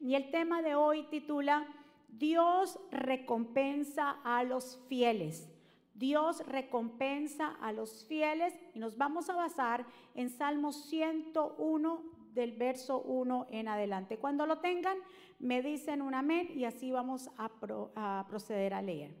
Y 0.00 0.14
el 0.14 0.30
tema 0.30 0.62
de 0.62 0.74
hoy 0.74 1.04
titula 1.10 1.66
Dios 2.08 2.78
recompensa 2.90 4.18
a 4.24 4.42
los 4.44 4.78
fieles. 4.88 5.48
Dios 5.94 6.42
recompensa 6.46 7.56
a 7.60 7.72
los 7.72 8.06
fieles 8.06 8.54
y 8.74 8.78
nos 8.78 8.96
vamos 8.96 9.28
a 9.28 9.36
basar 9.36 9.84
en 10.14 10.30
Salmo 10.30 10.72
101 10.72 12.02
del 12.32 12.52
verso 12.52 13.02
1 13.02 13.48
en 13.50 13.68
adelante. 13.68 14.16
Cuando 14.16 14.46
lo 14.46 14.60
tengan, 14.60 14.96
me 15.38 15.60
dicen 15.60 16.00
un 16.00 16.14
amén 16.14 16.48
y 16.54 16.64
así 16.64 16.90
vamos 16.90 17.28
a, 17.36 17.50
a 17.94 18.26
proceder 18.26 18.72
a 18.72 18.80
leer. 18.80 19.14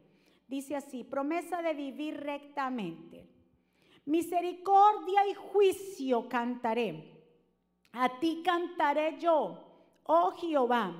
Dice 0.48 0.74
así, 0.74 1.04
promesa 1.04 1.60
de 1.60 1.74
vivir 1.74 2.16
rectamente. 2.16 3.28
Misericordia 4.06 5.26
y 5.28 5.34
juicio 5.34 6.28
cantaré. 6.28 7.12
A 7.92 8.18
ti 8.20 8.42
cantaré 8.42 9.18
yo, 9.18 9.69
oh 10.12 10.32
Jehová. 10.32 10.92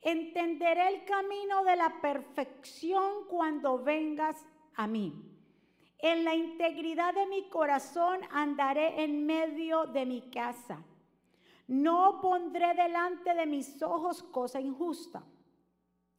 Entenderé 0.00 0.86
el 0.88 1.04
camino 1.04 1.64
de 1.64 1.74
la 1.74 2.00
perfección 2.00 3.26
cuando 3.28 3.82
vengas 3.82 4.46
a 4.76 4.86
mí. 4.86 5.12
En 5.98 6.24
la 6.24 6.32
integridad 6.32 7.12
de 7.12 7.26
mi 7.26 7.48
corazón 7.48 8.20
andaré 8.30 9.02
en 9.02 9.26
medio 9.26 9.86
de 9.86 10.06
mi 10.06 10.30
casa. 10.30 10.80
No 11.66 12.20
pondré 12.22 12.72
delante 12.74 13.34
de 13.34 13.46
mis 13.46 13.82
ojos 13.82 14.22
cosa 14.22 14.60
injusta. 14.60 15.24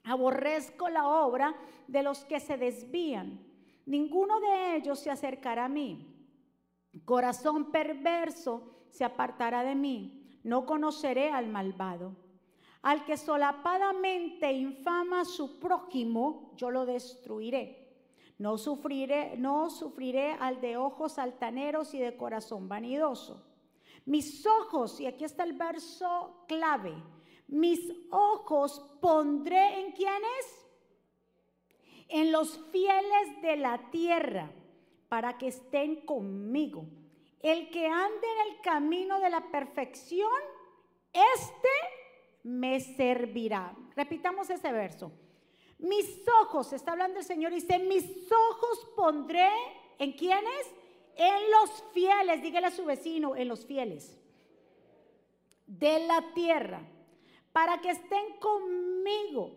Aborrezco 0.03 0.89
la 0.89 1.07
obra 1.07 1.55
de 1.87 2.03
los 2.03 2.25
que 2.25 2.41
se 2.41 2.57
desvían. 2.57 3.39
Ninguno 3.85 4.41
de 4.41 4.75
ellos 4.75 4.99
se 4.99 5.11
acercará 5.11 5.65
a 5.65 5.69
mí. 5.69 6.13
Corazón 7.05 7.71
perverso 7.71 8.85
se 8.89 9.05
apartará 9.05 9.63
de 9.63 9.75
mí. 9.75 10.39
No 10.43 10.65
conoceré 10.65 11.29
al 11.29 11.49
malvado. 11.49 12.15
Al 12.87 13.03
que 13.03 13.17
solapadamente 13.17 14.49
infama 14.53 15.19
a 15.19 15.25
su 15.25 15.59
prójimo, 15.59 16.53
yo 16.55 16.71
lo 16.71 16.85
destruiré. 16.85 17.85
No 18.37 18.57
sufriré, 18.57 19.35
no 19.35 19.69
sufriré 19.69 20.37
al 20.39 20.61
de 20.61 20.77
ojos 20.77 21.19
altaneros 21.19 21.93
y 21.93 21.99
de 21.99 22.15
corazón 22.15 22.69
vanidoso. 22.69 23.45
Mis 24.05 24.45
ojos, 24.45 25.01
y 25.01 25.05
aquí 25.05 25.25
está 25.25 25.43
el 25.43 25.51
verso 25.51 26.45
clave, 26.47 26.93
mis 27.49 27.91
ojos 28.09 28.79
pondré 29.01 29.81
en 29.81 29.91
quienes? 29.91 30.65
En 32.07 32.31
los 32.31 32.57
fieles 32.71 33.41
de 33.41 33.57
la 33.57 33.89
tierra, 33.91 34.49
para 35.09 35.37
que 35.37 35.47
estén 35.47 36.05
conmigo. 36.05 36.85
El 37.41 37.69
que 37.69 37.85
ande 37.85 38.27
en 38.31 38.53
el 38.53 38.61
camino 38.61 39.19
de 39.19 39.29
la 39.29 39.51
perfección, 39.51 40.31
este 41.11 42.06
me 42.47 42.79
servirá. 42.79 43.75
Repitamos 43.95 44.49
ese 44.49 44.71
verso. 44.71 45.11
Mis 45.79 46.23
ojos, 46.41 46.71
está 46.73 46.93
hablando 46.93 47.19
el 47.19 47.25
Señor, 47.25 47.51
dice, 47.51 47.77
mis 47.77 48.05
ojos 48.31 48.87
pondré 48.95 49.49
en 49.99 50.13
quienes? 50.13 50.73
En 51.15 51.51
los 51.51 51.83
fieles, 51.93 52.41
dígale 52.41 52.67
a 52.67 52.71
su 52.71 52.85
vecino, 52.85 53.35
en 53.35 53.47
los 53.47 53.65
fieles 53.65 54.17
de 55.67 55.99
la 56.07 56.23
tierra, 56.33 56.81
para 57.51 57.79
que 57.79 57.91
estén 57.91 58.37
conmigo. 58.39 59.51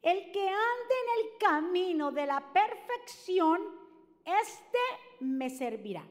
El 0.00 0.30
que 0.30 0.48
ande 0.48 0.94
en 1.02 1.24
el 1.24 1.38
camino 1.38 2.10
de 2.12 2.26
la 2.26 2.52
perfección, 2.52 3.60
este 4.24 4.78
me 5.20 5.50
servirá. 5.50 6.06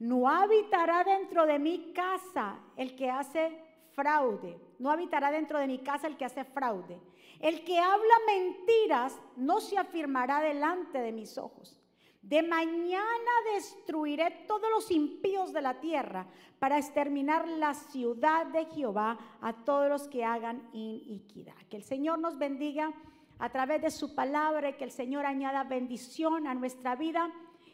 No 0.00 0.28
habitará 0.28 1.04
dentro 1.04 1.46
de 1.46 1.58
mi 1.58 1.92
casa 1.92 2.58
el 2.76 2.96
que 2.96 3.08
hace 3.08 3.62
fraude. 3.92 4.69
No 4.80 4.90
habitará 4.90 5.30
dentro 5.30 5.58
de 5.58 5.66
mi 5.66 5.78
casa 5.78 6.06
el 6.06 6.16
que 6.16 6.24
hace 6.24 6.42
fraude. 6.42 6.98
El 7.38 7.64
que 7.64 7.78
habla 7.78 8.14
mentiras 8.26 9.20
no 9.36 9.60
se 9.60 9.76
afirmará 9.76 10.40
delante 10.40 10.98
de 10.98 11.12
mis 11.12 11.36
ojos. 11.36 11.78
De 12.22 12.42
mañana 12.42 13.30
destruiré 13.54 14.44
todos 14.48 14.70
los 14.70 14.90
impíos 14.90 15.52
de 15.52 15.60
la 15.60 15.80
tierra 15.80 16.26
para 16.58 16.78
exterminar 16.78 17.46
la 17.46 17.74
ciudad 17.74 18.46
de 18.46 18.64
Jehová 18.64 19.18
a 19.42 19.52
todos 19.52 19.90
los 19.90 20.08
que 20.08 20.24
hagan 20.24 20.68
iniquidad. 20.72 21.56
Que 21.68 21.76
el 21.76 21.82
Señor 21.82 22.18
nos 22.18 22.38
bendiga 22.38 22.92
a 23.38 23.50
través 23.50 23.82
de 23.82 23.90
su 23.90 24.14
palabra 24.14 24.76
que 24.78 24.84
el 24.84 24.92
Señor 24.92 25.26
añada 25.26 25.64
bendición 25.64 26.46
a 26.46 26.54
nuestra 26.54 26.96
vida 26.96 27.30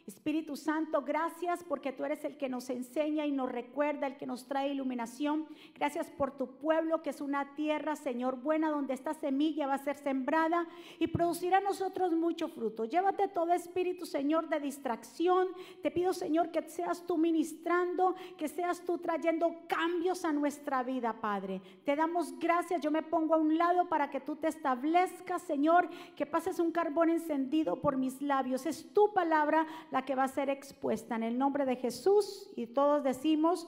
Espíritu 0.07 0.55
Santo, 0.55 1.01
gracias 1.01 1.65
porque 1.65 1.91
tú 1.91 2.05
eres 2.05 2.23
el 2.23 2.37
que 2.37 2.47
nos 2.47 2.69
enseña 2.69 3.25
y 3.25 3.31
nos 3.33 3.51
recuerda, 3.51 4.07
el 4.07 4.15
que 4.15 4.25
nos 4.25 4.47
trae 4.47 4.69
iluminación. 4.69 5.45
Gracias 5.75 6.09
por 6.09 6.31
tu 6.37 6.55
pueblo, 6.59 7.03
que 7.03 7.09
es 7.09 7.19
una 7.19 7.55
tierra, 7.55 7.97
Señor, 7.97 8.37
buena, 8.37 8.69
donde 8.69 8.93
esta 8.93 9.13
semilla 9.13 9.67
va 9.67 9.73
a 9.73 9.79
ser 9.83 9.97
sembrada 9.97 10.65
y 10.97 11.07
producirá 11.07 11.57
a 11.57 11.61
nosotros 11.61 12.13
mucho 12.13 12.47
fruto. 12.47 12.85
Llévate 12.85 13.27
todo 13.27 13.51
espíritu, 13.51 14.05
Señor, 14.05 14.47
de 14.47 14.61
distracción. 14.61 15.49
Te 15.83 15.91
pido, 15.91 16.13
Señor, 16.13 16.51
que 16.51 16.61
seas 16.69 17.05
tú 17.05 17.17
ministrando, 17.17 18.15
que 18.37 18.47
seas 18.47 18.85
tú 18.85 18.99
trayendo 18.99 19.63
cambios 19.67 20.23
a 20.23 20.31
nuestra 20.31 20.83
vida, 20.83 21.19
Padre. 21.19 21.61
Te 21.83 21.97
damos 21.97 22.39
gracias. 22.39 22.79
Yo 22.79 22.91
me 22.91 23.03
pongo 23.03 23.35
a 23.35 23.39
un 23.39 23.57
lado 23.57 23.89
para 23.89 24.09
que 24.09 24.21
tú 24.21 24.37
te 24.37 24.47
establezcas, 24.47 25.41
Señor, 25.41 25.89
que 26.15 26.25
pases 26.25 26.59
un 26.59 26.71
carbón 26.71 27.09
encendido 27.09 27.81
por 27.81 27.97
mis 27.97 28.21
labios. 28.21 28.65
Es 28.65 28.93
tu 28.93 29.13
palabra 29.13 29.67
que 30.05 30.15
va 30.15 30.23
a 30.23 30.27
ser 30.27 30.49
expuesta 30.49 31.15
en 31.15 31.23
el 31.23 31.37
nombre 31.37 31.65
de 31.65 31.75
Jesús 31.75 32.49
y 32.55 32.67
todos 32.67 33.03
decimos 33.03 33.67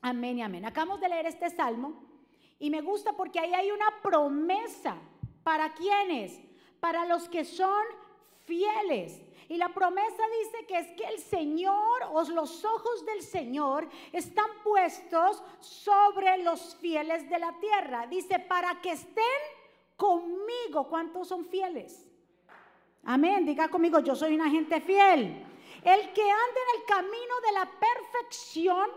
amén 0.00 0.38
y 0.38 0.42
amén. 0.42 0.64
Acabamos 0.64 1.00
de 1.00 1.08
leer 1.08 1.26
este 1.26 1.50
salmo 1.50 2.02
y 2.58 2.70
me 2.70 2.80
gusta 2.80 3.12
porque 3.12 3.40
ahí 3.40 3.52
hay 3.54 3.70
una 3.70 4.02
promesa. 4.02 4.96
¿Para 5.42 5.74
quiénes? 5.74 6.40
Para 6.80 7.04
los 7.04 7.28
que 7.28 7.44
son 7.44 7.84
fieles. 8.44 9.20
Y 9.48 9.56
la 9.56 9.68
promesa 9.68 10.22
dice 10.42 10.66
que 10.66 10.78
es 10.78 10.86
que 10.92 11.04
el 11.04 11.18
Señor 11.18 12.02
o 12.12 12.22
los 12.30 12.64
ojos 12.64 13.04
del 13.04 13.22
Señor 13.22 13.88
están 14.12 14.48
puestos 14.62 15.42
sobre 15.60 16.38
los 16.38 16.76
fieles 16.76 17.28
de 17.28 17.38
la 17.38 17.52
tierra. 17.60 18.06
Dice, 18.06 18.38
para 18.38 18.80
que 18.80 18.92
estén 18.92 19.24
conmigo. 19.96 20.88
¿Cuántos 20.88 21.28
son 21.28 21.44
fieles? 21.44 22.06
Amén. 23.06 23.44
Diga 23.44 23.68
conmigo, 23.68 24.00
yo 24.00 24.14
soy 24.14 24.34
una 24.34 24.48
gente 24.48 24.80
fiel. 24.80 25.44
El 25.82 26.12
que 26.12 26.22
ande 26.22 26.60
en 26.60 26.80
el 26.80 26.86
camino 26.86 27.34
de 27.46 27.52
la 27.52 27.70
perfección, 27.78 28.88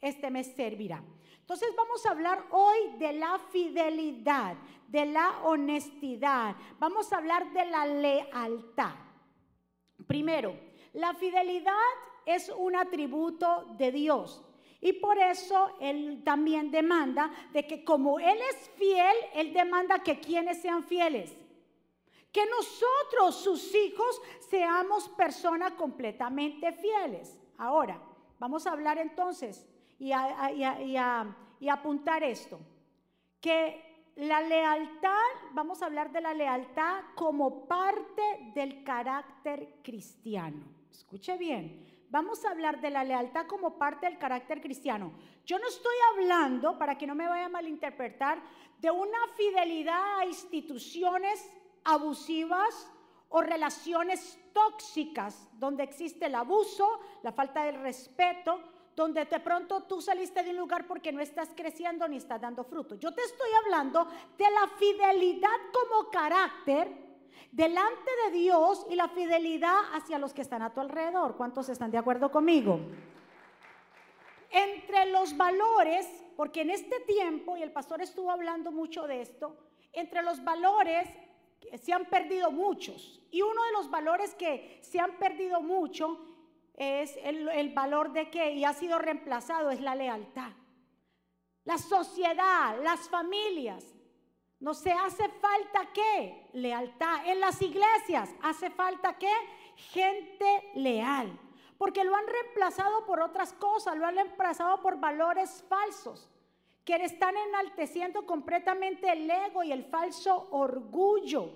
este 0.00 0.30
me 0.30 0.44
servirá. 0.44 1.02
Entonces 1.40 1.74
vamos 1.76 2.04
a 2.06 2.10
hablar 2.10 2.44
hoy 2.50 2.96
de 2.98 3.14
la 3.14 3.38
fidelidad, 3.50 4.54
de 4.86 5.06
la 5.06 5.40
honestidad. 5.44 6.54
Vamos 6.78 7.12
a 7.12 7.16
hablar 7.16 7.52
de 7.52 7.64
la 7.66 7.86
lealtad. 7.86 8.94
Primero, 10.06 10.54
la 10.92 11.14
fidelidad 11.14 11.72
es 12.26 12.52
un 12.56 12.76
atributo 12.76 13.74
de 13.76 13.90
Dios. 13.90 14.44
Y 14.80 14.92
por 14.92 15.18
eso 15.18 15.74
Él 15.80 16.22
también 16.24 16.70
demanda 16.70 17.32
de 17.52 17.66
que 17.66 17.82
como 17.82 18.20
Él 18.20 18.38
es 18.52 18.70
fiel, 18.76 19.16
Él 19.34 19.52
demanda 19.52 20.04
que 20.04 20.20
quienes 20.20 20.62
sean 20.62 20.84
fieles 20.84 21.34
que 22.32 22.44
nosotros, 22.46 23.36
sus 23.36 23.74
hijos, 23.74 24.20
seamos 24.48 25.08
personas 25.10 25.72
completamente 25.72 26.72
fieles. 26.72 27.38
Ahora, 27.56 28.00
vamos 28.38 28.66
a 28.66 28.72
hablar 28.72 28.98
entonces 28.98 29.66
y 29.98 30.12
a, 30.12 31.34
apuntar 31.70 32.22
esto, 32.22 32.60
que 33.40 34.12
la 34.16 34.40
lealtad, 34.40 35.12
vamos 35.52 35.82
a 35.82 35.86
hablar 35.86 36.12
de 36.12 36.20
la 36.20 36.34
lealtad 36.34 37.02
como 37.14 37.66
parte 37.66 38.22
del 38.54 38.84
carácter 38.84 39.80
cristiano. 39.82 40.64
Escuche 40.90 41.36
bien, 41.36 42.06
vamos 42.10 42.44
a 42.44 42.50
hablar 42.50 42.80
de 42.80 42.90
la 42.90 43.04
lealtad 43.04 43.46
como 43.46 43.78
parte 43.78 44.06
del 44.06 44.18
carácter 44.18 44.60
cristiano. 44.60 45.12
Yo 45.44 45.58
no 45.58 45.68
estoy 45.68 45.94
hablando, 46.12 46.78
para 46.78 46.96
que 46.98 47.06
no 47.06 47.14
me 47.14 47.28
vaya 47.28 47.46
a 47.46 47.50
malinterpretar, 47.50 48.42
de 48.78 48.90
una 48.90 49.18
fidelidad 49.36 50.20
a 50.20 50.26
instituciones 50.26 51.50
abusivas 51.84 52.90
o 53.28 53.42
relaciones 53.42 54.38
tóxicas 54.52 55.48
donde 55.52 55.82
existe 55.82 56.26
el 56.26 56.34
abuso, 56.34 57.00
la 57.22 57.32
falta 57.32 57.64
de 57.64 57.72
respeto, 57.72 58.60
donde 58.96 59.24
de 59.24 59.40
pronto 59.40 59.82
tú 59.84 60.00
saliste 60.00 60.42
de 60.42 60.50
un 60.50 60.56
lugar 60.56 60.86
porque 60.86 61.12
no 61.12 61.20
estás 61.20 61.50
creciendo 61.54 62.08
ni 62.08 62.16
estás 62.16 62.40
dando 62.40 62.64
fruto. 62.64 62.96
Yo 62.96 63.14
te 63.14 63.22
estoy 63.22 63.50
hablando 63.64 64.04
de 64.36 64.50
la 64.50 64.66
fidelidad 64.76 65.56
como 65.72 66.10
carácter 66.10 67.08
delante 67.52 68.10
de 68.24 68.32
Dios 68.32 68.84
y 68.90 68.96
la 68.96 69.08
fidelidad 69.08 69.78
hacia 69.92 70.18
los 70.18 70.34
que 70.34 70.42
están 70.42 70.62
a 70.62 70.72
tu 70.72 70.80
alrededor. 70.80 71.36
¿Cuántos 71.36 71.68
están 71.68 71.90
de 71.90 71.98
acuerdo 71.98 72.30
conmigo? 72.30 72.80
Entre 74.50 75.06
los 75.12 75.36
valores, 75.36 76.06
porque 76.36 76.62
en 76.62 76.70
este 76.70 76.98
tiempo, 77.00 77.56
y 77.56 77.62
el 77.62 77.70
pastor 77.70 78.02
estuvo 78.02 78.30
hablando 78.30 78.72
mucho 78.72 79.06
de 79.06 79.20
esto, 79.20 79.56
entre 79.92 80.22
los 80.22 80.42
valores 80.42 81.08
se 81.82 81.92
han 81.92 82.06
perdido 82.06 82.50
muchos. 82.50 83.20
Y 83.30 83.42
uno 83.42 83.62
de 83.64 83.72
los 83.72 83.90
valores 83.90 84.34
que 84.34 84.78
se 84.82 85.00
han 85.00 85.18
perdido 85.18 85.60
mucho 85.60 86.18
es 86.74 87.18
el, 87.22 87.72
valor 87.74 88.12
de 88.12 88.30
que, 88.30 88.52
y 88.52 88.64
ha 88.64 88.72
sido 88.72 88.98
reemplazado, 88.98 89.70
es 89.70 89.80
la 89.80 89.94
lealtad. 89.94 90.52
la 91.64 91.76
sociedad, 91.76 92.82
las 92.82 93.08
familias. 93.08 93.84
No 94.60 94.74
se 94.74 94.90
hace 94.90 95.28
falta 95.28 95.92
qué? 95.92 96.48
Lealtad. 96.52 97.26
En 97.26 97.40
las 97.40 97.60
iglesias 97.62 98.30
hace 98.42 98.70
falta 98.70 99.16
qué? 99.18 99.32
Gente 99.76 100.70
leal. 100.74 101.38
Porque 101.76 102.02
lo 102.04 102.16
han 102.16 102.26
reemplazado 102.26 103.06
por 103.06 103.20
otras 103.20 103.52
cosas, 103.52 103.96
lo 103.96 104.06
han 104.06 104.16
reemplazado 104.16 104.80
por 104.80 104.98
valores 104.98 105.64
falsos, 105.68 106.28
que 106.88 107.04
están 107.04 107.36
enalteciendo 107.36 108.24
completamente 108.24 109.12
el 109.12 109.30
ego 109.30 109.62
y 109.62 109.72
el 109.72 109.84
falso 109.84 110.48
orgullo. 110.52 111.50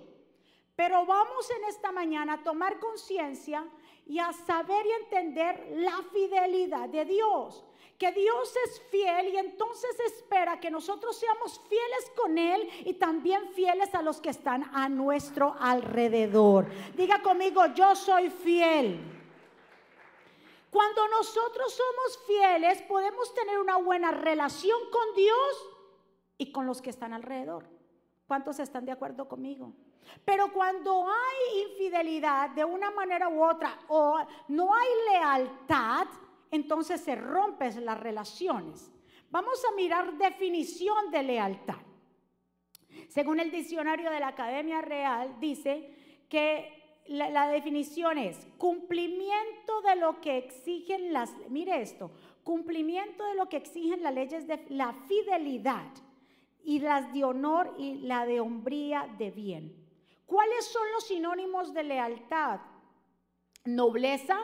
Pero 0.75 1.07
vamos 1.07 1.49
en 1.49 1.69
esta 1.69 1.91
mañana 1.91 2.33
a 2.33 2.43
tomar 2.43 2.79
conciencia 2.79 3.65
y 4.05 4.19
a 4.19 4.31
saber 4.31 4.85
y 4.85 4.91
entender 5.03 5.69
la 5.77 6.03
fidelidad 6.13 6.87
de 6.87 7.05
Dios. 7.05 7.65
Que 7.97 8.11
Dios 8.11 8.53
es 8.67 8.79
fiel 8.91 9.29
y 9.29 9.37
entonces 9.37 9.99
espera 10.05 10.59
que 10.59 10.69
nosotros 10.69 11.19
seamos 11.19 11.59
fieles 11.67 12.11
con 12.15 12.37
Él 12.37 12.69
y 12.85 12.93
también 12.93 13.49
fieles 13.55 13.95
a 13.95 14.03
los 14.03 14.21
que 14.21 14.29
están 14.29 14.69
a 14.71 14.87
nuestro 14.87 15.55
alrededor. 15.59 16.67
Diga 16.95 17.23
conmigo, 17.23 17.65
yo 17.73 17.95
soy 17.95 18.29
fiel. 18.29 19.22
Cuando 20.73 21.07
nosotros 21.07 21.71
somos 21.71 22.19
fieles 22.25 22.81
podemos 22.81 23.31
tener 23.35 23.59
una 23.59 23.77
buena 23.77 24.09
relación 24.09 24.79
con 24.91 25.15
Dios 25.15 25.69
y 26.39 26.51
con 26.51 26.65
los 26.65 26.81
que 26.81 26.89
están 26.89 27.13
alrededor. 27.13 27.69
¿Cuántos 28.25 28.57
están 28.57 28.83
de 28.83 28.91
acuerdo 28.91 29.27
conmigo? 29.27 29.71
Pero 30.25 30.51
cuando 30.51 31.07
hay 31.07 31.61
infidelidad 31.69 32.49
de 32.49 32.65
una 32.65 32.89
manera 32.89 33.29
u 33.29 33.43
otra 33.43 33.77
o 33.87 34.17
no 34.47 34.73
hay 34.73 34.89
lealtad, 35.11 36.07
entonces 36.49 37.01
se 37.01 37.13
rompen 37.13 37.85
las 37.85 37.99
relaciones. 37.99 38.91
Vamos 39.29 39.63
a 39.65 39.75
mirar 39.75 40.17
definición 40.17 41.11
de 41.11 41.21
lealtad. 41.21 41.81
Según 43.09 43.39
el 43.39 43.51
diccionario 43.51 44.09
de 44.09 44.19
la 44.19 44.29
Academia 44.29 44.81
Real, 44.81 45.39
dice 45.39 46.25
que 46.27 46.82
la, 47.07 47.47
definición 47.47 48.17
es 48.17 48.47
cumplimiento 48.57 49.81
de 49.87 49.95
lo 49.97 50.21
que 50.21 50.37
exigen 50.37 51.13
las, 51.13 51.31
mire 51.49 51.81
esto, 51.81 52.11
cumplimiento 52.43 53.25
de 53.25 53.35
lo 53.35 53.49
que 53.49 53.57
exigen 53.57 54.03
las 54.03 54.13
leyes 54.13 54.47
de 54.47 54.65
la 54.69 54.93
fidelidad 55.07 55.85
y 56.63 56.79
las 56.79 57.13
de 57.13 57.23
honor 57.23 57.73
y 57.77 57.95
la 57.95 58.25
de 58.25 58.39
hombría 58.39 59.07
de 59.17 59.31
bien. 59.31 59.75
¿Cuáles 60.25 60.65
son 60.65 60.83
los 60.93 61.07
sinónimos 61.07 61.73
de 61.73 61.83
lealtad? 61.83 62.61
Nobleza, 63.65 64.37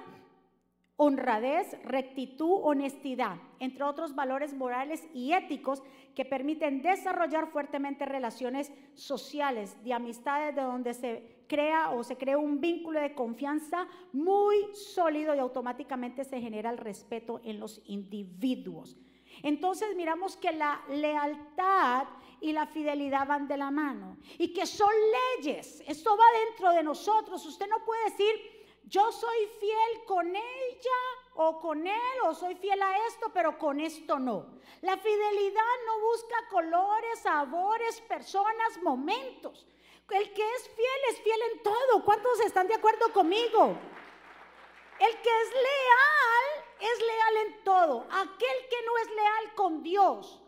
honradez, 0.97 1.81
rectitud, 1.83 2.59
honestidad, 2.61 3.37
entre 3.59 3.83
otros 3.85 4.15
valores 4.15 4.53
morales 4.53 5.07
y 5.13 5.31
éticos 5.31 5.81
que 6.13 6.25
permiten 6.25 6.81
desarrollar 6.81 7.47
fuertemente 7.47 8.05
relaciones 8.05 8.71
sociales, 8.95 9.81
de 9.83 9.93
amistades, 9.93 10.55
de 10.55 10.61
donde 10.61 10.93
se 10.93 11.38
crea 11.49 11.91
o 11.91 12.03
se 12.03 12.17
crea 12.17 12.37
un 12.37 12.61
vínculo 12.61 13.01
de 13.01 13.13
confianza 13.13 13.87
muy 14.13 14.73
sólido 14.73 15.35
y 15.35 15.39
automáticamente 15.39 16.23
se 16.23 16.39
genera 16.39 16.69
el 16.69 16.77
respeto 16.77 17.41
en 17.43 17.59
los 17.59 17.81
individuos. 17.85 18.95
Entonces 19.43 19.95
miramos 19.95 20.37
que 20.37 20.51
la 20.51 20.81
lealtad 20.89 22.07
y 22.39 22.53
la 22.53 22.67
fidelidad 22.67 23.27
van 23.27 23.47
de 23.47 23.57
la 23.57 23.71
mano 23.71 24.17
y 24.37 24.53
que 24.53 24.65
son 24.65 24.93
leyes. 25.37 25.83
Esto 25.87 26.15
va 26.15 26.25
dentro 26.47 26.71
de 26.71 26.83
nosotros. 26.83 27.45
Usted 27.45 27.67
no 27.67 27.83
puede 27.83 28.03
decir, 28.05 28.59
yo 28.85 29.11
soy 29.11 29.47
fiel 29.59 30.05
con 30.05 30.27
ella 30.27 31.01
o 31.35 31.59
con 31.59 31.85
él 31.85 32.17
o 32.25 32.33
soy 32.33 32.55
fiel 32.55 32.81
a 32.81 33.07
esto, 33.07 33.31
pero 33.33 33.57
con 33.57 33.79
esto 33.79 34.19
no. 34.19 34.59
La 34.81 34.97
fidelidad 34.97 35.75
no 35.85 36.05
busca 36.07 36.35
colores, 36.49 37.19
sabores, 37.19 38.01
personas, 38.01 38.81
momentos. 38.81 39.67
El 40.11 40.33
que 40.33 40.55
es 40.55 40.69
fiel 40.69 41.01
es 41.11 41.21
fiel 41.21 41.39
en 41.53 41.63
todo. 41.63 42.03
¿Cuántos 42.03 42.39
están 42.41 42.67
de 42.67 42.75
acuerdo 42.75 43.11
conmigo? 43.13 43.77
El 44.99 45.21
que 45.21 45.29
es 45.41 45.51
leal 45.53 46.65
es 46.79 46.99
leal 46.99 47.37
en 47.47 47.63
todo. 47.63 48.07
Aquel 48.11 48.67
que 48.69 48.85
no 48.85 48.97
es 48.97 49.07
leal 49.09 49.55
con 49.55 49.83
Dios 49.83 50.41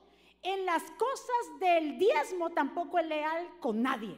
en 0.44 0.66
las 0.66 0.84
cosas 0.92 1.60
del 1.60 1.98
diezmo 1.98 2.50
tampoco 2.50 3.00
es 3.00 3.06
leal 3.06 3.60
con 3.60 3.82
nadie. 3.82 4.18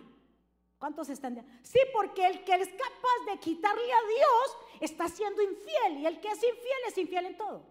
¿Cuántos 0.78 1.10
están 1.10 1.36
de 1.36 1.44
Sí, 1.62 1.80
porque 1.94 2.26
el 2.26 2.44
que 2.44 2.56
es 2.56 2.70
capaz 2.70 3.32
de 3.32 3.40
quitarle 3.40 3.94
a 3.94 4.02
Dios 4.02 4.58
está 4.82 5.08
siendo 5.08 5.42
infiel 5.42 6.00
y 6.00 6.06
el 6.06 6.20
que 6.20 6.30
es 6.30 6.44
infiel 6.44 6.80
es 6.88 6.98
infiel 6.98 7.26
en 7.26 7.38
todo. 7.38 7.66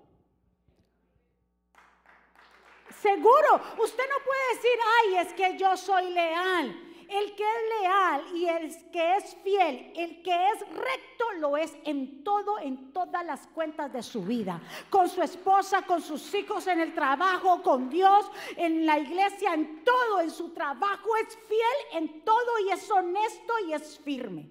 Seguro, 3.00 3.60
usted 3.78 4.04
no 4.08 4.24
puede 4.24 4.54
decir, 4.54 4.78
ay, 5.00 5.16
es 5.16 5.32
que 5.32 5.56
yo 5.58 5.76
soy 5.76 6.10
leal 6.10 6.91
el 7.12 7.34
que 7.34 7.42
es 7.42 7.80
leal 7.80 8.24
y 8.34 8.46
el 8.46 8.90
que 8.90 9.16
es 9.16 9.36
fiel, 9.42 9.92
el 9.96 10.22
que 10.22 10.48
es 10.50 10.60
recto, 10.60 11.32
lo 11.38 11.56
es 11.56 11.76
en 11.84 12.24
todo, 12.24 12.58
en 12.58 12.92
todas 12.92 13.24
las 13.24 13.46
cuentas 13.48 13.92
de 13.92 14.02
su 14.02 14.22
vida. 14.22 14.60
Con 14.88 15.08
su 15.08 15.22
esposa, 15.22 15.82
con 15.82 16.00
sus 16.00 16.34
hijos, 16.34 16.66
en 16.66 16.80
el 16.80 16.94
trabajo, 16.94 17.62
con 17.62 17.90
Dios, 17.90 18.30
en 18.56 18.86
la 18.86 18.98
iglesia, 18.98 19.54
en 19.54 19.84
todo, 19.84 20.20
en 20.20 20.30
su 20.30 20.50
trabajo. 20.50 21.10
Es 21.16 21.36
fiel 21.48 22.02
en 22.02 22.24
todo 22.24 22.58
y 22.66 22.70
es 22.70 22.90
honesto 22.90 23.52
y 23.66 23.72
es 23.72 23.98
firme. 23.98 24.48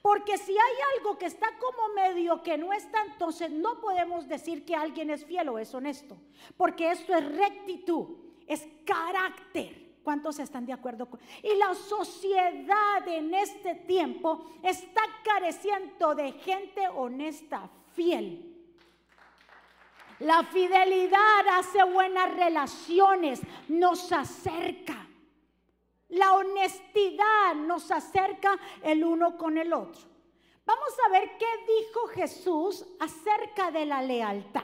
Porque 0.00 0.38
si 0.38 0.52
hay 0.52 0.76
algo 0.96 1.18
que 1.18 1.26
está 1.26 1.48
como 1.58 1.94
medio 1.94 2.42
que 2.42 2.56
no 2.56 2.72
está, 2.72 3.02
entonces 3.04 3.50
no 3.50 3.80
podemos 3.80 4.26
decir 4.28 4.64
que 4.64 4.74
alguien 4.74 5.10
es 5.10 5.24
fiel 5.24 5.48
o 5.48 5.58
es 5.58 5.74
honesto. 5.74 6.16
Porque 6.56 6.90
esto 6.90 7.14
es 7.14 7.36
rectitud, 7.36 8.16
es 8.46 8.66
carácter. 8.84 9.81
¿Cuántos 10.02 10.38
están 10.38 10.66
de 10.66 10.72
acuerdo 10.72 11.08
con? 11.08 11.20
Y 11.42 11.54
la 11.56 11.74
sociedad 11.74 13.06
en 13.06 13.32
este 13.34 13.74
tiempo 13.74 14.44
está 14.62 15.02
careciendo 15.24 16.14
de 16.14 16.32
gente 16.32 16.88
honesta, 16.88 17.70
fiel. 17.94 18.48
La 20.18 20.42
fidelidad 20.44 21.48
hace 21.52 21.82
buenas 21.84 22.34
relaciones, 22.34 23.40
nos 23.68 24.12
acerca. 24.12 25.06
La 26.08 26.34
honestidad 26.34 27.54
nos 27.54 27.90
acerca 27.90 28.58
el 28.82 29.04
uno 29.04 29.36
con 29.36 29.56
el 29.56 29.72
otro. 29.72 30.02
Vamos 30.64 30.94
a 31.06 31.10
ver 31.10 31.30
qué 31.38 31.46
dijo 31.66 32.06
Jesús 32.08 32.86
acerca 33.00 33.70
de 33.70 33.86
la 33.86 34.02
lealtad. 34.02 34.62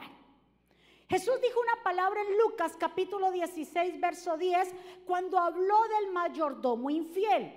Jesús 1.09 1.41
dijo 1.41 1.61
una 1.61 1.83
palabra 1.83 2.21
en 2.21 2.37
Lucas 2.37 2.77
capítulo 2.79 3.31
16, 3.31 3.99
verso 3.99 4.37
10, 4.37 4.75
cuando 5.07 5.39
habló 5.39 5.77
del 5.89 6.13
mayordomo 6.13 6.91
infiel. 6.91 7.55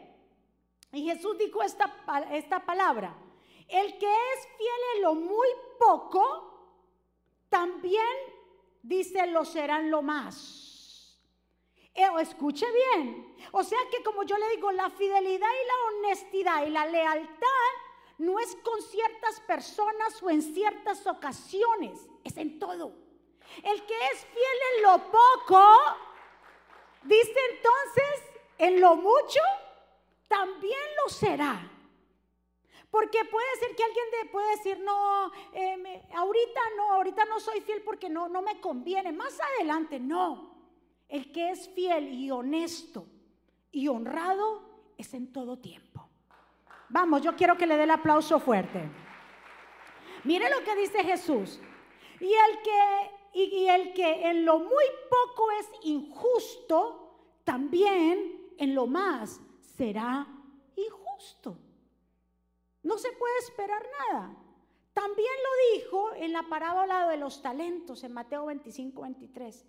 Y 0.94 1.04
Jesús 1.04 1.38
dijo 1.38 1.62
esta, 1.62 1.94
esta 2.32 2.66
palabra, 2.66 3.14
el 3.68 3.98
que 3.98 4.08
es 4.08 4.48
fiel 4.58 4.82
en 4.96 5.02
lo 5.02 5.16
muy 5.16 5.48
poco, 5.78 6.48
también 7.50 8.06
dice 8.82 9.28
lo 9.28 9.44
serán 9.44 9.92
lo 9.92 10.02
más. 10.02 11.20
Eh, 11.94 12.08
escuche 12.22 12.66
bien. 12.72 13.36
O 13.52 13.64
sea 13.64 13.80
que 13.92 14.02
como 14.02 14.24
yo 14.24 14.38
le 14.38 14.50
digo, 14.56 14.72
la 14.72 14.90
fidelidad 14.90 15.50
y 15.50 15.68
la 15.68 16.08
honestidad 16.08 16.66
y 16.66 16.70
la 16.70 16.86
lealtad 16.86 17.72
no 18.18 18.40
es 18.40 18.56
con 18.64 18.82
ciertas 18.82 19.42
personas 19.42 20.24
o 20.24 20.30
en 20.30 20.42
ciertas 20.42 21.06
ocasiones, 21.06 22.08
es 22.24 22.38
en 22.38 22.58
todo. 22.58 23.11
El 23.64 23.86
que 23.86 23.94
es 24.14 24.26
fiel 24.26 24.60
en 24.76 24.84
lo 24.84 25.12
poco, 25.12 25.64
dice 27.04 27.40
entonces, 27.52 28.32
en 28.58 28.82
lo 28.82 28.96
mucho, 28.96 29.40
también 30.28 30.80
lo 31.04 31.10
será. 31.10 31.72
Porque 32.90 33.24
puede 33.24 33.56
ser 33.60 33.76
que 33.76 33.84
alguien 33.84 34.06
puede 34.32 34.50
decir, 34.58 34.80
no, 34.80 35.32
eh, 35.54 36.04
ahorita 36.14 36.62
no, 36.76 36.92
ahorita 36.94 37.26
no 37.26 37.40
soy 37.40 37.62
fiel 37.62 37.82
porque 37.84 38.10
no, 38.10 38.28
no 38.28 38.42
me 38.42 38.60
conviene. 38.60 39.14
Más 39.14 39.40
adelante, 39.40 40.00
no. 40.00 40.52
El 41.08 41.32
que 41.32 41.52
es 41.52 41.70
fiel 41.70 42.14
y 42.14 42.32
honesto 42.32 43.06
y 43.72 43.88
honrado 43.88 44.62
es 44.98 45.14
en 45.14 45.32
todo 45.32 45.58
tiempo. 45.58 46.10
Vamos, 46.90 47.22
yo 47.22 47.36
quiero 47.36 47.58
que 47.58 47.66
le 47.66 47.78
dé 47.78 47.84
el 47.84 47.92
aplauso 47.92 48.40
fuerte. 48.40 48.90
Mire 50.26 50.50
lo 50.50 50.64
que 50.64 50.76
dice 50.76 51.04
Jesús. 51.04 51.62
Y 52.20 52.34
el 52.34 52.62
que 52.62 53.12
y, 53.34 53.68
el 53.68 53.94
que 53.94 54.30
en 54.30 54.46
lo 54.46 54.60
muy 54.60 54.86
poco 55.10 55.52
es 55.60 55.70
injusto, 55.84 57.18
también 57.44 58.54
en 58.58 58.76
lo 58.76 58.88
más 58.88 59.42
será 59.60 60.28
injusto. 60.76 61.58
No 62.84 62.98
se 62.98 63.12
puede 63.14 63.38
esperar 63.40 63.84
nada. 64.10 64.36
También 64.94 65.32
lo 65.44 65.80
dijo 65.80 66.14
en 66.16 66.34
la 66.34 66.44
parábola 66.44 67.08
de 67.08 67.18
los 67.18 67.42
talentos, 67.42 68.04
en 68.04 68.14
Mateo 68.14 68.46
25, 68.48 69.02
23. 69.02 69.66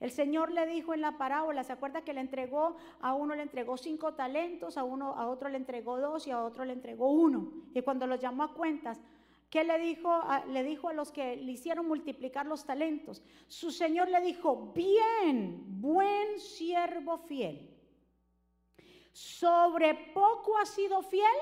El 0.00 0.10
Señor 0.10 0.50
le 0.50 0.66
dijo 0.66 0.92
en 0.92 1.00
la 1.00 1.16
parábola, 1.16 1.62
¿se 1.62 1.72
acuerda 1.72 2.02
que 2.02 2.12
le 2.12 2.20
entregó, 2.20 2.76
a 3.00 3.14
uno 3.14 3.34
le 3.34 3.42
entregó 3.42 3.76
cinco 3.76 4.14
talentos, 4.14 4.76
a 4.76 4.84
uno, 4.84 5.14
a 5.14 5.28
otro 5.28 5.48
le 5.48 5.56
entregó 5.56 5.98
dos 5.98 6.26
y 6.26 6.32
a 6.32 6.42
otro 6.42 6.64
le 6.64 6.72
entregó 6.72 7.10
uno? 7.10 7.52
Y 7.72 7.80
cuando 7.82 8.06
los 8.06 8.20
llamó 8.20 8.42
a 8.42 8.52
cuentas, 8.52 9.00
¿Qué 9.54 9.62
le 9.62 9.78
dijo, 9.78 10.10
a, 10.10 10.44
le 10.46 10.64
dijo 10.64 10.88
a 10.88 10.92
los 10.92 11.12
que 11.12 11.36
le 11.36 11.52
hicieron 11.52 11.86
multiplicar 11.86 12.44
los 12.44 12.64
talentos? 12.64 13.22
Su 13.46 13.70
Señor 13.70 14.08
le 14.08 14.20
dijo, 14.20 14.72
bien, 14.74 15.80
buen 15.80 16.40
siervo 16.40 17.18
fiel. 17.18 17.72
Sobre 19.12 19.94
poco 20.12 20.58
ha 20.58 20.66
sido 20.66 21.02
fiel. 21.02 21.36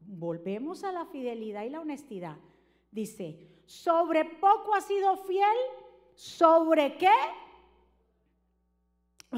Volvemos 0.00 0.84
a 0.84 0.92
la 0.92 1.06
fidelidad 1.06 1.64
y 1.64 1.70
la 1.70 1.80
honestidad. 1.80 2.36
Dice, 2.90 3.62
sobre 3.64 4.26
poco 4.26 4.74
ha 4.74 4.82
sido 4.82 5.16
fiel. 5.16 5.56
¿Sobre 6.14 6.98
qué? 6.98 7.16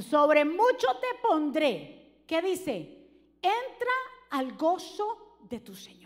Sobre 0.00 0.44
mucho 0.44 0.88
te 1.00 1.20
pondré. 1.22 2.24
¿Qué 2.26 2.42
dice? 2.42 2.74
Entra 3.40 3.92
al 4.30 4.56
gozo 4.56 5.38
de 5.48 5.60
tu 5.60 5.76
Señor. 5.76 6.01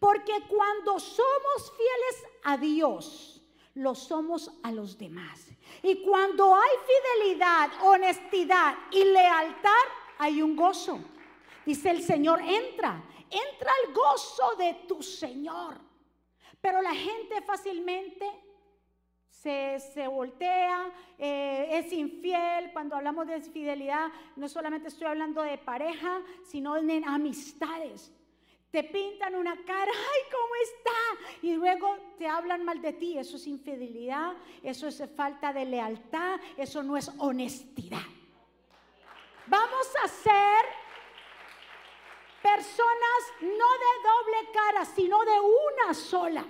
Porque 0.00 0.32
cuando 0.48 0.98
somos 0.98 1.72
fieles 1.76 2.32
a 2.42 2.56
Dios, 2.56 3.42
lo 3.74 3.94
somos 3.94 4.50
a 4.62 4.72
los 4.72 4.96
demás. 4.98 5.46
Y 5.82 6.02
cuando 6.02 6.54
hay 6.54 6.70
fidelidad, 6.86 7.70
honestidad 7.82 8.76
y 8.90 9.04
lealtad, 9.04 9.84
hay 10.18 10.40
un 10.40 10.56
gozo. 10.56 10.98
Dice 11.66 11.90
el 11.90 12.02
Señor, 12.02 12.40
entra, 12.40 13.04
entra 13.30 13.72
al 13.84 13.94
gozo 13.94 14.56
de 14.56 14.74
tu 14.88 15.02
Señor. 15.02 15.78
Pero 16.62 16.80
la 16.80 16.94
gente 16.94 17.42
fácilmente 17.42 18.26
se, 19.28 20.08
voltea, 20.08 20.90
eh, 21.18 21.68
es 21.72 21.92
infiel. 21.92 22.72
Cuando 22.72 22.96
hablamos 22.96 23.26
de 23.26 23.36
infidelidad, 23.36 24.08
no 24.36 24.48
solamente 24.48 24.88
estoy 24.88 25.08
hablando 25.08 25.42
de 25.42 25.58
pareja, 25.58 26.22
sino 26.44 26.74
de 26.74 27.02
amistades. 27.06 28.12
Te 28.70 28.84
pintan 28.84 29.34
una 29.34 29.56
cara, 29.64 29.90
ay, 29.92 30.20
¿cómo 30.30 30.54
está? 30.62 31.36
Y 31.42 31.54
luego 31.54 31.96
te 32.18 32.28
hablan 32.28 32.64
mal 32.64 32.80
de 32.80 32.92
ti. 32.92 33.18
Eso 33.18 33.36
es 33.36 33.46
infidelidad, 33.48 34.34
eso 34.62 34.86
es 34.86 35.02
falta 35.16 35.52
de 35.52 35.64
lealtad, 35.64 36.38
eso 36.56 36.82
no 36.82 36.96
es 36.96 37.10
honestidad. 37.18 38.06
Vamos 39.46 39.88
a 40.04 40.06
ser 40.06 40.66
personas 42.40 43.20
no 43.40 43.48
de 43.48 43.92
doble 44.04 44.52
cara, 44.52 44.84
sino 44.84 45.18
de 45.24 45.40
una 45.40 45.94
sola. 45.94 46.46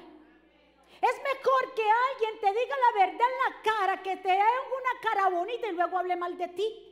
Es 1.01 1.17
mejor 1.23 1.75
que 1.75 1.83
alguien 1.83 2.41
te 2.41 2.49
diga 2.49 2.77
la 2.77 3.07
verdad 3.07 3.27
en 3.27 3.55
la 3.55 3.63
cara, 3.63 4.03
que 4.03 4.17
te 4.19 4.31
haga 4.31 4.43
una 4.43 5.01
cara 5.01 5.29
bonita 5.31 5.69
y 5.69 5.73
luego 5.73 5.97
hable 5.97 6.17
mal 6.17 6.37
de 6.37 6.49
ti. 6.49 6.90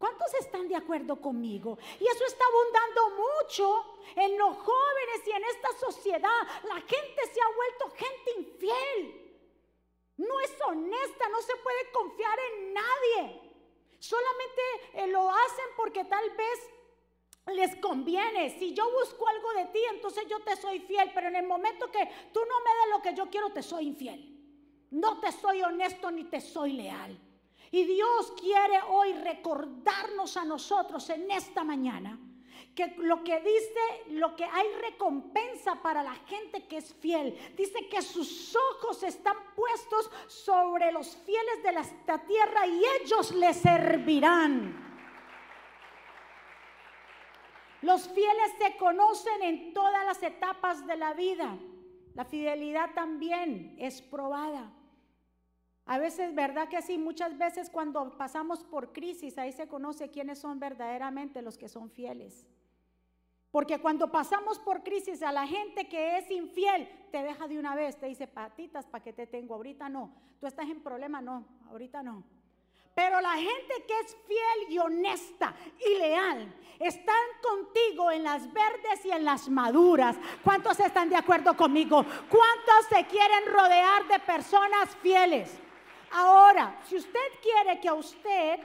¿Cuántos 0.00 0.32
están 0.32 0.66
de 0.66 0.76
acuerdo 0.76 1.20
conmigo? 1.20 1.76
Y 2.00 2.06
eso 2.06 2.24
está 2.24 2.42
abundando 2.46 3.22
mucho 3.22 3.98
en 4.16 4.38
los 4.38 4.56
jóvenes 4.56 5.26
y 5.26 5.30
en 5.30 5.44
esta 5.44 5.72
sociedad. 5.78 6.40
La 6.66 6.76
gente 6.76 7.26
se 7.30 7.38
ha 7.38 7.54
vuelto 7.54 7.90
gente 7.90 8.30
infiel. 8.38 9.30
No 10.16 10.40
es 10.40 10.56
honesta, 10.66 11.28
no 11.28 11.42
se 11.42 11.54
puede 11.56 11.90
confiar 11.92 12.38
en 12.38 12.72
nadie. 12.72 13.40
Solamente 13.98 14.62
eh, 14.94 15.06
lo 15.08 15.28
hacen 15.28 15.66
porque 15.76 16.06
tal 16.06 16.30
vez 16.30 16.70
les 17.48 17.76
conviene. 17.76 18.58
Si 18.58 18.72
yo 18.72 18.90
busco 18.92 19.28
algo 19.28 19.52
de 19.52 19.66
ti, 19.66 19.80
entonces 19.90 20.26
yo 20.30 20.40
te 20.40 20.56
soy 20.56 20.80
fiel. 20.80 21.10
Pero 21.14 21.28
en 21.28 21.36
el 21.36 21.46
momento 21.46 21.90
que 21.90 22.08
tú 22.32 22.40
no 22.40 22.60
me 22.60 22.70
des 22.70 22.88
lo 22.90 23.02
que 23.02 23.14
yo 23.14 23.28
quiero, 23.28 23.50
te 23.50 23.62
soy 23.62 23.88
infiel. 23.88 24.34
No 24.92 25.20
te 25.20 25.30
soy 25.30 25.60
honesto 25.60 26.10
ni 26.10 26.24
te 26.24 26.40
soy 26.40 26.72
leal. 26.72 27.20
Y 27.70 27.84
Dios 27.84 28.32
quiere 28.40 28.80
hoy 28.88 29.12
recordarnos 29.12 30.36
a 30.36 30.44
nosotros 30.44 31.08
en 31.10 31.30
esta 31.30 31.62
mañana 31.62 32.18
que 32.74 32.94
lo 32.98 33.22
que 33.24 33.40
dice, 33.40 34.10
lo 34.10 34.34
que 34.36 34.44
hay 34.44 34.66
recompensa 34.80 35.76
para 35.82 36.02
la 36.02 36.14
gente 36.14 36.66
que 36.66 36.78
es 36.78 36.94
fiel. 36.94 37.36
Dice 37.56 37.88
que 37.88 38.02
sus 38.02 38.56
ojos 38.56 39.02
están 39.02 39.36
puestos 39.54 40.10
sobre 40.28 40.92
los 40.92 41.16
fieles 41.16 41.62
de 41.62 41.72
la 41.72 42.18
tierra 42.24 42.66
y 42.66 42.82
ellos 43.00 43.32
le 43.32 43.52
servirán. 43.54 44.88
Los 47.82 48.08
fieles 48.08 48.52
se 48.58 48.76
conocen 48.76 49.42
en 49.42 49.72
todas 49.72 50.04
las 50.04 50.22
etapas 50.22 50.86
de 50.86 50.96
la 50.96 51.14
vida. 51.14 51.56
La 52.14 52.24
fidelidad 52.24 52.92
también 52.94 53.74
es 53.78 54.02
probada. 54.02 54.70
A 55.90 55.98
veces, 55.98 56.32
¿verdad 56.36 56.68
que 56.68 56.82
sí? 56.82 56.98
Muchas 56.98 57.36
veces 57.36 57.68
cuando 57.68 58.16
pasamos 58.16 58.62
por 58.62 58.92
crisis, 58.92 59.36
ahí 59.38 59.50
se 59.50 59.66
conoce 59.66 60.08
quiénes 60.08 60.38
son 60.38 60.60
verdaderamente 60.60 61.42
los 61.42 61.58
que 61.58 61.68
son 61.68 61.90
fieles. 61.90 62.46
Porque 63.50 63.80
cuando 63.80 64.08
pasamos 64.08 64.60
por 64.60 64.84
crisis, 64.84 65.20
a 65.20 65.32
la 65.32 65.48
gente 65.48 65.88
que 65.88 66.18
es 66.18 66.30
infiel, 66.30 66.88
te 67.10 67.24
deja 67.24 67.48
de 67.48 67.58
una 67.58 67.74
vez, 67.74 67.98
te 67.98 68.06
dice, 68.06 68.28
patitas, 68.28 68.86
¿para 68.86 69.02
qué 69.02 69.12
te 69.12 69.26
tengo? 69.26 69.56
Ahorita 69.56 69.88
no. 69.88 70.14
Tú 70.38 70.46
estás 70.46 70.68
en 70.68 70.80
problema, 70.80 71.20
no, 71.20 71.44
ahorita 71.68 72.04
no. 72.04 72.22
Pero 72.94 73.20
la 73.20 73.32
gente 73.32 73.84
que 73.88 73.98
es 73.98 74.16
fiel 74.28 74.72
y 74.72 74.78
honesta 74.78 75.56
y 75.84 75.98
leal 75.98 76.54
están 76.78 77.26
contigo 77.42 78.12
en 78.12 78.22
las 78.22 78.44
verdes 78.52 79.04
y 79.06 79.10
en 79.10 79.24
las 79.24 79.48
maduras. 79.48 80.16
¿Cuántos 80.44 80.78
están 80.78 81.08
de 81.08 81.16
acuerdo 81.16 81.56
conmigo? 81.56 82.04
¿Cuántos 82.28 82.86
se 82.88 83.04
quieren 83.06 83.46
rodear 83.52 84.06
de 84.06 84.20
personas 84.20 84.94
fieles? 85.02 85.59
Ahora, 86.12 86.80
si 86.84 86.96
usted 86.96 87.28
quiere 87.40 87.80
que 87.80 87.88
a 87.88 87.94
usted, 87.94 88.60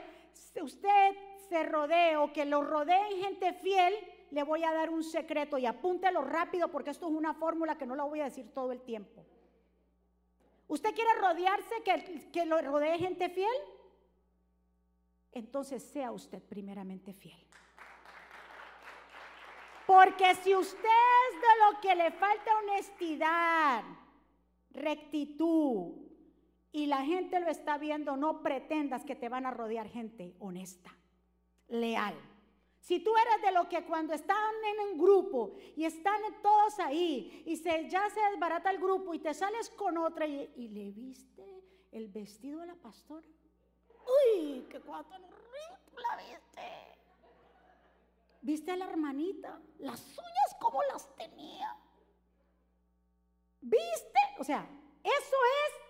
usted 0.60 1.16
se 1.48 1.62
rodee 1.62 2.16
o 2.16 2.32
que 2.32 2.44
lo 2.44 2.62
rodee 2.62 3.22
gente 3.22 3.52
fiel, 3.52 3.94
le 4.30 4.42
voy 4.42 4.64
a 4.64 4.72
dar 4.72 4.90
un 4.90 5.04
secreto 5.04 5.56
y 5.58 5.66
apúntelo 5.66 6.22
rápido 6.22 6.68
porque 6.68 6.90
esto 6.90 7.06
es 7.06 7.12
una 7.12 7.34
fórmula 7.34 7.78
que 7.78 7.86
no 7.86 7.94
la 7.94 8.04
voy 8.04 8.20
a 8.20 8.24
decir 8.24 8.52
todo 8.52 8.72
el 8.72 8.80
tiempo. 8.82 9.24
¿Usted 10.68 10.94
quiere 10.94 11.14
rodearse 11.14 11.82
que, 11.84 12.30
que 12.32 12.44
lo 12.44 12.60
rodee 12.60 12.98
gente 12.98 13.28
fiel? 13.28 13.56
Entonces 15.30 15.82
sea 15.82 16.10
usted 16.10 16.42
primeramente 16.42 17.12
fiel. 17.12 17.38
Porque 19.86 20.34
si 20.36 20.52
usted 20.54 20.78
es 20.78 21.40
de 21.40 21.74
lo 21.74 21.80
que 21.80 21.94
le 21.94 22.10
falta 22.10 22.58
honestidad, 22.58 23.84
rectitud, 24.70 26.05
y 26.76 26.84
la 26.84 27.02
gente 27.06 27.40
lo 27.40 27.48
está 27.48 27.78
viendo, 27.78 28.18
no 28.18 28.42
pretendas 28.42 29.02
que 29.02 29.16
te 29.16 29.30
van 29.30 29.46
a 29.46 29.50
rodear 29.50 29.88
gente 29.88 30.36
honesta, 30.40 30.94
leal. 31.68 32.14
Si 32.80 33.00
tú 33.00 33.16
eres 33.16 33.40
de 33.40 33.52
lo 33.52 33.66
que 33.66 33.82
cuando 33.86 34.12
están 34.12 34.54
en 34.62 34.80
un 34.90 34.98
grupo 34.98 35.56
y 35.74 35.86
están 35.86 36.20
todos 36.42 36.78
ahí 36.80 37.44
y 37.46 37.56
se, 37.56 37.88
ya 37.88 38.10
se 38.10 38.20
desbarata 38.30 38.68
el 38.68 38.76
grupo 38.76 39.14
y 39.14 39.20
te 39.20 39.32
sales 39.32 39.70
con 39.70 39.96
otra 39.96 40.26
y, 40.26 40.68
le 40.68 40.90
viste 40.90 41.42
el 41.92 42.08
vestido 42.08 42.60
de 42.60 42.66
la 42.66 42.74
pastora. 42.74 43.26
Uy, 44.36 44.66
qué 44.68 44.78
cuánto 44.80 45.16
rico 45.16 45.98
la 45.98 46.16
viste. 46.18 46.60
¿Viste 48.42 48.72
a 48.72 48.76
la 48.76 48.90
hermanita? 48.90 49.58
Las 49.78 50.06
uñas 50.10 50.56
como 50.60 50.82
las 50.92 51.16
tenía. 51.16 51.74
¿Viste? 53.62 54.20
O 54.38 54.44
sea, 54.44 54.68
eso 55.02 55.36
es 55.66 55.85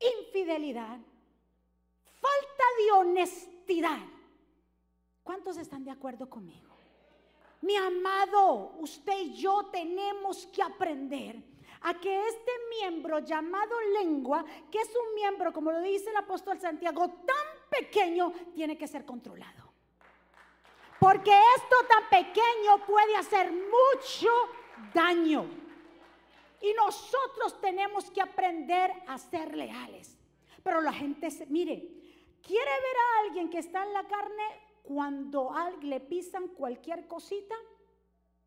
infidelidad, 0.00 0.98
falta 2.20 2.64
de 2.78 2.92
honestidad. 2.92 4.00
¿Cuántos 5.22 5.56
están 5.58 5.84
de 5.84 5.90
acuerdo 5.90 6.28
conmigo? 6.28 6.70
Mi 7.62 7.76
amado, 7.76 8.72
usted 8.78 9.18
y 9.18 9.34
yo 9.34 9.66
tenemos 9.70 10.46
que 10.46 10.62
aprender 10.62 11.42
a 11.82 11.94
que 11.94 12.26
este 12.26 12.50
miembro 12.78 13.20
llamado 13.20 13.78
lengua, 14.00 14.44
que 14.70 14.78
es 14.78 14.88
un 14.88 15.14
miembro, 15.14 15.52
como 15.52 15.70
lo 15.70 15.80
dice 15.80 16.10
el 16.10 16.16
apóstol 16.16 16.58
Santiago, 16.58 17.08
tan 17.08 17.46
pequeño, 17.70 18.32
tiene 18.54 18.76
que 18.76 18.88
ser 18.88 19.04
controlado. 19.04 19.70
Porque 20.98 21.32
esto 21.56 21.76
tan 21.88 22.08
pequeño 22.10 22.84
puede 22.86 23.16
hacer 23.16 23.50
mucho 23.52 24.28
daño. 24.92 25.59
Y 26.60 26.72
nosotros 26.74 27.60
tenemos 27.60 28.10
que 28.10 28.20
aprender 28.20 28.90
a 29.06 29.18
ser 29.18 29.56
leales. 29.56 30.18
Pero 30.62 30.80
la 30.80 30.92
gente, 30.92 31.30
se, 31.30 31.46
mire, 31.46 31.88
quiere 32.42 32.70
ver 32.70 32.96
a 32.96 33.26
alguien 33.26 33.48
que 33.48 33.58
está 33.58 33.84
en 33.84 33.92
la 33.92 34.06
carne 34.06 34.42
cuando 34.82 35.52
le 35.82 36.00
pisan 36.00 36.48
cualquier 36.48 37.06
cosita 37.06 37.54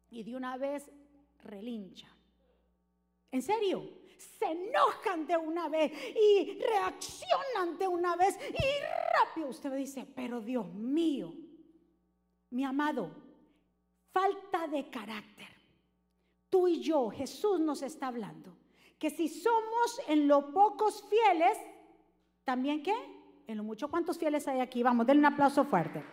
y 0.10 0.24
de 0.24 0.36
una 0.36 0.58
vez 0.58 0.92
relincha. 1.44 2.08
¿En 3.32 3.42
serio? 3.42 4.04
Se 4.40 4.46
enojan 4.46 5.26
de 5.26 5.36
una 5.36 5.68
vez 5.70 5.92
y 6.16 6.60
reaccionan 6.60 7.78
de 7.78 7.88
una 7.88 8.16
vez 8.16 8.38
y 8.50 9.20
rápido 9.20 9.50
usted 9.50 9.74
dice, 9.74 10.06
pero 10.06 10.40
Dios 10.40 10.72
mío, 10.74 11.34
mi 12.52 12.64
amado, 12.64 13.12
falta 14.12 14.68
de 14.68 14.90
carácter 14.90 15.53
tú 16.54 16.68
y 16.68 16.80
yo, 16.82 17.10
Jesús 17.10 17.60
nos 17.60 17.82
está 17.82 18.10
hablando, 18.10 18.56
que 19.00 19.10
si 19.10 19.28
somos 19.28 20.00
en 20.08 20.28
lo 20.28 20.54
pocos 20.54 21.04
fieles, 21.10 21.58
también 22.44 22.84
qué? 22.84 22.94
En 23.48 23.58
lo 23.58 23.64
mucho, 23.64 23.90
¿cuántos 23.90 24.20
fieles 24.20 24.48
hay 24.48 24.60
aquí? 24.60 24.84
Vamos, 24.84 25.08
denle 25.08 25.22
un 25.22 25.34
aplauso 25.34 25.66
fuerte. 25.66 26.06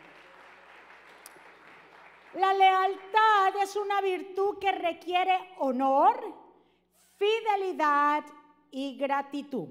La 2.36 2.54
lealtad 2.54 3.62
es 3.62 3.76
una 3.76 4.00
virtud 4.00 4.56
que 4.58 4.72
requiere 4.72 5.36
honor, 5.58 6.18
fidelidad 7.18 8.24
y 8.70 8.96
gratitud. 8.96 9.68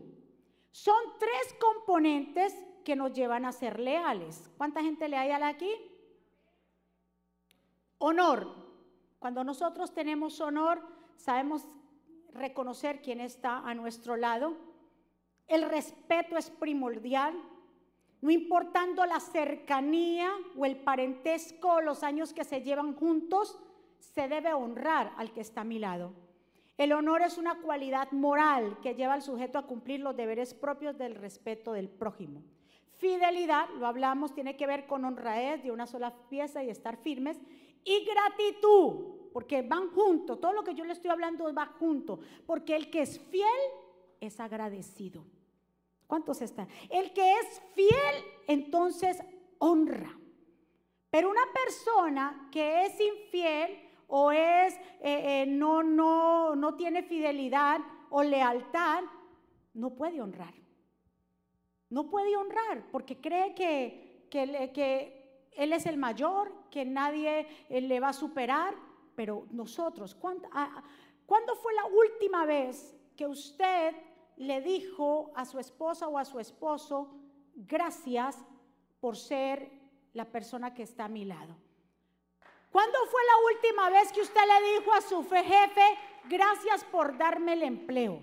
Son 0.70 1.18
tres 1.18 1.56
componentes 1.60 2.54
que 2.86 2.96
nos 2.96 3.12
llevan 3.14 3.46
a 3.46 3.52
ser 3.52 3.80
leales. 3.80 4.52
¿Cuánta 4.56 4.84
gente 4.84 5.10
le 5.10 5.18
hay 5.18 5.32
aquí? 5.32 5.72
Honor. 7.98 8.59
Cuando 9.20 9.44
nosotros 9.44 9.94
tenemos 9.94 10.40
honor, 10.40 10.82
sabemos 11.18 11.68
reconocer 12.34 13.02
quién 13.02 13.20
está 13.20 13.60
a 13.60 13.76
nuestro 13.76 14.16
lado. 14.16 14.56
El 15.48 15.70
respeto 15.70 16.38
es 16.38 16.50
primordial. 16.50 17.34
No 18.22 18.32
importando 18.32 19.06
la 19.06 19.20
cercanía 19.20 20.32
o 20.58 20.66
el 20.66 20.78
parentesco 20.78 21.74
o 21.74 21.82
los 21.82 22.04
años 22.04 22.34
que 22.34 22.44
se 22.44 22.62
llevan 22.62 22.96
juntos, 22.96 23.60
se 24.00 24.28
debe 24.28 24.54
honrar 24.54 25.14
al 25.18 25.32
que 25.32 25.42
está 25.42 25.62
a 25.62 25.66
mi 25.66 25.80
lado. 25.80 26.12
El 26.78 26.94
honor 26.94 27.22
es 27.22 27.38
una 27.38 27.56
cualidad 27.60 28.12
moral 28.12 28.78
que 28.82 28.96
lleva 28.96 29.14
al 29.14 29.22
sujeto 29.22 29.58
a 29.58 29.68
cumplir 29.68 30.00
los 30.00 30.16
deberes 30.16 30.54
propios 30.54 30.98
del 30.98 31.16
respeto 31.16 31.74
del 31.74 31.90
prójimo. 31.90 32.42
Fidelidad, 32.98 33.68
lo 33.78 33.88
hablamos, 33.88 34.34
tiene 34.34 34.56
que 34.56 34.68
ver 34.68 34.86
con 34.88 35.04
honradez 35.06 35.64
de 35.64 35.72
una 35.72 35.88
sola 35.88 36.14
pieza 36.30 36.64
y 36.64 36.70
estar 36.70 36.98
firmes. 36.98 37.40
Y 37.84 38.06
gratitud, 38.06 39.32
porque 39.34 39.62
van 39.62 39.90
juntos, 39.92 40.40
todo 40.40 40.54
lo 40.54 40.64
que 40.64 40.76
yo 40.76 40.84
le 40.86 40.94
estoy 40.94 41.12
hablando 41.12 41.54
va 41.54 41.66
junto, 41.66 42.20
porque 42.46 42.76
el 42.76 42.90
que 42.90 43.02
es 43.02 43.20
fiel 43.20 43.48
es 44.20 44.40
agradecido. 44.40 45.26
¿Cuántos 46.08 46.42
están? 46.42 46.68
El 46.90 47.14
que 47.14 47.34
es 47.34 47.62
fiel, 47.76 48.26
entonces 48.48 49.22
honra. 49.60 50.18
Pero 51.10 51.30
una 51.30 51.46
persona 51.54 52.50
que 52.52 52.86
es 52.86 53.00
infiel 53.00 53.80
o 54.08 54.32
es 54.32 54.74
eh, 55.02 55.44
eh, 55.44 55.46
no, 55.48 55.84
no, 55.84 56.56
no 56.56 56.76
tiene 56.76 57.04
fidelidad 57.04 57.80
o 58.10 58.24
lealtad, 58.24 59.04
no 59.74 59.96
puede 59.96 60.22
honrar. 60.22 60.54
No 61.90 62.10
puede 62.10 62.36
honrar 62.36 62.86
porque 62.92 63.20
cree 63.20 63.54
que, 63.56 64.28
que, 64.30 64.72
que 64.74 65.50
él 65.52 65.74
es 65.74 65.86
el 65.86 65.98
mayor, 65.98 66.52
que 66.70 66.86
nadie 66.86 67.48
eh, 67.70 67.82
le 67.82 68.00
va 68.00 68.10
a 68.10 68.14
superar. 68.14 68.76
Pero 69.16 69.48
nosotros, 69.52 70.18
ah, 70.54 70.84
¿cuándo 71.26 71.56
fue 71.56 71.74
la 71.74 71.86
última 71.86 72.46
vez 72.46 72.96
que 73.18 73.28
usted 73.28 73.94
le 74.40 74.62
dijo 74.62 75.32
a 75.36 75.44
su 75.44 75.60
esposa 75.60 76.08
o 76.08 76.18
a 76.18 76.24
su 76.24 76.40
esposo, 76.40 77.10
gracias 77.56 78.38
por 79.02 79.18
ser 79.18 79.70
la 80.14 80.26
persona 80.26 80.74
que 80.74 80.84
está 80.84 81.06
a 81.06 81.10
mi 81.10 81.26
lado. 81.26 81.56
¿Cuándo 82.72 82.98
fue 83.12 83.22
la 83.26 83.54
última 83.54 83.90
vez 83.90 84.12
que 84.14 84.22
usted 84.22 84.42
le 84.42 84.80
dijo 84.80 84.94
a 84.94 85.02
su 85.02 85.28
jefe, 85.28 85.98
gracias 86.30 86.86
por 86.86 87.18
darme 87.18 87.54
el 87.54 87.64
empleo? 87.64 88.22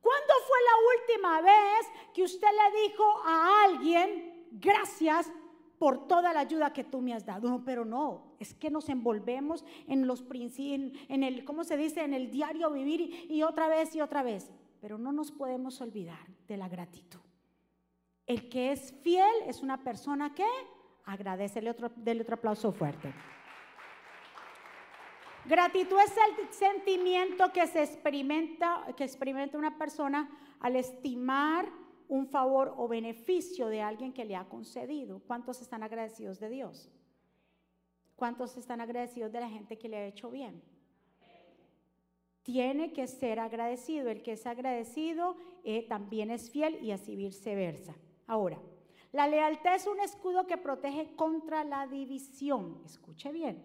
¿Cuándo 0.00 0.34
fue 0.46 0.58
la 0.62 1.00
última 1.00 1.40
vez 1.40 1.86
que 2.14 2.22
usted 2.22 2.48
le 2.48 2.82
dijo 2.82 3.22
a 3.24 3.64
alguien, 3.64 4.48
gracias 4.52 5.28
por 5.78 6.06
toda 6.06 6.32
la 6.32 6.40
ayuda 6.40 6.72
que 6.72 6.84
tú 6.84 7.00
me 7.00 7.14
has 7.14 7.26
dado? 7.26 7.48
No, 7.48 7.64
pero 7.64 7.84
no, 7.84 8.34
es 8.38 8.54
que 8.54 8.70
nos 8.70 8.88
envolvemos 8.88 9.64
en 9.86 10.06
los 10.06 10.22
principios, 10.22 10.92
en 11.08 11.22
el, 11.22 11.44
¿cómo 11.44 11.64
se 11.64 11.76
dice? 11.76 12.02
En 12.02 12.14
el 12.14 12.30
diario 12.30 12.70
vivir 12.70 13.26
y 13.30 13.42
otra 13.42 13.68
vez 13.68 13.94
y 13.94 14.00
otra 14.00 14.22
vez 14.22 14.50
pero 14.80 14.98
no 14.98 15.12
nos 15.12 15.32
podemos 15.32 15.80
olvidar 15.80 16.26
de 16.46 16.56
la 16.56 16.68
gratitud. 16.68 17.20
El 18.24 18.48
que 18.48 18.72
es 18.72 18.94
fiel 19.02 19.34
es 19.46 19.62
una 19.62 19.82
persona 19.82 20.34
que 20.34 20.46
agradece, 21.04 21.68
otro, 21.68 21.90
del 21.96 22.20
otro 22.20 22.36
aplauso 22.36 22.72
fuerte. 22.72 23.12
Gratitud 25.44 25.96
es 26.04 26.14
el 26.16 26.52
sentimiento 26.52 27.52
que 27.52 27.66
se 27.66 27.82
experimenta, 27.82 28.84
que 28.96 29.02
experimenta 29.04 29.58
una 29.58 29.78
persona 29.78 30.28
al 30.60 30.76
estimar 30.76 31.68
un 32.08 32.26
favor 32.26 32.74
o 32.76 32.88
beneficio 32.88 33.68
de 33.68 33.82
alguien 33.82 34.12
que 34.12 34.24
le 34.24 34.36
ha 34.36 34.48
concedido. 34.48 35.20
¿Cuántos 35.26 35.60
están 35.60 35.82
agradecidos 35.82 36.38
de 36.40 36.48
Dios? 36.48 36.90
¿Cuántos 38.14 38.56
están 38.56 38.80
agradecidos 38.80 39.32
de 39.32 39.40
la 39.40 39.48
gente 39.48 39.78
que 39.78 39.88
le 39.88 39.96
ha 39.96 40.06
hecho 40.06 40.30
bien? 40.30 40.62
tiene 42.46 42.92
que 42.92 43.08
ser 43.08 43.40
agradecido. 43.40 44.08
El 44.08 44.22
que 44.22 44.32
es 44.32 44.46
agradecido 44.46 45.36
eh, 45.64 45.84
también 45.88 46.30
es 46.30 46.48
fiel 46.48 46.78
y 46.80 46.92
así 46.92 47.16
viceversa. 47.16 47.96
Ahora, 48.28 48.62
la 49.10 49.26
lealtad 49.26 49.74
es 49.74 49.88
un 49.88 49.98
escudo 49.98 50.46
que 50.46 50.56
protege 50.56 51.16
contra 51.16 51.64
la 51.64 51.88
división. 51.88 52.82
Escuche 52.84 53.32
bien. 53.32 53.64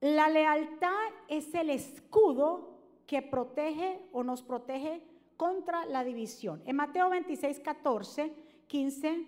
La 0.00 0.30
lealtad 0.30 1.10
es 1.28 1.54
el 1.54 1.68
escudo 1.68 2.78
que 3.06 3.20
protege 3.20 4.00
o 4.12 4.24
nos 4.24 4.42
protege 4.42 5.02
contra 5.42 5.86
la 5.86 6.04
división. 6.04 6.62
En 6.66 6.76
Mateo 6.76 7.10
26, 7.10 7.58
14, 7.58 8.32
15, 8.68 9.26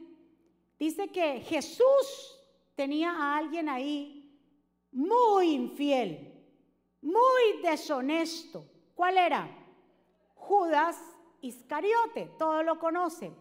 dice 0.79 1.09
que 1.09 1.40
Jesús 1.40 2.40
tenía 2.77 3.11
a 3.11 3.37
alguien 3.37 3.68
ahí 3.68 4.38
muy 4.92 5.50
infiel 5.50 6.31
muy 7.05 7.61
deshonesto. 7.62 8.64
¿Cuál 8.94 9.18
era? 9.18 9.46
Judas 10.35 10.98
Iscariote, 11.42 12.31
todo 12.38 12.62
lo 12.62 12.79
conocen. 12.79 13.37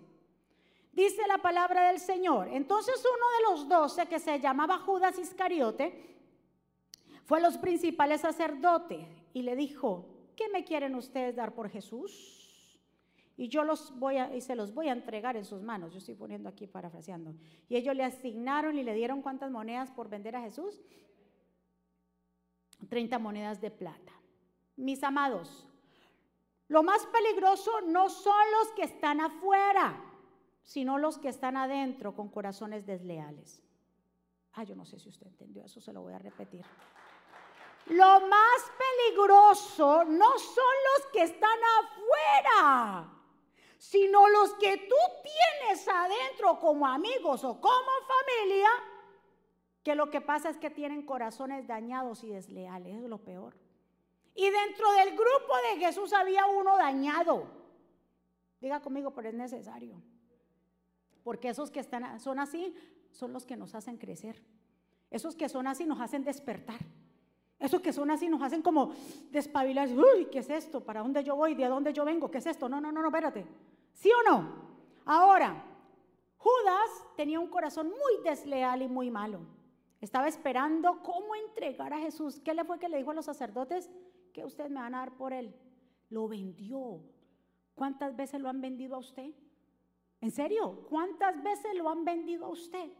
Dice 0.92 1.26
la 1.28 1.38
palabra 1.38 1.88
del 1.88 2.00
Señor. 2.00 2.50
Entonces 2.50 3.00
uno 3.00 3.26
de 3.38 3.52
los 3.52 3.70
doce, 3.70 4.06
que 4.08 4.20
se 4.20 4.40
llamaba 4.40 4.80
Judas 4.80 5.18
Iscariote, 5.18 6.18
fue 7.24 7.38
a 7.38 7.42
los 7.42 7.58
principales 7.58 8.20
sacerdotes 8.22 9.08
y 9.34 9.44
le 9.44 9.56
dijo, 9.56 10.06
¿qué 10.36 10.50
me 10.50 10.66
quieren 10.66 10.94
ustedes 10.96 11.38
dar 11.38 11.56
por 11.56 11.70
Jesús? 11.70 12.43
Y 13.36 13.48
yo 13.48 13.64
los 13.64 13.98
voy 13.98 14.18
a, 14.18 14.36
y 14.36 14.42
se 14.42 14.56
los 14.56 14.74
voy 14.74 14.90
a 14.90 14.92
entregar 14.92 15.36
en 15.36 15.46
sus 15.46 15.62
manos. 15.62 15.92
Yo 15.92 15.98
estoy 15.98 16.16
poniendo 16.16 16.50
aquí 16.50 16.68
parafraseando. 16.68 17.34
Y 17.68 17.76
ellos 17.76 17.96
le 17.96 18.04
asignaron 18.04 18.78
y 18.78 18.84
le 18.84 18.94
dieron 18.94 19.22
cuántas 19.22 19.50
monedas 19.50 19.92
por 19.92 20.10
vender 20.10 20.36
a 20.36 20.42
Jesús. 20.42 20.82
30 22.90 23.18
monedas 23.20 23.60
de 23.60 23.72
plata. 23.72 24.12
Mis 24.76 25.04
amados, 25.04 25.68
lo 26.68 26.84
más 26.84 27.06
peligroso 27.08 27.82
no 27.82 28.10
son 28.10 28.42
los 28.60 28.72
que 28.74 28.84
están 28.84 29.22
afuera, 29.22 30.00
sino 30.64 30.98
los 30.98 31.18
que 31.18 31.30
están 31.30 31.58
adentro 31.58 32.16
con 32.16 32.30
corazones 32.30 32.86
desleales. 32.86 33.64
Ah, 34.54 34.64
yo 34.64 34.76
no 34.76 34.86
sé 34.86 35.00
si 35.00 35.10
usted 35.10 35.28
entendió 35.28 35.64
eso, 35.64 35.82
se 35.82 35.94
lo 35.94 36.02
voy 36.02 36.14
a 36.14 36.20
repetir. 36.20 36.66
Lo 37.88 38.28
más 38.28 38.72
peligroso 38.78 40.06
no 40.06 40.38
son 40.40 40.74
los 40.98 41.08
que 41.12 41.24
están 41.24 41.60
afuera, 41.80 43.23
sino 43.84 44.30
los 44.30 44.54
que 44.54 44.78
tú 44.78 44.96
tienes 45.22 45.86
adentro 45.90 46.58
como 46.58 46.88
amigos 46.88 47.44
o 47.44 47.60
como 47.60 47.92
familia 48.08 48.70
que 49.84 49.94
lo 49.94 50.10
que 50.10 50.22
pasa 50.22 50.50
es 50.50 50.58
que 50.58 50.70
tienen 50.70 51.06
corazones 51.06 51.68
dañados 51.68 52.24
y 52.24 52.30
desleales, 52.30 53.04
es 53.04 53.10
lo 53.10 53.18
peor. 53.18 53.58
Y 54.36 54.50
dentro 54.50 54.90
del 54.94 55.10
grupo 55.10 55.54
de 55.70 55.86
Jesús 55.86 56.14
había 56.14 56.46
uno 56.46 56.78
dañado. 56.78 57.46
Diga 58.62 58.80
conmigo, 58.80 59.12
pero 59.12 59.28
es 59.28 59.36
necesario. 59.36 60.02
Porque 61.22 61.50
esos 61.50 61.70
que 61.70 61.82
están, 61.82 62.22
son 62.22 62.40
así 62.40 62.74
son 63.12 63.34
los 63.34 63.46
que 63.46 63.58
nos 63.58 63.76
hacen 63.76 63.98
crecer. 63.98 64.42
Esos 65.12 65.36
que 65.36 65.50
son 65.50 65.68
así 65.68 65.86
nos 65.86 66.00
hacen 66.00 66.24
despertar. 66.24 66.80
Esos 67.60 67.82
que 67.82 67.92
son 67.92 68.12
así 68.12 68.30
nos 68.30 68.42
hacen 68.42 68.62
como 68.62 68.94
despabilar. 69.30 69.90
Uy, 69.90 70.28
¿qué 70.32 70.40
es 70.40 70.50
esto? 70.50 70.82
¿Para 70.86 71.02
dónde 71.02 71.22
yo 71.22 71.36
voy? 71.36 71.54
¿De 71.54 71.68
dónde 71.68 71.92
yo 71.92 72.06
vengo? 72.06 72.32
¿Qué 72.32 72.38
es 72.38 72.46
esto? 72.46 72.70
No, 72.70 72.80
no, 72.80 72.90
no, 72.90 73.02
no, 73.02 73.10
espérate. 73.10 73.46
¿Sí 73.94 74.12
o 74.12 74.30
no? 74.30 74.64
Ahora, 75.06 75.64
Judas 76.38 76.90
tenía 77.16 77.40
un 77.40 77.48
corazón 77.48 77.88
muy 77.88 78.24
desleal 78.24 78.82
y 78.82 78.88
muy 78.88 79.10
malo. 79.10 79.40
Estaba 80.02 80.28
esperando 80.28 81.02
cómo 81.02 81.34
entregar 81.36 81.94
a 81.94 82.00
Jesús. 82.00 82.42
¿Qué 82.44 82.54
le 82.54 82.66
fue 82.66 82.80
que 82.80 82.90
le 82.90 82.98
dijo 82.98 83.12
a 83.12 83.14
los 83.14 83.26
sacerdotes? 83.26 83.90
Que 84.34 84.44
ustedes 84.44 84.70
me 84.70 84.82
van 84.82 84.96
a 84.96 85.00
dar 85.00 85.16
por 85.16 85.32
él. 85.32 85.56
Lo 86.10 86.28
vendió. 86.28 87.00
¿Cuántas 87.76 88.16
veces 88.16 88.42
lo 88.42 88.50
han 88.50 88.60
vendido 88.60 88.96
a 88.96 89.00
usted? 89.00 89.32
¿En 90.20 90.32
serio? 90.32 90.86
¿Cuántas 90.90 91.42
veces 91.42 91.74
lo 91.76 91.90
han 91.90 92.04
vendido 92.04 92.46
a 92.46 92.50
usted? 92.50 92.92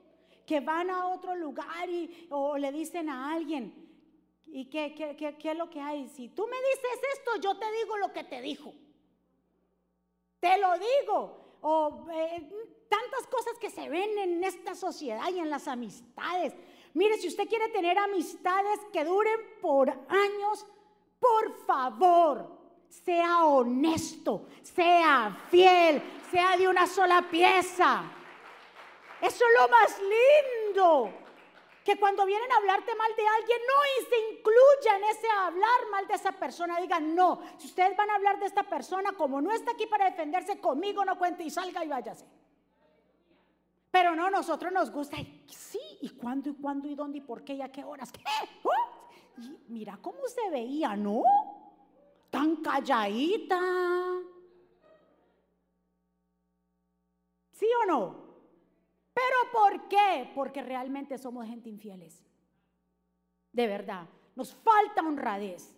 Que 0.46 0.62
van 0.62 0.90
a 0.90 1.08
otro 1.08 1.36
lugar 1.36 1.90
y, 1.90 2.28
o 2.30 2.58
le 2.58 2.72
dicen 2.72 3.10
a 3.10 3.34
alguien, 3.34 3.74
¿y 4.46 4.70
qué, 4.70 4.94
qué, 4.96 5.16
qué 5.38 5.52
es 5.52 5.58
lo 5.58 5.70
que 5.70 5.82
hay? 5.82 6.08
Si 6.08 6.30
tú 6.30 6.48
me 6.48 6.58
dices 6.58 7.10
esto, 7.18 7.32
yo 7.42 7.58
te 7.58 7.66
digo 7.82 7.98
lo 7.98 8.14
que 8.14 8.24
te 8.24 8.42
dijo. 8.42 8.74
Te 10.44 10.58
lo 10.58 10.74
digo. 10.78 11.58
O 11.62 12.06
eh, 12.12 12.50
tantas 12.90 13.28
cosas 13.28 13.58
que 13.62 13.70
se 13.70 13.88
ven 13.88 14.18
en 14.18 14.44
esta 14.44 14.76
sociedad 14.76 15.30
y 15.32 15.40
en 15.40 15.50
las 15.50 15.70
amistades. 15.70 16.54
Mire, 16.94 17.18
si 17.18 17.30
usted 17.30 17.48
quiere 17.48 17.70
tener 17.70 17.98
amistades 17.98 18.82
que 18.92 19.06
duren 19.06 19.40
por 19.62 19.90
años, 19.90 20.68
por 21.18 21.66
favor, 21.66 22.60
sea 22.90 23.46
honesto, 23.46 24.48
sea 24.62 25.46
fiel, 25.50 26.04
sea 26.30 26.58
de 26.58 26.68
una 26.68 26.88
sola 26.88 27.26
pieza. 27.32 28.04
Eso 29.22 29.46
es 29.46 29.62
lo 29.62 29.70
más 29.70 29.98
lindo. 30.02 31.23
Que 31.84 32.00
cuando 32.00 32.26
vienen 32.26 32.52
a 32.52 32.58
hablarte 32.58 32.96
mal 32.96 33.14
de 33.16 33.28
alguien, 33.28 33.60
no 33.68 34.02
y 34.02 34.06
se 34.06 34.34
incluya 34.34 34.98
en 34.98 35.04
ese 35.04 35.30
hablar 35.30 35.90
mal 35.92 36.08
de 36.08 36.14
esa 36.14 36.32
persona. 36.32 36.80
Digan, 36.80 37.14
no, 37.14 37.42
si 37.58 37.68
ustedes 37.68 37.96
van 37.98 38.10
a 38.10 38.16
hablar 38.16 38.40
de 38.40 38.46
esta 38.46 38.64
persona, 38.64 39.12
como 39.14 39.42
no 39.42 39.52
está 39.52 39.72
aquí 39.72 39.86
para 39.88 40.06
defenderse, 40.06 40.60
conmigo 40.60 41.04
no 41.04 41.18
cuente 41.18 41.44
y 41.44 41.50
salga 41.50 41.84
y 41.84 41.90
váyase. 41.90 42.26
Pero 43.92 44.16
no, 44.16 44.30
nosotros 44.32 44.72
nos 44.72 44.90
gusta, 44.92 45.18
sí, 45.48 45.80
y 46.02 46.10
cuándo, 46.12 46.50
y 46.50 46.56
cuándo, 46.56 46.88
y 46.88 46.96
dónde, 46.96 47.20
y 47.20 47.22
por 47.22 47.44
qué, 47.44 47.54
y 47.54 47.62
a 47.62 47.72
qué 47.72 47.84
horas, 47.84 48.12
qué. 48.12 48.24
¡Oh! 48.64 49.10
Y 49.38 49.60
mira 49.68 50.00
cómo 50.02 50.28
se 50.28 50.50
veía, 50.50 50.96
¿no? 50.96 51.22
Tan 52.30 52.56
calladita. 52.58 53.60
¿Sí 57.52 57.68
o 57.84 57.86
no? 57.86 58.23
¿Pero 59.14 59.38
por 59.52 59.88
qué? 59.88 60.32
Porque 60.34 60.64
realmente 60.64 61.18
somos 61.18 61.46
gente 61.46 61.70
infieles. 61.70 62.24
De 63.52 63.68
verdad, 63.68 64.08
nos 64.36 64.56
falta 64.56 65.02
honradez. 65.02 65.76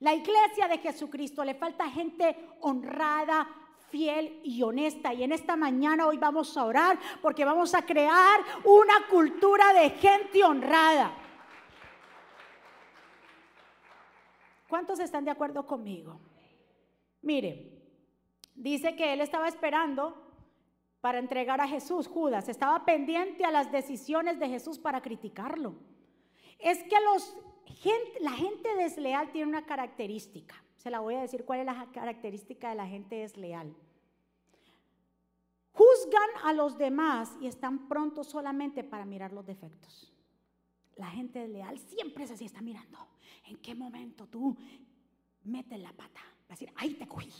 La 0.00 0.14
iglesia 0.14 0.68
de 0.68 0.78
Jesucristo 0.78 1.44
le 1.44 1.54
falta 1.54 1.88
gente 1.88 2.36
honrada, 2.60 3.48
fiel 3.88 4.40
y 4.44 4.62
honesta. 4.62 5.14
Y 5.14 5.22
en 5.22 5.32
esta 5.32 5.56
mañana 5.56 6.06
hoy 6.06 6.18
vamos 6.18 6.56
a 6.56 6.64
orar 6.64 6.98
porque 7.22 7.44
vamos 7.44 7.74
a 7.74 7.86
crear 7.86 8.40
una 8.64 9.06
cultura 9.08 9.72
de 9.72 9.90
gente 9.90 10.44
honrada. 10.44 11.16
¿Cuántos 14.68 14.98
están 14.98 15.24
de 15.24 15.30
acuerdo 15.30 15.64
conmigo? 15.66 16.20
Mire, 17.22 17.70
dice 18.54 18.96
que 18.96 19.12
él 19.12 19.20
estaba 19.20 19.48
esperando 19.48 20.23
para 21.04 21.18
entregar 21.18 21.60
a 21.60 21.68
Jesús, 21.68 22.08
Judas. 22.08 22.48
Estaba 22.48 22.86
pendiente 22.86 23.44
a 23.44 23.50
las 23.50 23.70
decisiones 23.70 24.40
de 24.40 24.48
Jesús 24.48 24.78
para 24.78 25.02
criticarlo. 25.02 25.74
Es 26.58 26.82
que 26.84 26.96
los, 27.04 27.36
la 28.22 28.30
gente 28.30 28.74
desleal 28.74 29.30
tiene 29.30 29.50
una 29.50 29.66
característica. 29.66 30.54
Se 30.76 30.88
la 30.88 31.00
voy 31.00 31.16
a 31.16 31.20
decir 31.20 31.44
cuál 31.44 31.60
es 31.60 31.66
la 31.66 31.90
característica 31.92 32.70
de 32.70 32.76
la 32.76 32.86
gente 32.86 33.16
desleal. 33.16 33.76
Juzgan 35.72 36.30
a 36.42 36.54
los 36.54 36.78
demás 36.78 37.36
y 37.38 37.48
están 37.48 37.86
prontos 37.86 38.28
solamente 38.28 38.82
para 38.82 39.04
mirar 39.04 39.34
los 39.34 39.44
defectos. 39.44 40.10
La 40.96 41.10
gente 41.10 41.40
desleal 41.40 41.78
siempre 41.80 42.24
es 42.24 42.30
así, 42.30 42.46
está 42.46 42.62
mirando. 42.62 42.96
¿En 43.44 43.58
qué 43.58 43.74
momento 43.74 44.26
tú 44.26 44.56
metes 45.42 45.78
la 45.78 45.92
pata? 45.92 46.22
Va 46.22 46.54
a 46.54 46.54
decir, 46.54 46.72
ahí 46.76 46.94
te 46.94 47.06
cogí. 47.06 47.30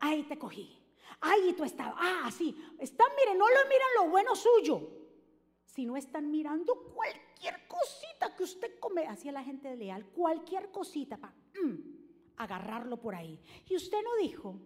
Ahí 0.00 0.22
te 0.22 0.38
cogí. 0.38 0.78
Ay, 1.20 1.54
tú 1.56 1.64
estabas, 1.64 1.94
ah, 1.98 2.30
sí, 2.30 2.56
están, 2.78 3.08
miren, 3.16 3.38
no 3.38 3.48
lo 3.48 3.68
miran 3.68 3.88
lo 3.96 4.10
bueno 4.10 4.34
suyo, 4.36 4.90
sino 5.64 5.96
están 5.96 6.30
mirando 6.30 6.74
cualquier 6.94 7.66
cosita 7.66 8.34
que 8.36 8.44
usted 8.44 8.78
come, 8.78 9.06
hacia 9.06 9.32
la 9.32 9.42
gente 9.42 9.74
leal, 9.76 10.06
cualquier 10.06 10.70
cosita 10.70 11.16
para 11.16 11.34
mm, 11.62 12.34
agarrarlo 12.36 13.00
por 13.00 13.14
ahí. 13.14 13.40
Y 13.68 13.76
usted 13.76 13.98
no 14.02 14.16
dijo, 14.16 14.60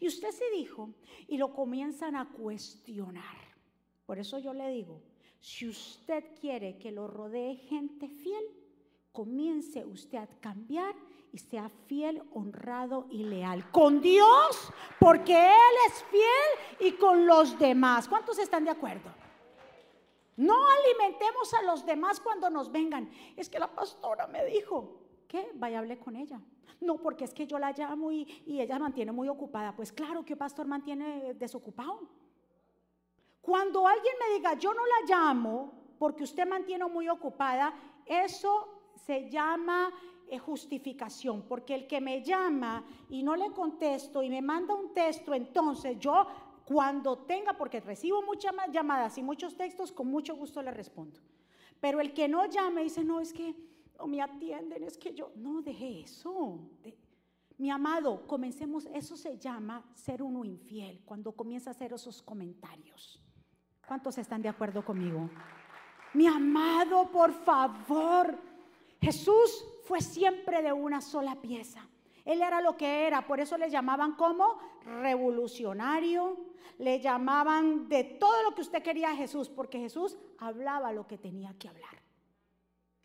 y 0.00 0.06
usted 0.06 0.30
se 0.30 0.50
dijo, 0.50 0.94
y 1.28 1.36
lo 1.36 1.52
comienzan 1.52 2.16
a 2.16 2.30
cuestionar. 2.30 3.36
Por 4.06 4.18
eso 4.18 4.38
yo 4.38 4.54
le 4.54 4.68
digo, 4.70 5.02
si 5.40 5.68
usted 5.68 6.24
quiere 6.40 6.78
que 6.78 6.92
lo 6.92 7.06
rodee 7.06 7.56
gente 7.56 8.08
fiel, 8.08 8.44
comience 9.12 9.84
usted 9.84 10.18
a 10.18 10.26
cambiar 10.40 10.94
y 11.36 11.38
sea 11.38 11.68
fiel, 11.86 12.22
honrado 12.32 13.06
y 13.10 13.24
leal. 13.24 13.70
Con 13.70 14.00
Dios, 14.00 14.72
porque 14.98 15.34
Él 15.34 15.74
es 15.86 16.02
fiel, 16.04 16.88
y 16.88 16.92
con 16.92 17.26
los 17.26 17.58
demás. 17.58 18.08
¿Cuántos 18.08 18.38
están 18.38 18.64
de 18.64 18.70
acuerdo? 18.70 19.10
No 20.36 20.54
alimentemos 20.66 21.52
a 21.52 21.62
los 21.62 21.84
demás 21.84 22.20
cuando 22.20 22.48
nos 22.48 22.72
vengan. 22.72 23.10
Es 23.36 23.50
que 23.50 23.58
la 23.58 23.68
pastora 23.68 24.26
me 24.26 24.46
dijo, 24.46 24.98
¿qué? 25.28 25.50
Vaya, 25.56 25.80
hable 25.80 25.98
con 25.98 26.16
ella. 26.16 26.40
No, 26.80 26.96
porque 26.96 27.24
es 27.24 27.34
que 27.34 27.46
yo 27.46 27.58
la 27.58 27.72
llamo 27.72 28.10
y, 28.10 28.22
y 28.46 28.62
ella 28.62 28.78
mantiene 28.78 29.12
muy 29.12 29.28
ocupada. 29.28 29.76
Pues 29.76 29.92
claro 29.92 30.24
que 30.24 30.32
el 30.32 30.38
pastor 30.38 30.66
mantiene 30.66 31.34
desocupado. 31.34 32.00
Cuando 33.42 33.86
alguien 33.86 34.14
me 34.18 34.34
diga, 34.36 34.54
yo 34.54 34.72
no 34.72 34.82
la 34.86 35.06
llamo 35.06 35.72
porque 35.98 36.24
usted 36.24 36.46
mantiene 36.48 36.86
muy 36.86 37.10
ocupada, 37.10 37.74
eso 38.06 38.68
se 39.06 39.28
llama 39.28 39.92
justificación, 40.38 41.42
porque 41.42 41.74
el 41.74 41.86
que 41.86 42.00
me 42.00 42.22
llama 42.22 42.84
y 43.08 43.22
no 43.22 43.36
le 43.36 43.52
contesto 43.52 44.22
y 44.22 44.28
me 44.28 44.42
manda 44.42 44.74
un 44.74 44.92
texto, 44.92 45.34
entonces 45.34 45.98
yo 45.98 46.26
cuando 46.64 47.18
tenga, 47.18 47.52
porque 47.52 47.80
recibo 47.80 48.22
muchas 48.22 48.52
más 48.52 48.70
llamadas 48.72 49.16
y 49.18 49.22
muchos 49.22 49.56
textos, 49.56 49.92
con 49.92 50.08
mucho 50.08 50.34
gusto 50.34 50.60
le 50.62 50.72
respondo. 50.72 51.20
Pero 51.80 52.00
el 52.00 52.12
que 52.12 52.26
no 52.26 52.44
llame 52.46 52.82
dice, 52.82 53.04
no, 53.04 53.20
es 53.20 53.32
que 53.32 53.54
no 53.98 54.06
me 54.08 54.20
atienden, 54.20 54.82
es 54.82 54.98
que 54.98 55.14
yo, 55.14 55.30
no, 55.36 55.62
deje 55.62 56.00
eso. 56.00 56.58
mi 57.56 57.70
amado, 57.70 58.26
comencemos, 58.26 58.86
eso 58.92 59.16
se 59.16 59.38
llama 59.38 59.84
ser 59.94 60.22
uno 60.22 60.44
infiel, 60.44 61.02
cuando 61.04 61.32
comienza 61.32 61.70
a 61.70 61.72
hacer 61.72 61.92
esos 61.92 62.20
comentarios. 62.20 63.22
¿Cuántos 63.86 64.18
están 64.18 64.42
de 64.42 64.48
acuerdo 64.48 64.84
conmigo? 64.84 65.30
Mi 66.14 66.26
amado, 66.26 67.08
por 67.12 67.32
favor, 67.32 68.36
Jesús 69.00 69.64
fue 69.84 70.00
siempre 70.00 70.62
de 70.62 70.72
una 70.72 71.00
sola 71.00 71.36
pieza. 71.40 71.86
Él 72.24 72.42
era 72.42 72.60
lo 72.60 72.76
que 72.76 73.06
era, 73.06 73.26
por 73.26 73.38
eso 73.38 73.56
le 73.56 73.70
llamaban 73.70 74.14
como 74.16 74.58
revolucionario, 74.84 76.36
le 76.78 77.00
llamaban 77.00 77.88
de 77.88 78.04
todo 78.04 78.42
lo 78.42 78.54
que 78.54 78.62
usted 78.62 78.82
quería 78.82 79.10
a 79.10 79.16
Jesús, 79.16 79.48
porque 79.48 79.78
Jesús 79.78 80.18
hablaba 80.38 80.92
lo 80.92 81.06
que 81.06 81.18
tenía 81.18 81.54
que 81.58 81.68
hablar. 81.68 82.02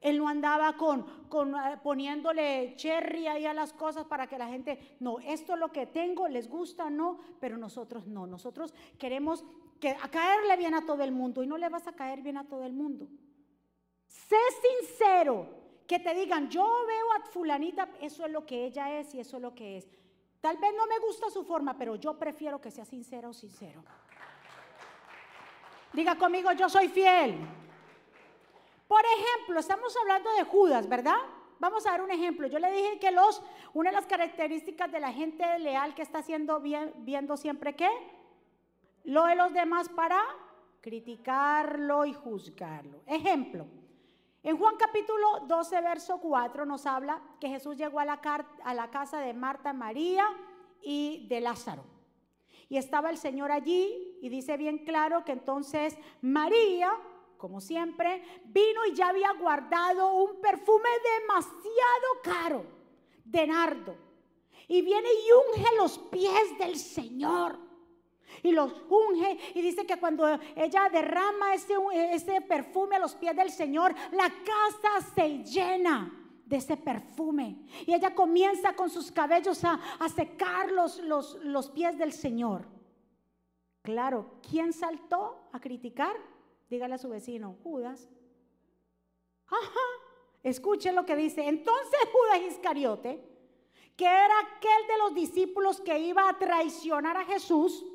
Él 0.02 0.18
no 0.18 0.28
andaba 0.28 0.76
con, 0.76 1.04
con 1.30 1.54
eh, 1.56 1.78
poniéndole 1.84 2.74
cherry 2.76 3.28
ahí 3.28 3.46
a 3.46 3.54
las 3.54 3.72
cosas 3.72 4.06
para 4.06 4.26
que 4.26 4.40
la 4.40 4.48
gente, 4.48 4.98
no, 5.00 5.20
esto 5.20 5.54
es 5.54 5.60
lo 5.60 5.72
que 5.72 5.86
tengo, 5.86 6.28
les 6.28 6.50
gusta, 6.50 6.90
no, 6.90 7.20
pero 7.40 7.56
nosotros 7.56 8.08
no, 8.08 8.26
nosotros 8.26 8.74
queremos 8.98 9.46
que 9.80 9.90
a 9.90 10.10
caerle 10.10 10.58
bien 10.58 10.74
a 10.74 10.86
todo 10.86 11.04
el 11.04 11.12
mundo 11.12 11.44
y 11.44 11.48
no 11.48 11.58
le 11.58 11.70
vas 11.70 11.88
a 11.88 11.94
caer 11.94 12.24
bien 12.24 12.38
a 12.38 12.48
todo 12.48 12.66
el 12.66 12.74
mundo. 12.74 13.08
Sé 14.08 14.38
sincero, 14.80 15.48
que 15.92 16.00
te 16.00 16.14
digan, 16.14 16.48
yo 16.48 16.86
veo 16.88 17.12
a 17.12 17.20
fulanita, 17.20 17.90
eso 18.00 18.26
es 18.26 18.32
lo 18.32 18.46
que 18.46 18.64
ella 18.64 18.98
es 18.98 19.14
y 19.14 19.20
eso 19.20 19.36
es 19.36 19.44
lo 19.44 19.54
que 19.54 19.76
es. 19.76 19.90
Tal 20.40 20.56
vez 20.56 20.72
no 20.78 20.88
me 20.88 20.98
gusta 21.00 21.30
su 21.30 21.44
forma, 21.44 21.78
pero 21.78 21.98
yo 21.98 22.18
prefiero 22.18 22.62
que 22.62 22.72
sea 22.72 22.86
sincera 22.86 23.28
o 23.28 23.34
sincero. 23.34 23.84
Diga 25.92 26.16
conmigo, 26.16 26.54
yo 26.54 26.70
soy 26.70 26.88
fiel. 26.88 27.36
Por 28.88 29.02
ejemplo, 29.18 29.60
estamos 29.60 29.94
hablando 29.98 30.32
de 30.32 30.46
Judas, 30.46 30.88
¿verdad? 30.88 31.18
Vamos 31.60 31.86
a 31.86 31.92
dar 31.92 32.02
un 32.02 32.12
ejemplo. 32.12 32.48
Yo 32.48 32.60
le 32.60 32.72
dije 32.72 32.98
que 32.98 33.12
los, 33.12 33.44
una 33.74 33.90
de 33.90 33.98
las 33.98 34.06
características 34.06 34.90
de 34.94 35.02
la 35.02 35.12
gente 35.12 35.60
leal 35.60 35.94
que 35.94 36.04
está 36.04 36.20
haciendo 36.20 36.62
bien, 36.62 36.94
viendo 37.00 37.36
siempre 37.36 37.76
qué? 37.76 37.90
Lo 39.04 39.26
de 39.26 39.36
los 39.36 39.52
demás 39.52 39.90
para 39.90 40.22
criticarlo 40.80 42.06
y 42.06 42.14
juzgarlo. 42.14 43.02
Ejemplo. 43.08 43.81
En 44.44 44.58
Juan 44.58 44.76
capítulo 44.76 45.42
12, 45.48 45.82
verso 45.82 46.20
4 46.20 46.66
nos 46.66 46.88
habla 46.88 47.22
que 47.40 47.48
Jesús 47.48 47.78
llegó 47.78 48.00
a 48.00 48.06
la, 48.06 48.20
a 48.64 48.74
la 48.74 48.90
casa 48.90 49.20
de 49.20 49.36
Marta, 49.36 49.72
María 49.72 50.26
y 50.82 51.28
de 51.28 51.42
Lázaro. 51.42 51.84
Y 52.68 52.78
estaba 52.78 53.12
el 53.12 53.18
Señor 53.18 53.52
allí 53.52 54.18
y 54.20 54.30
dice 54.30 54.58
bien 54.58 54.80
claro 54.80 55.24
que 55.24 55.34
entonces 55.34 55.96
María, 56.22 56.92
como 57.38 57.62
siempre, 57.62 58.24
vino 58.46 58.84
y 58.88 58.96
ya 58.96 59.10
había 59.10 59.32
guardado 59.34 60.16
un 60.16 60.42
perfume 60.42 60.90
demasiado 61.20 62.22
caro 62.24 62.66
de 63.24 63.46
nardo. 63.46 63.96
Y 64.68 64.82
viene 64.82 65.08
y 65.08 65.32
unge 65.34 65.76
los 65.78 66.00
pies 66.00 66.58
del 66.58 66.78
Señor 66.78 67.60
y 68.44 68.52
los 68.52 68.74
unge 68.90 69.38
y 69.56 69.62
dice 69.62 69.86
que 69.86 70.00
cuando 70.00 70.28
ella 70.56 70.90
derrama 70.92 71.54
ese, 71.54 71.74
ese 72.12 72.42
perfume 72.42 72.96
a 72.96 73.00
los 73.00 73.16
pies 73.16 73.36
del 73.36 73.52
Señor, 73.52 73.94
la 74.12 74.30
casa 74.30 75.08
se 75.16 75.44
llena 75.44 76.18
de 76.46 76.58
ese 76.58 76.78
perfume. 76.78 77.66
Y 77.86 77.94
ella 77.94 78.14
comienza 78.14 78.76
con 78.76 78.90
sus 78.90 79.12
cabellos 79.12 79.64
a, 79.64 79.80
secar 80.14 80.72
los, 80.72 81.00
los, 81.00 81.36
los 81.44 81.70
pies 81.70 81.98
del 81.98 82.12
Señor. 82.12 82.66
Claro, 83.82 84.40
¿quién 84.48 84.74
saltó 84.74 85.50
a 85.52 85.60
criticar? 85.60 86.16
Dígale 86.70 86.96
a 86.96 86.98
su 86.98 87.10
vecino, 87.10 87.58
Judas. 87.64 88.10
Ajá, 89.48 89.82
escuchen 90.44 90.96
lo 90.96 91.06
que 91.06 91.16
dice. 91.16 91.48
Entonces 91.48 92.00
Judas 92.12 92.54
Iscariote, 92.54 93.24
que 93.96 94.06
era 94.06 94.40
aquel 94.40 94.88
de 94.88 94.98
los 95.00 95.14
discípulos 95.14 95.82
que 95.82 96.00
iba 96.00 96.30
a 96.30 96.38
traicionar 96.38 97.18
a 97.18 97.26
Jesús, 97.26 97.86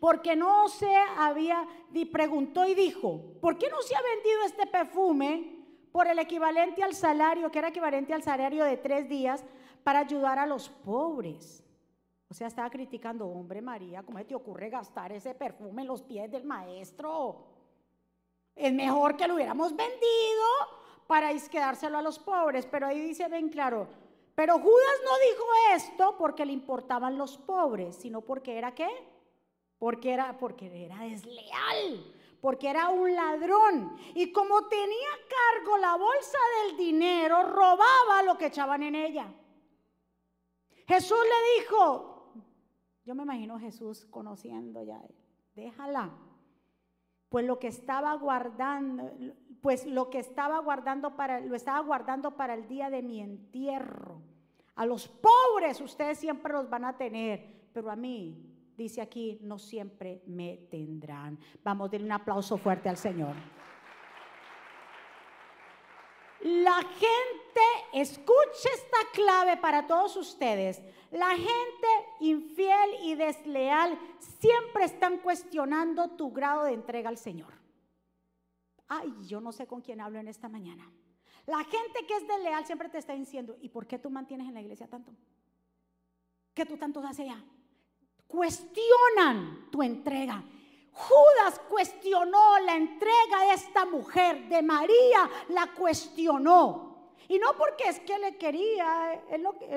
porque 0.00 0.36
no 0.36 0.68
se 0.68 0.94
había, 0.94 1.66
y 1.92 2.04
preguntó 2.06 2.66
y 2.66 2.74
dijo, 2.74 3.20
¿por 3.40 3.58
qué 3.58 3.68
no 3.70 3.80
se 3.82 3.94
ha 3.94 4.02
vendido 4.02 4.42
este 4.44 4.66
perfume 4.66 5.56
por 5.92 6.06
el 6.06 6.18
equivalente 6.18 6.82
al 6.82 6.94
salario, 6.94 7.50
que 7.50 7.58
era 7.58 7.68
equivalente 7.68 8.14
al 8.14 8.22
salario 8.22 8.64
de 8.64 8.76
tres 8.76 9.08
días, 9.08 9.44
para 9.82 10.00
ayudar 10.00 10.38
a 10.38 10.46
los 10.46 10.68
pobres? 10.68 11.64
O 12.30 12.34
sea, 12.34 12.46
estaba 12.46 12.68
criticando, 12.68 13.26
hombre 13.26 13.62
María, 13.62 14.02
¿cómo 14.02 14.24
te 14.24 14.34
ocurre 14.34 14.68
gastar 14.68 15.12
ese 15.12 15.34
perfume 15.34 15.82
en 15.82 15.88
los 15.88 16.02
pies 16.02 16.30
del 16.30 16.44
maestro? 16.44 17.46
Es 18.54 18.72
mejor 18.72 19.16
que 19.16 19.26
lo 19.26 19.34
hubiéramos 19.34 19.74
vendido 19.74 20.46
para 21.06 21.32
quedárselo 21.32 21.96
a 21.96 22.02
los 22.02 22.18
pobres. 22.18 22.66
Pero 22.66 22.86
ahí 22.86 23.00
dice, 23.00 23.28
ven 23.28 23.48
claro, 23.48 23.88
pero 24.34 24.54
Judas 24.58 25.00
no 25.04 25.18
dijo 25.18 25.44
esto 25.74 26.16
porque 26.16 26.46
le 26.46 26.52
importaban 26.52 27.18
los 27.18 27.36
pobres, 27.38 27.96
sino 27.96 28.20
porque 28.20 28.56
era 28.56 28.72
qué? 28.72 28.88
Porque 29.78 30.12
era, 30.12 30.36
porque 30.38 30.84
era 30.84 31.00
desleal, 31.00 32.14
porque 32.40 32.68
era 32.68 32.88
un 32.88 33.14
ladrón. 33.14 33.96
Y 34.14 34.32
como 34.32 34.66
tenía 34.66 35.08
cargo 35.28 35.76
la 35.78 35.96
bolsa 35.96 36.38
del 36.62 36.76
dinero, 36.76 37.44
robaba 37.44 38.22
lo 38.24 38.36
que 38.36 38.46
echaban 38.46 38.82
en 38.82 38.94
ella. 38.94 39.32
Jesús 40.86 41.18
le 41.18 41.60
dijo, 41.60 42.32
yo 43.04 43.14
me 43.14 43.22
imagino 43.22 43.58
Jesús 43.58 44.06
conociendo 44.06 44.82
ya, 44.82 45.00
déjala. 45.54 46.10
Pues 47.28 47.44
lo 47.44 47.58
que 47.58 47.68
estaba 47.68 48.14
guardando, 48.14 49.12
pues 49.60 49.86
lo 49.86 50.08
que 50.08 50.18
estaba 50.18 50.58
guardando 50.60 51.14
para, 51.14 51.40
lo 51.40 51.54
estaba 51.54 51.80
guardando 51.80 52.36
para 52.36 52.54
el 52.54 52.66
día 52.68 52.88
de 52.88 53.02
mi 53.02 53.20
entierro. 53.20 54.22
A 54.76 54.86
los 54.86 55.08
pobres 55.08 55.80
ustedes 55.80 56.18
siempre 56.18 56.52
los 56.52 56.70
van 56.70 56.84
a 56.84 56.96
tener, 56.96 57.68
pero 57.72 57.90
a 57.90 57.96
mí, 57.96 58.57
dice 58.78 59.02
aquí, 59.02 59.38
no 59.42 59.58
siempre 59.58 60.22
me 60.26 60.56
tendrán. 60.70 61.38
Vamos, 61.62 61.90
denle 61.90 62.06
un 62.06 62.12
aplauso 62.12 62.56
fuerte 62.56 62.88
al 62.88 62.96
Señor. 62.96 63.34
La 66.40 66.76
gente, 66.76 67.60
escuche 67.92 68.68
esta 68.72 68.98
clave 69.12 69.56
para 69.56 69.86
todos 69.86 70.16
ustedes. 70.16 70.80
La 71.10 71.30
gente 71.30 71.88
infiel 72.20 72.90
y 73.02 73.16
desleal 73.16 73.98
siempre 74.18 74.84
están 74.84 75.18
cuestionando 75.18 76.10
tu 76.10 76.30
grado 76.30 76.64
de 76.64 76.74
entrega 76.74 77.08
al 77.08 77.18
Señor. 77.18 77.52
Ay, 78.86 79.12
yo 79.26 79.40
no 79.40 79.50
sé 79.50 79.66
con 79.66 79.82
quién 79.82 80.00
hablo 80.00 80.20
en 80.20 80.28
esta 80.28 80.48
mañana. 80.48 80.88
La 81.46 81.64
gente 81.64 82.06
que 82.06 82.14
es 82.14 82.28
desleal 82.28 82.64
siempre 82.64 82.88
te 82.88 82.98
está 82.98 83.14
diciendo, 83.14 83.56
¿y 83.60 83.70
por 83.70 83.86
qué 83.86 83.98
tú 83.98 84.08
mantienes 84.08 84.46
en 84.46 84.54
la 84.54 84.60
iglesia 84.60 84.86
tanto? 84.86 85.12
¿Qué 86.54 86.64
tú 86.64 86.76
tanto 86.76 87.00
haces 87.00 87.20
allá? 87.20 87.44
Cuestionan 88.28 89.68
tu 89.70 89.82
entrega. 89.82 90.44
Judas 90.92 91.60
cuestionó 91.68 92.58
la 92.60 92.76
entrega 92.76 93.46
de 93.46 93.54
esta 93.54 93.84
mujer, 93.84 94.48
de 94.48 94.62
María, 94.62 95.28
la 95.48 95.72
cuestionó. 95.74 97.14
Y 97.28 97.38
no 97.38 97.56
porque 97.56 97.84
es 97.88 98.00
que 98.00 98.18
le 98.18 98.36
quería, 98.36 99.22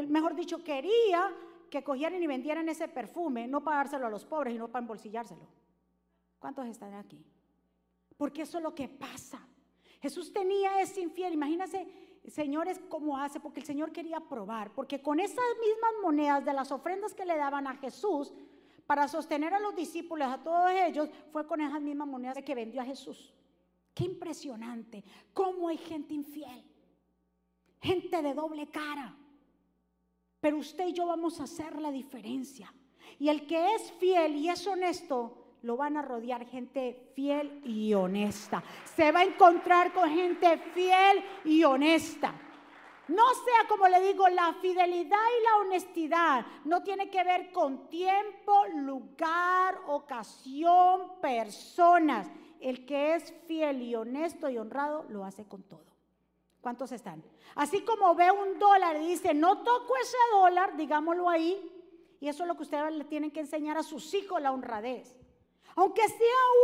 mejor 0.08 0.36
dicho, 0.36 0.64
quería 0.64 1.34
que 1.70 1.84
cogieran 1.84 2.22
y 2.22 2.28
vendieran 2.28 2.68
ese 2.70 2.88
perfume, 2.88 3.48
no 3.48 3.64
para 3.64 3.78
dárselo 3.78 4.08
a 4.08 4.10
los 4.10 4.26
pobres 4.26 4.54
y 4.54 4.58
no 4.58 4.68
para 4.68 4.84
embolsillárselo. 4.84 5.48
¿Cuántos 6.40 6.66
están 6.68 6.94
aquí? 6.96 7.24
Porque 8.18 8.42
eso 8.42 8.58
es 8.58 8.64
lo 8.64 8.76
que 8.76 8.88
pasa. 8.88 9.48
Jesús 10.02 10.34
tenía 10.34 10.82
ese 10.82 11.02
infiel, 11.02 11.34
imagínense, 11.34 12.01
señores, 12.28 12.80
cómo 12.90 13.18
hace, 13.18 13.40
porque 13.40 13.60
el 13.60 13.66
Señor 13.66 13.92
quería 13.92 14.20
probar, 14.20 14.74
porque 14.74 15.02
con 15.02 15.20
esas 15.20 15.44
mismas 15.60 15.92
monedas 16.02 16.46
de 16.46 16.54
las 16.54 16.72
ofrendas 16.72 17.14
que 17.14 17.26
le 17.26 17.38
daban 17.38 17.68
a 17.68 17.76
Jesús, 17.76 18.34
para 18.86 19.08
sostener 19.08 19.54
a 19.54 19.60
los 19.60 19.76
discípulos, 19.76 20.28
a 20.28 20.44
todos 20.44 20.70
ellos, 20.72 21.10
fue 21.32 21.48
con 21.48 21.62
esas 21.62 21.82
mismas 21.82 22.08
monedas 22.08 22.44
que 22.44 22.56
vendió 22.56 22.82
a 22.82 22.86
Jesús. 22.86 23.34
Qué 23.94 24.04
impresionante, 24.04 25.04
cómo 25.34 25.70
hay 25.70 25.78
gente 25.78 26.14
infiel, 26.14 26.64
gente 27.82 28.22
de 28.22 28.34
doble 28.34 28.68
cara. 28.68 29.16
Pero 30.40 30.58
usted 30.58 30.88
y 30.88 30.94
yo 30.94 31.06
vamos 31.06 31.40
a 31.40 31.44
hacer 31.44 31.80
la 31.80 31.92
diferencia. 31.92 32.74
Y 33.18 33.30
el 33.30 33.46
que 33.48 33.76
es 33.76 33.92
fiel 33.94 34.36
y 34.36 34.50
es 34.50 34.66
honesto, 34.68 35.41
lo 35.64 35.78
van 35.78 35.98
a 35.98 36.02
rodear 36.02 36.46
gente 36.46 37.12
fiel 37.14 37.62
y 37.64 37.94
honesta. 37.94 38.64
Se 38.96 39.12
va 39.12 39.20
a 39.20 39.26
encontrar 39.26 39.94
con 39.94 40.10
gente 40.10 40.58
fiel 40.74 41.24
y 41.46 41.64
honesta. 41.64 42.34
No 43.08 43.24
sea 43.34 43.68
como 43.68 43.88
le 43.88 44.00
digo, 44.02 44.28
la 44.30 44.54
fidelidad 44.62 45.18
y 45.40 45.44
la 45.44 45.58
honestidad 45.58 46.46
no 46.66 46.82
tiene 46.82 47.10
que 47.10 47.24
ver 47.24 47.52
con 47.52 47.90
tiempo, 47.90 48.66
lugar, 48.76 49.82
ocasión, 49.88 51.20
personas. 51.20 52.28
El 52.60 52.86
que 52.86 53.16
es 53.16 53.34
fiel 53.48 53.82
y 53.82 53.96
honesto 53.96 54.50
y 54.50 54.58
honrado 54.58 55.06
lo 55.10 55.26
hace 55.26 55.46
con 55.46 55.64
todo. 55.64 55.92
¿Cuántos 56.62 56.92
están? 56.92 57.24
Así 57.56 57.82
como 57.82 58.14
ve 58.16 58.32
un 58.32 58.60
dólar 58.60 58.96
y 58.98 59.08
dice, 59.08 59.34
no 59.34 59.64
toco 59.64 59.94
ese 59.98 60.18
dólar, 60.32 60.78
digámoslo 60.78 61.28
ahí, 61.28 61.60
y 62.20 62.28
eso 62.28 62.44
es 62.44 62.48
lo 62.48 62.56
que 62.56 62.64
ustedes 62.64 62.94
le 62.94 63.04
tienen 63.04 63.32
que 63.32 63.40
enseñar 63.40 63.78
a 63.78 63.84
sus 63.84 64.14
hijos, 64.14 64.40
la 64.40 64.52
honradez. 64.52 65.21
Aunque 65.76 66.08
sea 66.08 66.18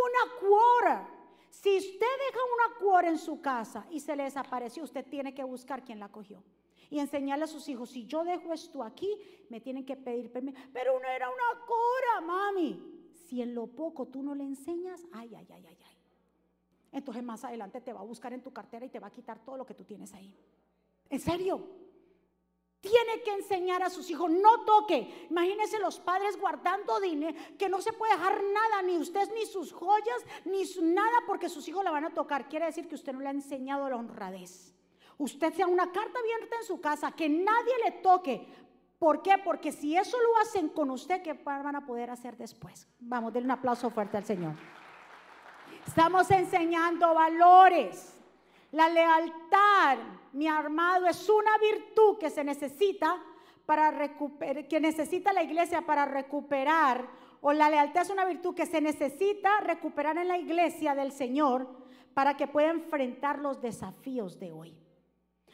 una 0.06 0.40
cuora. 0.40 1.10
Si 1.50 1.76
usted 1.76 2.00
deja 2.00 2.40
una 2.44 2.80
cuora 2.80 3.10
en 3.10 3.18
su 3.18 3.42
casa 3.42 3.86
y 3.90 4.00
se 4.00 4.16
le 4.16 4.24
desapareció, 4.24 4.84
usted 4.84 5.06
tiene 5.06 5.34
que 5.34 5.44
buscar 5.44 5.84
quién 5.84 6.00
la 6.00 6.10
cogió. 6.10 6.44
Y 6.90 7.00
enseñarle 7.00 7.46
a 7.46 7.48
sus 7.48 7.68
hijos, 7.68 7.90
si 7.90 8.06
yo 8.06 8.24
dejo 8.24 8.54
esto 8.54 8.84
aquí, 8.84 9.10
me 9.50 9.60
tienen 9.60 9.86
que 9.86 9.96
pedir 9.96 10.32
permiso. 10.32 10.58
Pero 10.72 11.00
no 11.00 11.08
era 11.08 11.30
una 11.30 11.66
cora, 11.66 12.22
mami. 12.22 13.10
Si 13.28 13.42
en 13.42 13.54
lo 13.54 13.68
poco 13.68 14.08
tú 14.08 14.24
no 14.24 14.36
le 14.36 14.44
enseñas, 14.44 15.02
ay, 15.12 15.34
ay, 15.36 15.48
ay, 15.52 15.66
ay, 15.68 15.78
ay. 15.86 15.98
Entonces 16.92 17.24
más 17.24 17.44
adelante 17.44 17.82
te 17.82 17.92
va 17.92 18.00
a 18.00 18.04
buscar 18.04 18.32
en 18.34 18.42
tu 18.42 18.52
cartera 18.54 18.86
y 18.86 18.90
te 18.90 19.00
va 19.00 19.08
a 19.08 19.12
quitar 19.12 19.44
todo 19.44 19.58
lo 19.58 19.66
que 19.66 19.74
tú 19.74 19.84
tienes 19.84 20.14
ahí. 20.14 20.34
¿En 21.10 21.20
serio? 21.20 21.87
Tiene 22.90 23.22
que 23.22 23.32
enseñar 23.34 23.84
a 23.84 23.90
sus 23.90 24.10
hijos, 24.10 24.30
no 24.30 24.64
toque. 24.66 25.28
Imagínense 25.30 25.80
los 25.80 26.00
padres 26.00 26.40
guardando 26.40 27.00
dinero, 27.00 27.38
que 27.58 27.70
no 27.70 27.82
se 27.82 27.94
puede 27.94 28.14
dejar 28.14 28.42
nada, 28.44 28.82
ni 28.84 28.98
usted, 28.98 29.30
ni 29.34 29.46
sus 29.46 29.74
joyas, 29.74 30.26
ni 30.46 30.64
nada, 30.82 31.18
porque 31.26 31.50
sus 31.50 31.68
hijos 31.68 31.84
la 31.84 31.92
van 31.92 32.06
a 32.06 32.14
tocar. 32.14 32.48
Quiere 32.48 32.66
decir 32.66 32.88
que 32.88 32.96
usted 32.96 33.14
no 33.14 33.20
le 33.20 33.28
ha 33.28 33.32
enseñado 33.32 33.90
la 33.90 33.98
honradez. 33.98 34.74
Usted 35.18 35.54
sea 35.54 35.68
una 35.68 35.92
carta 35.92 36.20
abierta 36.20 36.56
en 36.56 36.66
su 36.66 36.80
casa, 36.80 37.12
que 37.12 37.28
nadie 37.28 37.74
le 37.86 37.92
toque. 37.92 38.48
¿Por 39.00 39.22
qué? 39.22 39.38
Porque 39.44 39.72
si 39.72 39.96
eso 39.96 40.18
lo 40.20 40.38
hacen 40.40 40.70
con 40.70 40.90
usted, 40.90 41.22
¿qué 41.22 41.34
van 41.34 41.76
a 41.76 41.86
poder 41.86 42.10
hacer 42.10 42.38
después? 42.38 42.88
Vamos, 43.00 43.34
denle 43.34 43.48
un 43.48 43.52
aplauso 43.52 43.90
fuerte 43.90 44.18
al 44.18 44.26
Señor. 44.26 44.54
Estamos 45.86 46.30
enseñando 46.32 47.14
valores. 47.14 48.17
La 48.72 48.90
lealtad, 48.90 49.98
mi 50.34 50.48
armado, 50.48 51.08
es 51.08 51.30
una 51.30 51.58
virtud 51.58 52.18
que 52.18 52.30
se 52.30 52.44
necesita 52.44 53.18
para 53.66 53.92
recuperar, 53.92 54.68
que 54.68 54.80
necesita 54.80 55.34
la 55.34 55.44
iglesia 55.44 55.82
para 55.82 56.06
recuperar, 56.06 57.08
o 57.42 57.54
la 57.54 57.70
lealtad 57.70 58.04
es 58.04 58.10
una 58.10 58.26
virtud 58.26 58.56
que 58.56 58.66
se 58.66 58.82
necesita 58.82 59.60
recuperar 59.62 60.18
en 60.18 60.28
la 60.28 60.38
iglesia 60.38 60.96
del 60.96 61.12
Señor 61.12 61.68
para 62.14 62.36
que 62.36 62.48
pueda 62.48 62.72
enfrentar 62.72 63.40
los 63.40 63.62
desafíos 63.62 64.40
de 64.40 64.52
hoy. 64.52 64.76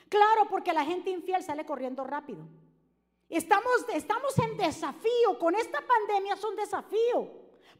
Claro, 0.10 0.48
porque 0.50 0.74
la 0.74 0.86
gente 0.86 1.10
infiel 1.10 1.44
sale 1.44 1.66
corriendo 1.66 2.04
rápido. 2.04 2.48
Estamos, 3.30 3.86
estamos 3.94 4.38
en 4.40 4.58
desafío, 4.58 5.40
con 5.40 5.56
esta 5.56 5.80
pandemia 5.82 6.36
es 6.36 6.44
un 6.44 6.56
desafío 6.56 7.32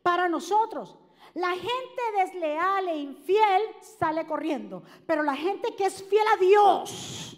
para 0.02 0.28
nosotros. 0.28 0.98
La 1.34 1.50
gente 1.50 2.02
desleal 2.18 2.88
e 2.90 2.98
infiel 2.98 3.62
sale 3.82 4.26
corriendo, 4.28 4.84
pero 5.08 5.24
la 5.24 5.36
gente 5.36 5.76
que 5.76 5.86
es 5.86 6.04
fiel 6.04 6.26
a 6.32 6.38
Dios, 6.38 7.38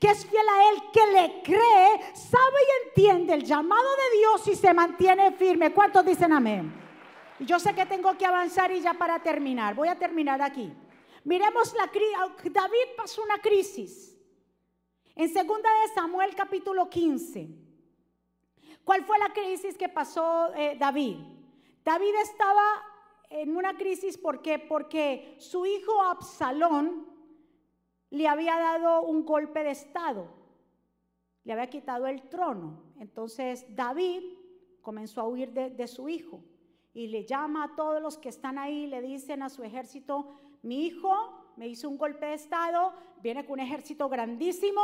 que 0.00 0.08
es 0.08 0.24
fiel 0.24 0.46
a 0.48 0.70
Él, 0.70 0.82
que 0.90 1.06
le 1.06 1.42
cree, 1.42 2.14
sabe 2.14 2.58
y 2.62 2.88
entiende 2.88 3.34
el 3.34 3.44
llamado 3.44 3.88
de 3.96 4.18
Dios 4.18 4.48
y 4.48 4.56
se 4.56 4.72
mantiene 4.72 5.32
firme. 5.32 5.74
¿Cuántos 5.74 6.06
dicen 6.06 6.32
amén? 6.32 6.72
Yo 7.40 7.58
sé 7.58 7.74
que 7.74 7.84
tengo 7.84 8.16
que 8.16 8.24
avanzar 8.24 8.72
y 8.72 8.80
ya 8.80 8.94
para 8.94 9.22
terminar, 9.22 9.74
voy 9.74 9.88
a 9.88 9.98
terminar 9.98 10.40
aquí. 10.40 10.72
Miremos 11.24 11.74
la 11.74 11.88
crisis, 11.88 12.16
David 12.50 12.96
pasó 12.96 13.22
una 13.22 13.38
crisis. 13.38 14.16
En 15.14 15.28
segunda 15.32 15.68
de 15.82 15.94
Samuel 15.94 16.34
capítulo 16.34 16.88
15. 16.88 17.48
¿Cuál 18.84 19.04
fue 19.04 19.18
la 19.18 19.32
crisis 19.32 19.76
que 19.76 19.88
pasó 19.88 20.52
eh, 20.54 20.76
David? 20.78 21.16
David 21.84 22.14
estaba 22.22 22.62
en 23.30 23.56
una 23.56 23.76
crisis, 23.76 24.18
¿por 24.18 24.42
qué? 24.42 24.58
Porque 24.58 25.36
su 25.38 25.66
hijo 25.66 26.02
Absalón 26.02 27.06
le 28.10 28.28
había 28.28 28.56
dado 28.56 29.02
un 29.02 29.24
golpe 29.24 29.64
de 29.64 29.72
estado, 29.72 30.28
le 31.42 31.52
había 31.52 31.68
quitado 31.68 32.06
el 32.06 32.28
trono. 32.28 32.82
Entonces 33.00 33.66
David 33.74 34.22
comenzó 34.82 35.20
a 35.20 35.28
huir 35.28 35.50
de, 35.52 35.86
su 35.88 36.08
hijo 36.08 36.40
y 36.92 37.08
le 37.08 37.24
llama 37.24 37.64
a 37.64 37.74
todos 37.74 38.00
los 38.00 38.18
que 38.18 38.28
están 38.28 38.58
ahí, 38.58 38.86
le 38.86 39.02
dicen 39.02 39.42
a 39.42 39.48
su 39.48 39.64
ejército, 39.64 40.28
mi 40.62 40.86
hijo 40.86 41.52
me 41.56 41.66
hizo 41.66 41.88
un 41.88 41.98
golpe 41.98 42.26
de 42.26 42.34
estado, 42.34 42.92
viene 43.20 43.44
con 43.44 43.54
un 43.54 43.60
ejército 43.60 44.08
grandísimo, 44.08 44.82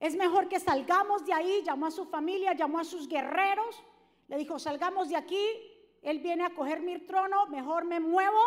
es 0.00 0.16
mejor 0.16 0.48
que 0.48 0.58
salgamos 0.58 1.26
de 1.26 1.32
ahí, 1.32 1.62
llamó 1.64 1.86
a 1.86 1.90
su 1.90 2.06
familia, 2.06 2.54
llamó 2.54 2.78
a 2.78 2.84
sus 2.84 3.06
guerreros, 3.08 3.82
le 4.28 4.38
dijo, 4.38 4.58
salgamos 4.58 5.08
de 5.08 5.16
aquí, 5.16 5.44
él 6.02 6.18
viene 6.18 6.44
a 6.44 6.54
coger 6.54 6.82
mi 6.82 6.98
trono, 6.98 7.46
mejor 7.46 7.84
me 7.84 8.00
muevo. 8.00 8.40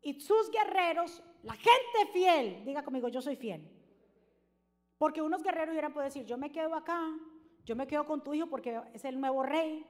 Y 0.00 0.20
sus 0.20 0.50
guerreros, 0.50 1.22
la 1.42 1.54
gente 1.54 2.12
fiel, 2.12 2.64
diga 2.64 2.82
conmigo, 2.82 3.08
yo 3.08 3.20
soy 3.20 3.36
fiel. 3.36 3.68
Porque 4.96 5.20
unos 5.20 5.42
guerreros 5.42 5.72
hubieran 5.72 5.92
podido 5.92 6.06
decir, 6.06 6.24
yo 6.24 6.38
me 6.38 6.52
quedo 6.52 6.74
acá, 6.74 7.00
yo 7.64 7.74
me 7.74 7.86
quedo 7.86 8.06
con 8.06 8.22
tu 8.22 8.34
hijo 8.34 8.46
porque 8.46 8.80
es 8.94 9.04
el 9.04 9.20
nuevo 9.20 9.42
rey. 9.42 9.84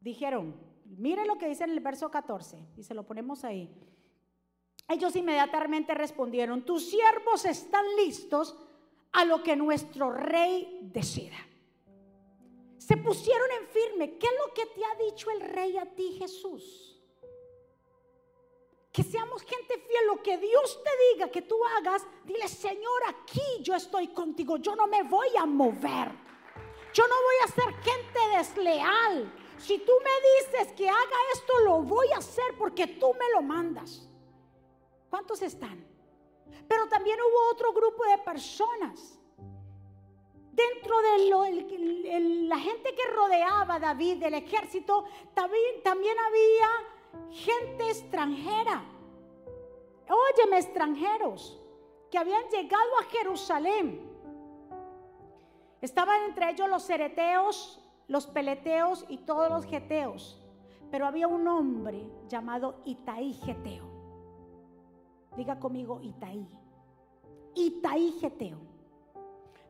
Dijeron, 0.00 0.54
mire 0.84 1.26
lo 1.26 1.38
que 1.38 1.48
dice 1.48 1.64
en 1.64 1.70
el 1.70 1.80
verso 1.80 2.10
14, 2.10 2.58
y 2.76 2.82
se 2.84 2.94
lo 2.94 3.04
ponemos 3.04 3.44
ahí. 3.44 3.68
Ellos 4.88 5.14
inmediatamente 5.16 5.94
respondieron, 5.94 6.64
tus 6.64 6.88
siervos 6.88 7.44
están 7.44 7.84
listos 7.96 8.56
a 9.12 9.24
lo 9.24 9.42
que 9.42 9.56
nuestro 9.56 10.12
rey 10.12 10.80
decida. 10.92 11.36
Se 12.88 12.96
pusieron 12.96 13.50
en 13.50 13.66
firme. 13.66 14.18
¿Qué 14.18 14.26
es 14.26 14.32
lo 14.46 14.54
que 14.54 14.64
te 14.64 14.82
ha 14.82 14.94
dicho 14.94 15.30
el 15.30 15.42
rey 15.42 15.76
a 15.76 15.84
ti, 15.84 16.16
Jesús? 16.18 16.98
Que 18.90 19.02
seamos 19.02 19.42
gente 19.42 19.74
fiel. 19.76 20.06
Lo 20.06 20.22
que 20.22 20.38
Dios 20.38 20.82
te 20.82 20.90
diga 21.12 21.30
que 21.30 21.42
tú 21.42 21.60
hagas, 21.76 22.06
dile, 22.24 22.48
Señor, 22.48 23.02
aquí 23.06 23.42
yo 23.60 23.74
estoy 23.74 24.08
contigo. 24.08 24.56
Yo 24.56 24.74
no 24.74 24.86
me 24.86 25.02
voy 25.02 25.28
a 25.38 25.44
mover. 25.44 26.10
Yo 26.94 27.06
no 27.06 27.14
voy 27.14 27.34
a 27.44 27.48
ser 27.48 27.74
gente 27.74 28.20
desleal. 28.38 29.34
Si 29.58 29.76
tú 29.80 29.92
me 30.02 30.56
dices 30.56 30.72
que 30.72 30.88
haga 30.88 31.18
esto, 31.34 31.58
lo 31.66 31.82
voy 31.82 32.10
a 32.14 32.18
hacer 32.18 32.56
porque 32.56 32.86
tú 32.86 33.12
me 33.12 33.30
lo 33.34 33.42
mandas. 33.42 34.08
¿Cuántos 35.10 35.42
están? 35.42 35.86
Pero 36.66 36.88
también 36.88 37.18
hubo 37.20 37.52
otro 37.52 37.70
grupo 37.74 38.02
de 38.06 38.16
personas. 38.16 39.17
Dentro 40.58 41.00
de 41.02 42.46
la 42.48 42.58
gente 42.58 42.92
que 42.92 43.12
rodeaba 43.14 43.76
a 43.76 43.78
David, 43.78 44.16
del 44.16 44.34
ejército, 44.34 45.04
también, 45.32 45.82
también 45.84 46.16
había 46.18 47.30
gente 47.30 47.88
extranjera. 47.88 48.82
Óyeme, 50.08 50.58
extranjeros, 50.58 51.60
que 52.10 52.18
habían 52.18 52.42
llegado 52.48 52.98
a 53.00 53.04
Jerusalén. 53.04 54.02
Estaban 55.80 56.24
entre 56.24 56.50
ellos 56.50 56.68
los 56.68 56.82
cereteos, 56.82 57.80
los 58.08 58.26
peleteos 58.26 59.04
y 59.08 59.18
todos 59.18 59.48
los 59.50 59.64
geteos. 59.64 60.42
Pero 60.90 61.06
había 61.06 61.28
un 61.28 61.46
hombre 61.46 62.10
llamado 62.26 62.80
Itaí 62.84 63.34
Geteo. 63.34 63.86
Diga 65.36 65.60
conmigo 65.60 66.00
Itaí. 66.02 66.48
Itaí 67.54 68.16
Geteo. 68.20 68.77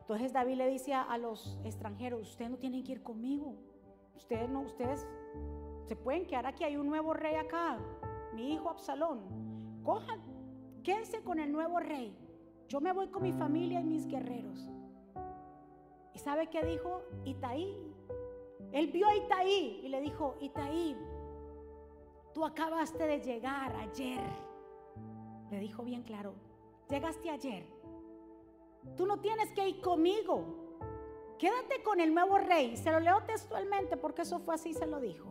Entonces 0.09 0.33
David 0.33 0.55
le 0.55 0.67
dice 0.67 0.91
a, 0.91 1.15
los 1.19 1.59
extranjeros, 1.63 2.21
ustedes 2.31 2.49
no 2.49 2.57
tienen 2.57 2.83
que 2.83 2.93
ir 2.93 3.03
conmigo. 3.03 3.53
Ustedes 4.15 4.49
no, 4.49 4.61
ustedes 4.61 5.07
se 5.85 5.95
pueden 5.95 6.25
quedar 6.25 6.47
aquí. 6.47 6.63
Hay 6.63 6.77
un 6.77 6.87
nuevo 6.87 7.13
rey 7.13 7.35
acá. 7.35 7.77
Mi 8.33 8.53
hijo 8.53 8.71
Absalón. 8.71 9.21
Cojan, 9.83 10.19
quédense 10.81 11.21
con 11.21 11.39
el 11.39 11.51
nuevo 11.51 11.79
rey. 11.79 12.17
Yo 12.67 12.81
me 12.81 12.91
voy 12.91 13.09
con 13.09 13.21
mi 13.21 13.33
familia 13.33 13.81
y 13.81 13.83
mis 13.83 14.07
guerreros. 14.07 14.67
¿Y 16.15 16.17
sabe 16.17 16.47
qué 16.47 16.65
dijo 16.65 17.03
Itaí? 17.23 17.77
Él 18.71 18.87
vio 18.87 19.07
a 19.07 19.15
Itaí 19.15 19.81
y 19.83 19.89
le 19.89 20.01
dijo, 20.01 20.37
Itaí, 20.41 20.97
tú 22.33 22.43
acabaste 22.43 23.05
de 23.05 23.19
llegar 23.19 23.75
ayer. 23.75 24.27
Le 25.51 25.59
dijo 25.59 25.83
bien 25.83 26.01
claro, 26.01 26.33
llegaste 26.89 27.29
ayer. 27.29 27.63
Tú 28.95 29.05
no 29.05 29.19
tienes 29.19 29.51
que 29.51 29.67
ir 29.67 29.81
conmigo. 29.81 30.77
Quédate 31.37 31.81
con 31.83 31.99
el 32.01 32.13
nuevo 32.13 32.37
rey. 32.37 32.75
Se 32.75 32.91
lo 32.91 32.99
leo 32.99 33.23
textualmente 33.25 33.97
porque 33.97 34.23
eso 34.23 34.39
fue 34.39 34.55
así, 34.55 34.73
se 34.73 34.85
lo 34.85 34.99
dijo. 34.99 35.29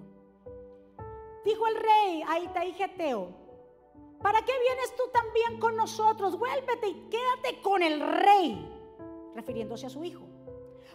Dijo 1.44 1.66
el 1.66 1.76
rey 1.76 2.22
a 2.26 2.38
Itaí 2.38 2.72
Geteo, 2.72 3.28
¿para 4.22 4.40
qué 4.42 4.52
vienes 4.60 4.96
tú 4.96 5.04
también 5.12 5.60
con 5.60 5.76
nosotros? 5.76 6.38
Vuélvete 6.38 6.88
y 6.88 7.08
quédate 7.08 7.62
con 7.62 7.82
el 7.82 8.00
rey, 8.00 8.70
refiriéndose 9.34 9.86
a 9.86 9.90
su 9.90 10.04
hijo 10.04 10.28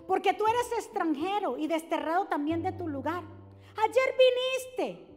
porque 0.08 0.34
tú 0.34 0.45
eres 0.47 0.71
extranjero 0.73 1.58
y 1.58 1.67
desterrado 1.67 2.26
también 2.26 2.62
de 2.62 2.71
tu 2.73 2.88
lugar. 2.88 3.23
Ayer 3.78 4.15
viniste 4.17 5.08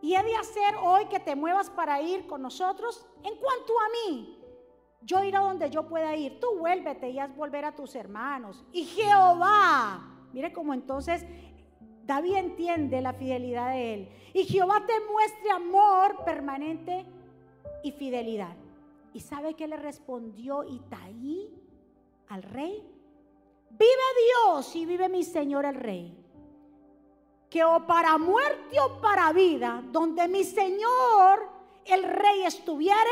y 0.00 0.14
he 0.14 0.22
de 0.22 0.36
hacer 0.36 0.76
hoy 0.82 1.06
que 1.06 1.20
te 1.20 1.34
muevas 1.34 1.70
para 1.70 2.00
ir 2.00 2.26
con 2.26 2.42
nosotros. 2.42 3.06
En 3.22 3.36
cuanto 3.36 3.72
a 3.80 3.88
mí, 3.88 4.38
yo 5.04 5.22
iré 5.22 5.36
a 5.36 5.40
donde 5.40 5.70
yo 5.70 5.86
pueda 5.86 6.14
ir. 6.16 6.40
Tú 6.40 6.58
vuélvete 6.58 7.10
y 7.10 7.18
haz 7.18 7.34
volver 7.36 7.64
a 7.64 7.74
tus 7.74 7.94
hermanos. 7.94 8.64
Y 8.72 8.84
Jehová, 8.84 10.26
mire 10.32 10.52
cómo 10.52 10.74
entonces 10.74 11.24
David 12.06 12.36
entiende 12.36 13.00
la 13.00 13.12
fidelidad 13.12 13.70
de 13.70 13.94
él. 13.94 14.08
Y 14.32 14.44
Jehová 14.44 14.82
te 14.86 14.94
muestre 15.12 15.50
amor 15.50 16.24
permanente 16.24 17.06
y 17.82 17.92
fidelidad. 17.92 18.56
¿Y 19.12 19.20
sabe 19.20 19.54
qué 19.54 19.68
le 19.68 19.76
respondió 19.76 20.64
Itaí 20.64 21.54
al 22.28 22.42
rey? 22.42 22.82
Vive 23.70 23.88
Dios 24.28 24.76
y 24.76 24.86
vive 24.86 25.08
mi 25.08 25.24
Señor 25.24 25.64
el 25.64 25.74
Rey. 25.74 26.16
Que 27.50 27.64
o 27.64 27.86
para 27.86 28.16
muerte 28.18 28.78
o 28.80 29.00
para 29.00 29.32
vida, 29.32 29.82
donde 29.90 30.28
mi 30.28 30.44
Señor 30.44 31.48
el 31.84 32.04
Rey 32.04 32.44
estuviere, 32.44 33.10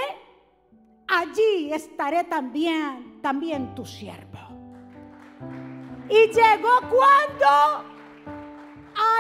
allí 1.13 1.73
estaré 1.73 2.25
también, 2.25 3.21
también 3.21 3.75
tu 3.75 3.85
siervo. 3.85 4.39
Y 6.09 6.29
llegó 6.29 6.81
cuando? 6.89 7.85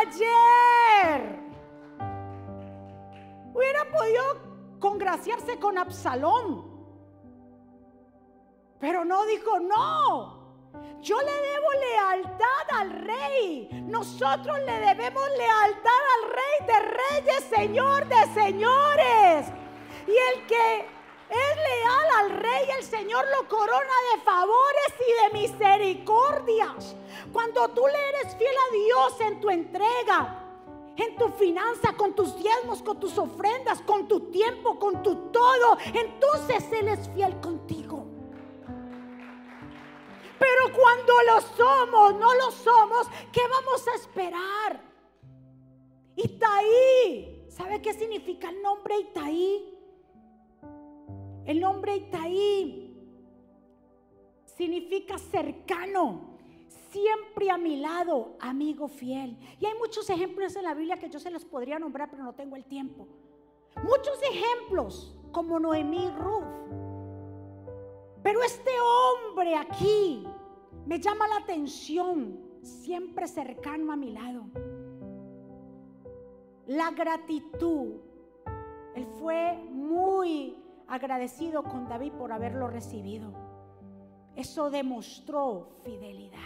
Ayer. 0.01 1.41
Hubiera 3.55 3.91
podido 3.91 4.79
congraciarse 4.79 5.59
con 5.59 5.79
Absalón. 5.79 6.71
Pero 8.81 9.05
no 9.05 9.25
dijo, 9.27 9.61
no, 9.61 10.43
yo 11.01 11.17
le 11.19 11.33
debo 11.33 11.73
lealtad 11.91 12.67
al 12.73 12.91
rey. 12.91 13.69
Nosotros 13.87 14.59
le 14.61 14.73
debemos 14.81 15.29
lealtad 15.37 16.03
al 16.17 16.31
rey 16.33 16.67
de 16.67 16.79
reyes, 16.81 17.45
señor 17.55 18.07
de 18.09 18.35
señores. 18.35 19.47
Y 20.07 20.11
el 20.11 20.47
que 20.47 20.87
es 21.33 21.57
leal 21.57 22.11
al 22.19 22.31
rey, 22.31 22.69
el 22.79 22.85
Señor 22.85 23.25
lo 23.29 23.49
corona 23.49 23.95
de 24.15 24.23
favores 24.23 24.95
y 25.01 25.23
de 25.23 25.41
misericordias. 25.41 26.97
Cuando 27.33 27.69
tú 27.69 27.87
le 27.87 28.09
eres 28.11 28.37
fiel 28.37 28.55
a 28.69 28.73
Dios 28.73 29.21
en 29.21 29.41
tu 29.41 29.51
entrega, 29.51 30.43
en 30.97 31.17
tu 31.17 31.29
finanza, 31.31 31.95
con 31.97 32.15
tus 32.15 32.37
diezmos, 32.37 32.83
con 32.83 33.01
tus 33.01 33.17
ofrendas, 33.19 33.81
con 33.83 34.07
tu 34.07 34.31
tiempo, 34.31 34.79
con 34.79 35.03
tu 35.03 35.31
todo, 35.31 35.79
entonces 35.95 36.65
Él 36.73 36.89
es 36.89 37.09
fiel 37.15 37.41
contigo. 37.41 38.07
Pero 40.39 40.77
cuando 40.77 41.13
lo 41.23 41.41
somos, 41.41 42.15
no 42.15 42.35
lo 42.35 42.51
somos, 42.51 43.07
¿qué 43.33 43.43
vamos 43.49 43.89
a 43.89 43.95
esperar? 43.95 44.81
Itaí. 46.17 47.47
¿Sabe 47.49 47.81
qué 47.81 47.95
significa 47.95 48.49
el 48.49 48.61
nombre 48.61 48.99
Itaí? 48.99 49.72
El 51.45 51.61
nombre 51.61 51.97
Itaí 51.97 52.97
significa 54.45 55.19
cercano, 55.19 56.37
siempre 56.91 57.51
a 57.51 57.59
mi 57.59 57.77
lado, 57.77 58.37
amigo 58.41 58.89
fiel. 58.89 59.37
Y 59.59 59.67
hay 59.67 59.79
muchos 59.79 60.09
ejemplos 60.11 60.55
en 60.57 60.65
la 60.65 60.75
Biblia 60.75 60.99
que 60.99 61.09
yo 61.09 61.19
se 61.19 61.31
los 61.31 61.45
podría 61.45 61.79
nombrar, 61.79 62.11
pero 62.11 62.23
no 62.23 62.35
tengo 62.35 62.57
el 62.57 62.65
tiempo. 62.65 63.09
Muchos 63.83 64.21
ejemplos, 64.23 65.17
como 65.33 65.59
Noemí 65.59 66.09
Ruth 66.11 66.83
pero 68.23 68.43
este 68.43 68.71
hombre 68.81 69.57
aquí 69.57 70.25
me 70.87 71.01
llama 71.01 71.27
la 71.27 71.39
atención, 71.39 72.39
siempre 72.63 73.27
cercano 73.27 73.93
a 73.93 73.97
mi 73.97 74.13
lado. 74.13 74.45
La 76.67 76.91
gratitud. 76.93 78.01
Él 78.95 79.07
fue 79.19 79.59
muy 79.71 80.62
agradecido 80.89 81.63
con 81.63 81.89
David 81.89 82.13
por 82.13 82.33
haberlo 82.33 82.69
recibido. 82.69 83.33
Eso 84.37 84.71
demostró 84.71 85.77
fidelidad. 85.85 86.39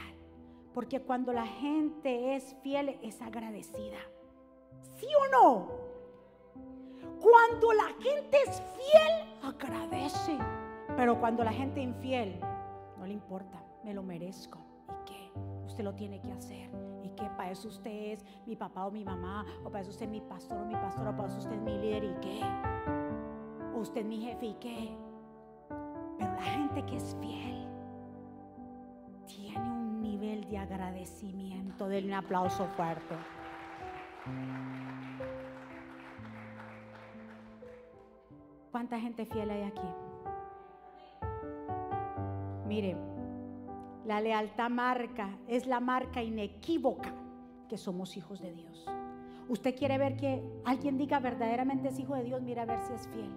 Porque 0.75 1.01
cuando 1.01 1.33
la 1.33 1.47
gente 1.47 2.37
es 2.37 2.55
fiel, 2.63 2.99
es 3.03 3.23
agradecida. 3.23 3.99
¿Sí 4.97 5.07
o 5.07 5.29
no? 5.31 5.69
Cuando 7.21 7.73
la 7.73 7.89
gente 8.01 8.37
es 8.47 8.63
fiel, 8.77 9.39
agradece. 9.43 10.37
Pero 10.97 11.19
cuando 11.19 11.45
la 11.45 11.53
gente 11.53 11.81
infiel, 11.81 12.39
no 12.99 13.07
le 13.07 13.13
importa, 13.13 13.63
me 13.85 13.95
lo 13.95 14.03
merezco. 14.03 14.59
¿Y 14.89 15.05
qué? 15.05 15.31
Usted 15.67 15.85
lo 15.85 15.95
tiene 15.95 16.21
que 16.21 16.33
hacer. 16.33 16.71
¿Y 17.03 17.11
qué? 17.11 17.29
Para 17.37 17.51
eso 17.51 17.69
usted 17.69 18.13
es 18.13 18.25
mi 18.47 18.57
papá 18.57 18.87
o 18.87 18.91
mi 18.91 19.05
mamá, 19.05 19.47
o 19.65 19.71
para 19.71 19.81
eso 19.81 19.91
usted 19.91 20.07
es 20.07 20.11
mi 20.11 20.21
pastor 20.21 20.59
o 20.59 20.67
mi 20.67 20.75
pastora, 20.75 21.11
o 21.11 21.17
para 21.17 21.29
eso 21.29 21.39
usted 21.39 21.55
es 21.55 21.63
mi 21.63 21.79
líder. 21.79 22.05
¿Y 22.05 22.15
qué? 22.21 22.41
Usted 23.77 24.05
mi 24.05 24.21
jefe. 24.21 24.47
¿Y 24.47 24.55
qué? 24.55 24.97
Pero 26.19 26.33
la 26.33 26.43
gente 26.43 26.85
que 26.87 26.97
es 26.97 27.15
fiel 27.21 27.69
tiene 29.27 29.71
un 29.71 30.03
nivel 30.03 30.49
de 30.49 30.59
agradecimiento. 30.59 31.89
Denle 31.89 32.09
un 32.09 32.15
aplauso 32.15 32.67
fuerte. 32.69 33.15
¿Cuánta 38.73 38.99
gente 38.99 39.27
fiel 39.27 39.51
hay 39.51 39.63
aquí? 39.63 39.89
Mire, 42.67 42.97
la 44.07 44.21
lealtad 44.21 44.71
marca, 44.71 45.31
es 45.49 45.67
la 45.67 45.81
marca 45.81 46.23
inequívoca 46.23 47.13
que 47.69 47.77
somos 47.77 48.17
hijos 48.17 48.41
de 48.41 48.53
Dios. 48.53 48.87
Usted 49.49 49.77
quiere 49.77 49.99
ver 49.99 50.17
que 50.17 50.43
alguien 50.65 50.99
diga 50.99 51.21
verdaderamente 51.21 51.89
es 51.89 51.99
hijo 51.99 52.15
de 52.15 52.25
Dios, 52.25 52.43
mira 52.43 52.63
a 52.63 52.67
ver 52.67 52.81
si 52.81 52.93
es 52.93 53.09
fiel, 53.09 53.31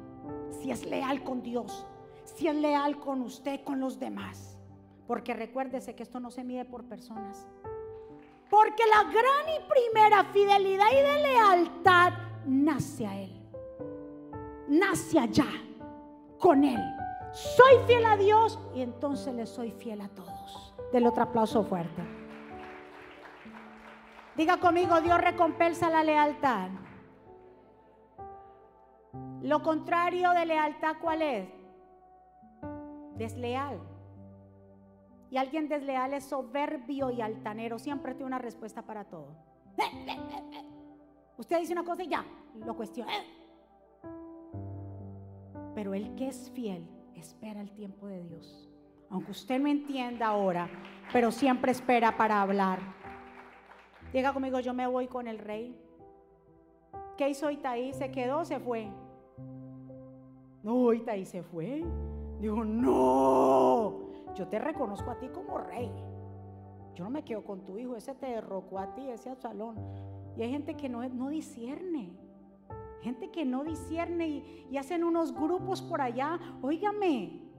si 0.51 0.71
es 0.71 0.85
leal 0.85 1.23
con 1.23 1.41
Dios, 1.41 1.85
si 2.23 2.47
es 2.47 2.55
leal 2.55 2.99
con 2.99 3.21
usted, 3.21 3.63
con 3.63 3.79
los 3.79 3.99
demás. 3.99 4.57
Porque 5.07 5.33
recuérdese 5.33 5.95
que 5.95 6.03
esto 6.03 6.19
no 6.19 6.29
se 6.29 6.43
mide 6.43 6.65
por 6.65 6.83
personas. 6.85 7.47
Porque 8.49 8.83
la 8.87 9.03
gran 9.03 9.55
y 9.55 9.67
primera 9.67 10.23
fidelidad 10.25 10.87
y 10.91 10.95
de 10.95 11.27
lealtad 11.27 12.13
nace 12.45 13.07
a 13.07 13.19
Él. 13.19 13.35
Nace 14.67 15.19
allá, 15.19 15.47
con 16.37 16.63
Él. 16.63 16.79
Soy 17.31 17.79
fiel 17.85 18.05
a 18.05 18.17
Dios 18.17 18.59
y 18.73 18.81
entonces 18.81 19.33
le 19.33 19.45
soy 19.45 19.71
fiel 19.71 20.01
a 20.01 20.09
todos. 20.09 20.73
Del 20.91 21.05
otro 21.05 21.23
aplauso 21.23 21.63
fuerte. 21.63 22.01
Diga 24.35 24.57
conmigo, 24.57 25.01
Dios 25.01 25.19
recompensa 25.19 25.89
la 25.89 26.03
lealtad. 26.03 26.69
Lo 29.41 29.63
contrario 29.63 30.31
de 30.31 30.45
lealtad, 30.45 30.95
¿cuál 31.01 31.21
es? 31.21 31.49
Desleal. 33.15 33.79
Y 35.29 35.37
alguien 35.37 35.69
desleal 35.69 36.13
es 36.13 36.25
soberbio 36.25 37.11
y 37.11 37.21
altanero. 37.21 37.79
Siempre 37.79 38.13
tiene 38.13 38.27
una 38.27 38.39
respuesta 38.39 38.81
para 38.81 39.05
todo. 39.05 39.35
Usted 41.37 41.59
dice 41.59 41.73
una 41.73 41.85
cosa 41.85 42.03
y 42.03 42.07
ya, 42.07 42.25
lo 42.65 42.75
cuestiona. 42.75 43.13
Pero 45.75 45.93
el 45.93 46.15
que 46.15 46.27
es 46.27 46.51
fiel 46.51 46.85
espera 47.15 47.61
el 47.61 47.71
tiempo 47.71 48.07
de 48.07 48.23
Dios. 48.23 48.69
Aunque 49.09 49.31
usted 49.31 49.59
no 49.59 49.67
entienda 49.67 50.27
ahora, 50.27 50.69
pero 51.13 51.31
siempre 51.31 51.71
espera 51.71 52.17
para 52.17 52.41
hablar. 52.41 52.79
Diga 54.11 54.33
conmigo, 54.33 54.59
yo 54.59 54.73
me 54.73 54.87
voy 54.87 55.07
con 55.07 55.27
el 55.27 55.39
rey. 55.39 55.79
¿Qué 57.17 57.29
hizo 57.29 57.49
Itaí? 57.49 57.93
¿Se 57.93 58.11
quedó 58.11 58.43
se 58.45 58.59
fue? 58.59 58.89
No, 60.63 60.93
Itaí 60.93 61.25
se 61.25 61.43
fue. 61.43 61.83
Dijo, 62.39 62.63
no, 62.63 63.99
yo 64.35 64.47
te 64.47 64.59
reconozco 64.59 65.11
a 65.11 65.19
ti 65.19 65.27
como 65.29 65.57
rey. 65.57 65.91
Yo 66.95 67.03
no 67.03 67.09
me 67.09 67.23
quedo 67.23 67.43
con 67.43 67.65
tu 67.65 67.77
hijo, 67.77 67.95
ese 67.95 68.15
te 68.15 68.27
derrocó 68.27 68.79
a 68.79 68.93
ti, 68.93 69.09
ese 69.09 69.35
salón. 69.35 69.77
Y 70.37 70.41
hay 70.41 70.51
gente 70.51 70.75
que 70.75 70.89
no, 70.89 71.07
no 71.09 71.29
discierne. 71.29 72.11
Gente 73.01 73.29
que 73.29 73.45
no 73.45 73.63
discierne 73.63 74.27
y, 74.27 74.67
y 74.69 74.77
hacen 74.77 75.03
unos 75.03 75.33
grupos 75.33 75.81
por 75.81 76.01
allá. 76.01 76.39
Óigame, 76.61 77.49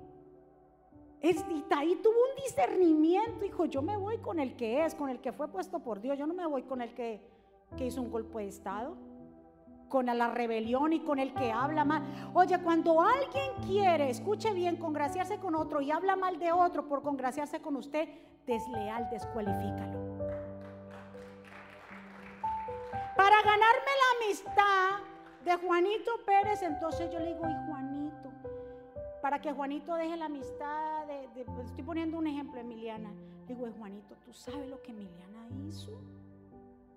Itaí 1.22 1.96
tuvo 1.96 2.14
un 2.14 2.42
discernimiento, 2.42 3.40
dijo, 3.40 3.66
yo 3.66 3.82
me 3.82 3.96
voy 3.96 4.18
con 4.18 4.40
el 4.40 4.57
que 4.57 4.84
es, 4.84 4.94
con 4.94 5.11
el 5.11 5.20
que 5.20 5.32
fue 5.32 5.48
puesto 5.48 5.80
por 5.80 6.01
Dios, 6.01 6.18
yo 6.18 6.26
no 6.26 6.32
me 6.32 6.46
voy 6.46 6.62
con 6.62 6.80
el 6.80 6.94
que, 6.94 7.20
que 7.76 7.86
hizo 7.86 8.01
un 8.01 8.11
golpe 8.11 8.38
de 8.38 8.48
Estado, 8.48 8.96
con 9.91 10.07
la 10.07 10.28
rebelión 10.28 10.95
y 10.95 11.01
con 11.01 11.18
el 11.18 11.34
que 11.34 11.53
habla 11.53 11.84
mal. 11.84 12.03
Oye, 12.32 12.59
cuando 12.62 13.03
alguien 13.03 13.53
quiere, 13.66 14.09
escuche 14.09 14.55
bien, 14.55 14.76
congraciarse 14.76 15.36
con 15.38 15.55
otro 15.55 15.82
y 15.82 15.91
habla 15.91 16.16
mal 16.16 16.38
de 16.38 16.53
otro 16.53 16.88
por 16.88 17.03
congraciarse 17.03 17.61
con 17.61 17.76
usted, 17.76 18.09
desleal, 18.47 19.11
descualifícalo. 19.11 19.99
Para 23.16 23.36
ganarme 23.43 23.93
la 24.01 24.24
amistad 24.24 25.11
de 25.45 25.57
Juanito 25.66 26.12
Pérez, 26.24 26.62
entonces 26.62 27.12
yo 27.12 27.18
le 27.18 27.34
digo, 27.34 27.47
y 27.47 27.66
Juanito, 27.66 28.30
para 29.20 29.41
que 29.41 29.53
Juanito 29.53 29.95
deje 29.97 30.16
la 30.16 30.26
amistad, 30.26 31.07
de, 31.07 31.45
pues, 31.45 31.66
estoy 31.66 31.84
poniendo 31.84 32.16
un 32.16 32.26
ejemplo, 32.26 32.61
Emiliana. 32.61 33.11
Digo, 33.47 33.66
Juanito, 33.76 34.14
¿tú 34.24 34.32
sabes 34.32 34.68
lo 34.68 34.80
que 34.80 34.93
Emiliana 34.93 35.49
hizo? 35.66 36.01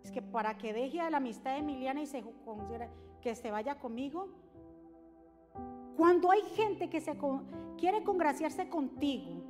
Es 0.04 0.12
que 0.12 0.22
para 0.22 0.58
que 0.58 0.74
deje 0.74 1.10
la 1.10 1.18
amistad 1.18 1.54
de 1.54 1.60
Emiliana 1.60 2.02
y 2.02 2.06
se, 2.06 2.24
que 3.22 3.36
se 3.36 3.52
vaya 3.52 3.80
conmigo, 3.80 4.28
cuando 5.96 6.32
hay 6.32 6.42
gente 6.56 6.90
que 6.90 7.02
quiere 7.78 8.04
congraciarse 8.04 8.68
contigo 8.68 9.42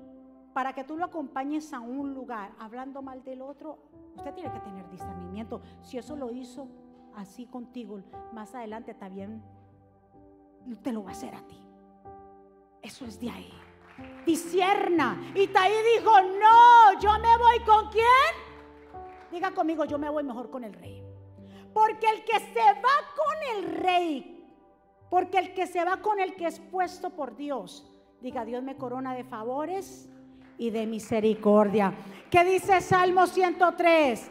para 0.53 0.73
que 0.73 0.83
tú 0.83 0.95
lo 0.95 1.05
acompañes 1.05 1.73
a 1.73 1.79
un 1.79 2.13
lugar 2.13 2.53
hablando 2.59 3.01
mal 3.01 3.23
del 3.23 3.41
otro, 3.41 3.79
usted 4.15 4.33
tiene 4.33 4.51
que 4.51 4.59
tener 4.59 4.87
discernimiento. 4.89 5.61
Si 5.81 5.97
eso 5.97 6.15
lo 6.15 6.31
hizo 6.31 6.67
así 7.15 7.45
contigo, 7.45 8.01
más 8.33 8.53
adelante 8.53 8.93
también 8.93 9.41
te 10.83 10.91
lo 10.91 11.03
va 11.03 11.09
a 11.09 11.13
hacer 11.13 11.33
a 11.33 11.41
ti. 11.47 11.59
Eso 12.81 13.05
es 13.05 13.19
de 13.19 13.29
ahí. 13.29 13.53
Disierna. 14.25 15.31
Y 15.33 15.47
Taí 15.47 15.73
dijo, 15.97 16.11
no, 16.21 16.99
yo 16.99 17.11
me 17.19 17.37
voy 17.37 17.59
con 17.65 17.89
quién. 17.89 18.42
Diga 19.33 19.51
conmigo, 19.51 19.83
yo 19.85 19.97
me 19.97 20.11
voy 20.11 20.23
mejor 20.23 20.51
con 20.51 20.63
el 20.63 20.73
rey. 20.73 21.03
Porque 21.73 22.05
el 22.05 22.23
que 22.23 22.39
se 22.39 22.59
va 22.59 22.97
con 23.17 23.57
el 23.57 23.75
rey, 23.77 24.45
porque 25.09 25.39
el 25.39 25.55
que 25.55 25.65
se 25.65 25.83
va 25.83 25.97
con 25.97 26.19
el 26.19 26.35
que 26.35 26.45
es 26.45 26.59
puesto 26.59 27.09
por 27.09 27.35
Dios, 27.35 27.91
diga, 28.21 28.45
Dios 28.45 28.61
me 28.61 28.77
corona 28.77 29.15
de 29.15 29.23
favores 29.23 30.07
y 30.59 30.69
de 30.69 30.85
misericordia. 30.85 31.95
¿Qué 32.29 32.43
dice 32.43 32.79
Salmo 32.79 33.25
103? 33.25 34.29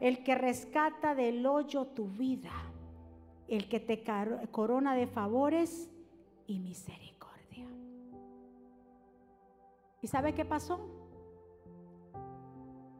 El 0.00 0.24
que 0.24 0.34
rescata 0.34 1.14
del 1.14 1.44
hoyo 1.44 1.88
tu 1.88 2.08
vida, 2.08 2.52
el 3.48 3.68
que 3.68 3.80
te 3.80 4.02
corona 4.50 4.94
de 4.94 5.06
favores 5.06 5.90
y 6.46 6.58
misericordia. 6.58 7.66
¿Y 10.00 10.06
sabe 10.06 10.32
qué 10.34 10.46
pasó? 10.46 10.97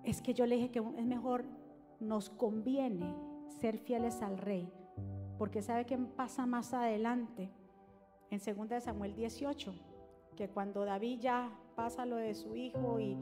Es 0.09 0.22
que 0.22 0.32
yo 0.32 0.46
le 0.46 0.54
dije 0.56 0.70
que 0.70 0.78
es 0.78 1.04
mejor, 1.04 1.44
nos 2.00 2.30
conviene 2.30 3.14
ser 3.61 3.76
fieles 3.76 4.22
al 4.22 4.38
rey, 4.38 4.72
porque 5.36 5.61
sabe 5.61 5.84
qué 5.84 5.98
pasa 5.98 6.46
más 6.46 6.72
adelante, 6.72 7.50
en 8.30 8.40
2 8.40 8.82
Samuel 8.82 9.14
18, 9.14 9.74
que 10.34 10.48
cuando 10.48 10.86
David 10.86 11.20
ya 11.20 11.52
pasa 11.76 12.06
lo 12.06 12.16
de 12.16 12.34
su 12.34 12.56
hijo 12.56 12.98
y, 12.98 13.18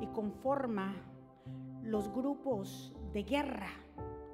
y 0.00 0.06
conforma 0.14 0.94
los 1.82 2.10
grupos 2.10 2.94
de 3.12 3.24
guerra, 3.24 3.68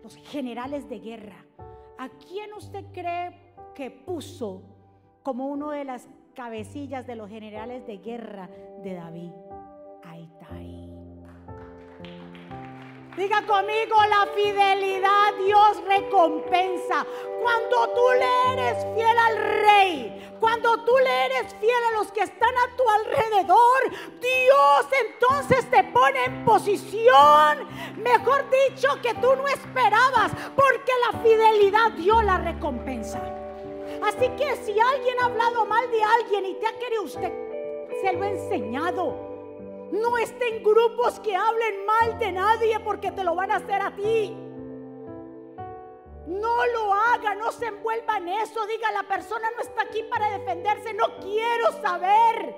los 0.04 0.14
generales 0.14 0.88
de 0.88 1.00
guerra, 1.00 1.44
¿a 1.98 2.08
quién 2.10 2.52
usted 2.52 2.84
cree 2.92 3.54
que 3.74 3.90
puso 3.90 4.62
como 5.24 5.48
uno 5.48 5.72
de 5.72 5.84
las 5.84 6.08
cabecillas 6.38 7.04
de 7.08 7.16
los 7.16 7.28
generales 7.28 7.84
de 7.84 7.96
guerra 7.96 8.48
de 8.84 8.94
David. 8.94 9.32
Diga 13.18 13.44
conmigo, 13.44 13.96
la 14.08 14.28
fidelidad 14.32 15.34
Dios 15.44 15.82
recompensa. 15.88 17.04
Cuando 17.42 17.88
tú 17.88 18.02
le 18.16 18.52
eres 18.52 18.86
fiel 18.94 19.18
al 19.18 19.36
rey, 19.36 20.36
cuando 20.38 20.84
tú 20.84 20.92
le 21.02 21.26
eres 21.26 21.52
fiel 21.54 21.82
a 21.90 21.98
los 21.98 22.12
que 22.12 22.20
están 22.20 22.54
a 22.56 22.76
tu 22.76 22.88
alrededor, 22.88 23.90
Dios 24.20 24.86
entonces 25.04 25.68
te 25.68 25.82
pone 25.82 26.26
en 26.26 26.44
posición, 26.44 27.66
mejor 27.96 28.44
dicho, 28.50 28.88
que 29.02 29.14
tú 29.14 29.34
no 29.34 29.48
esperabas, 29.48 30.30
porque 30.54 30.92
la 31.10 31.18
fidelidad 31.18 31.90
Dios 31.96 32.22
la 32.22 32.38
recompensa. 32.38 33.20
Así 34.00 34.28
que 34.36 34.54
si 34.64 34.78
alguien 34.78 35.18
ha 35.20 35.24
hablado 35.24 35.66
mal 35.66 35.90
de 35.90 36.04
alguien 36.04 36.46
y 36.46 36.54
te 36.54 36.68
ha 36.68 36.78
querido 36.78 37.02
usted, 37.02 37.32
se 38.00 38.12
lo 38.12 38.22
ha 38.22 38.28
enseñado. 38.28 39.27
No 39.90 40.18
esté 40.18 40.56
en 40.56 40.62
grupos 40.62 41.18
que 41.20 41.34
hablen 41.34 41.86
mal 41.86 42.18
de 42.18 42.32
nadie 42.32 42.78
porque 42.80 43.10
te 43.10 43.24
lo 43.24 43.34
van 43.34 43.50
a 43.50 43.56
hacer 43.56 43.80
a 43.80 43.94
ti. 43.94 44.36
No 46.26 46.66
lo 46.66 46.92
haga, 46.92 47.34
no 47.34 47.50
se 47.50 47.66
envuelva 47.66 48.18
en 48.18 48.28
eso. 48.28 48.66
Diga, 48.66 48.92
la 48.92 49.04
persona 49.04 49.50
no 49.56 49.62
está 49.62 49.82
aquí 49.82 50.02
para 50.02 50.38
defenderse, 50.38 50.92
no 50.92 51.16
quiero 51.20 51.72
saber. 51.80 52.54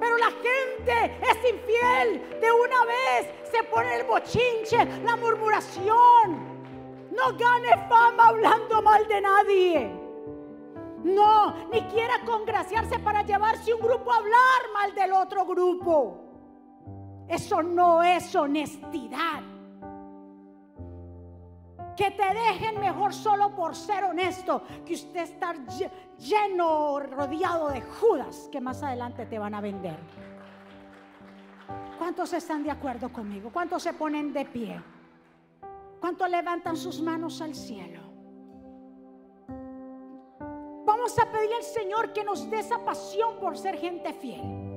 Pero 0.00 0.16
la 0.16 0.30
gente 0.30 1.18
es 1.20 1.50
infiel. 1.52 2.40
De 2.40 2.50
una 2.50 2.84
vez 2.86 3.50
se 3.50 3.62
pone 3.64 3.96
el 3.96 4.04
bochinche, 4.04 4.84
la 5.04 5.16
murmuración. 5.16 6.48
No 7.10 7.36
gane 7.36 7.88
fama 7.88 8.28
hablando 8.28 8.80
mal 8.80 9.06
de 9.06 9.20
nadie. 9.20 9.90
No, 11.04 11.68
ni 11.70 11.82
quiera 11.88 12.20
congraciarse 12.24 12.98
para 13.00 13.22
llevarse 13.22 13.74
un 13.74 13.80
grupo 13.80 14.12
a 14.12 14.16
hablar 14.16 14.72
mal 14.72 14.94
del 14.94 15.12
otro 15.12 15.44
grupo. 15.44 16.27
Eso 17.28 17.62
no 17.62 18.02
es 18.02 18.34
honestidad. 18.34 19.42
Que 21.94 22.10
te 22.12 22.34
dejen 22.34 22.80
mejor 22.80 23.12
solo 23.12 23.54
por 23.54 23.74
ser 23.74 24.04
honesto 24.04 24.62
que 24.86 24.94
usted 24.94 25.22
estar 25.22 25.56
lleno, 26.16 27.00
rodeado 27.00 27.68
de 27.68 27.82
Judas 27.82 28.48
que 28.50 28.60
más 28.60 28.82
adelante 28.82 29.26
te 29.26 29.38
van 29.38 29.54
a 29.54 29.60
vender. 29.60 29.98
¿Cuántos 31.98 32.32
están 32.32 32.62
de 32.62 32.70
acuerdo 32.70 33.12
conmigo? 33.12 33.50
¿Cuántos 33.52 33.82
se 33.82 33.92
ponen 33.92 34.32
de 34.32 34.44
pie? 34.44 34.80
¿Cuántos 36.00 36.30
levantan 36.30 36.76
sus 36.76 37.02
manos 37.02 37.42
al 37.42 37.54
cielo? 37.54 38.00
Vamos 40.86 41.18
a 41.18 41.30
pedir 41.30 41.50
al 41.54 41.62
Señor 41.62 42.12
que 42.12 42.24
nos 42.24 42.48
dé 42.48 42.60
esa 42.60 42.82
pasión 42.84 43.38
por 43.40 43.58
ser 43.58 43.76
gente 43.76 44.14
fiel. 44.14 44.67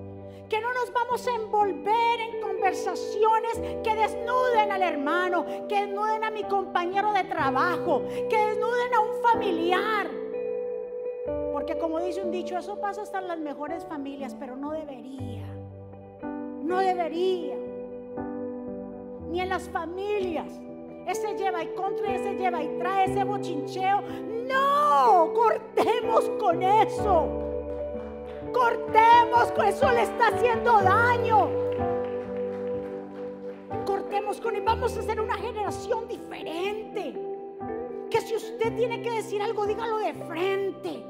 Que 0.52 0.60
no 0.60 0.74
nos 0.74 0.92
vamos 0.92 1.26
a 1.26 1.34
envolver 1.34 2.20
en 2.20 2.42
conversaciones 2.42 3.54
que 3.86 3.96
desnuden 3.96 4.70
al 4.70 4.82
hermano, 4.82 5.46
que 5.70 5.86
desnuden 5.86 6.26
a 6.26 6.30
mi 6.30 6.44
compañero 6.44 7.14
de 7.14 7.24
trabajo, 7.24 8.02
que 8.30 8.38
desnuden 8.38 8.94
a 8.94 9.00
un 9.00 9.22
familiar. 9.22 10.08
Porque 11.54 11.78
como 11.78 12.02
dice 12.02 12.22
un 12.22 12.32
dicho, 12.32 12.58
eso 12.58 12.82
pasa 12.82 13.04
hasta 13.04 13.20
en 13.20 13.30
las 13.30 13.40
mejores 13.40 13.86
familias, 13.86 14.36
pero 14.38 14.58
no 14.58 14.72
debería. 14.72 15.48
No 16.22 16.80
debería. 16.80 17.56
Ni 19.30 19.40
en 19.40 19.48
las 19.48 19.70
familias. 19.70 20.52
Ese 21.08 21.34
lleva 21.38 21.64
y 21.64 21.68
contra, 21.68 22.14
ese 22.14 22.34
lleva 22.34 22.62
y 22.62 22.68
trae, 22.78 23.06
ese 23.06 23.24
bochincheo. 23.24 24.02
No, 24.50 25.32
cortemos 25.34 26.30
con 26.42 26.62
eso. 26.62 27.51
Cortemos 28.62 29.52
eso, 29.66 29.92
le 29.92 30.04
está 30.04 30.28
haciendo 30.28 30.82
daño. 30.82 31.50
Cortemos 33.88 34.40
con 34.40 34.56
él. 34.56 34.62
Vamos 34.64 34.96
a 34.98 35.02
ser 35.02 35.20
una 35.20 35.34
generación 35.34 36.08
diferente. 36.08 37.16
Que 38.12 38.22
si 38.22 38.36
usted 38.36 38.76
tiene 38.76 39.02
que 39.02 39.10
decir 39.10 39.42
algo, 39.42 39.66
dígalo 39.66 39.98
de 39.98 40.14
frente 40.14 41.04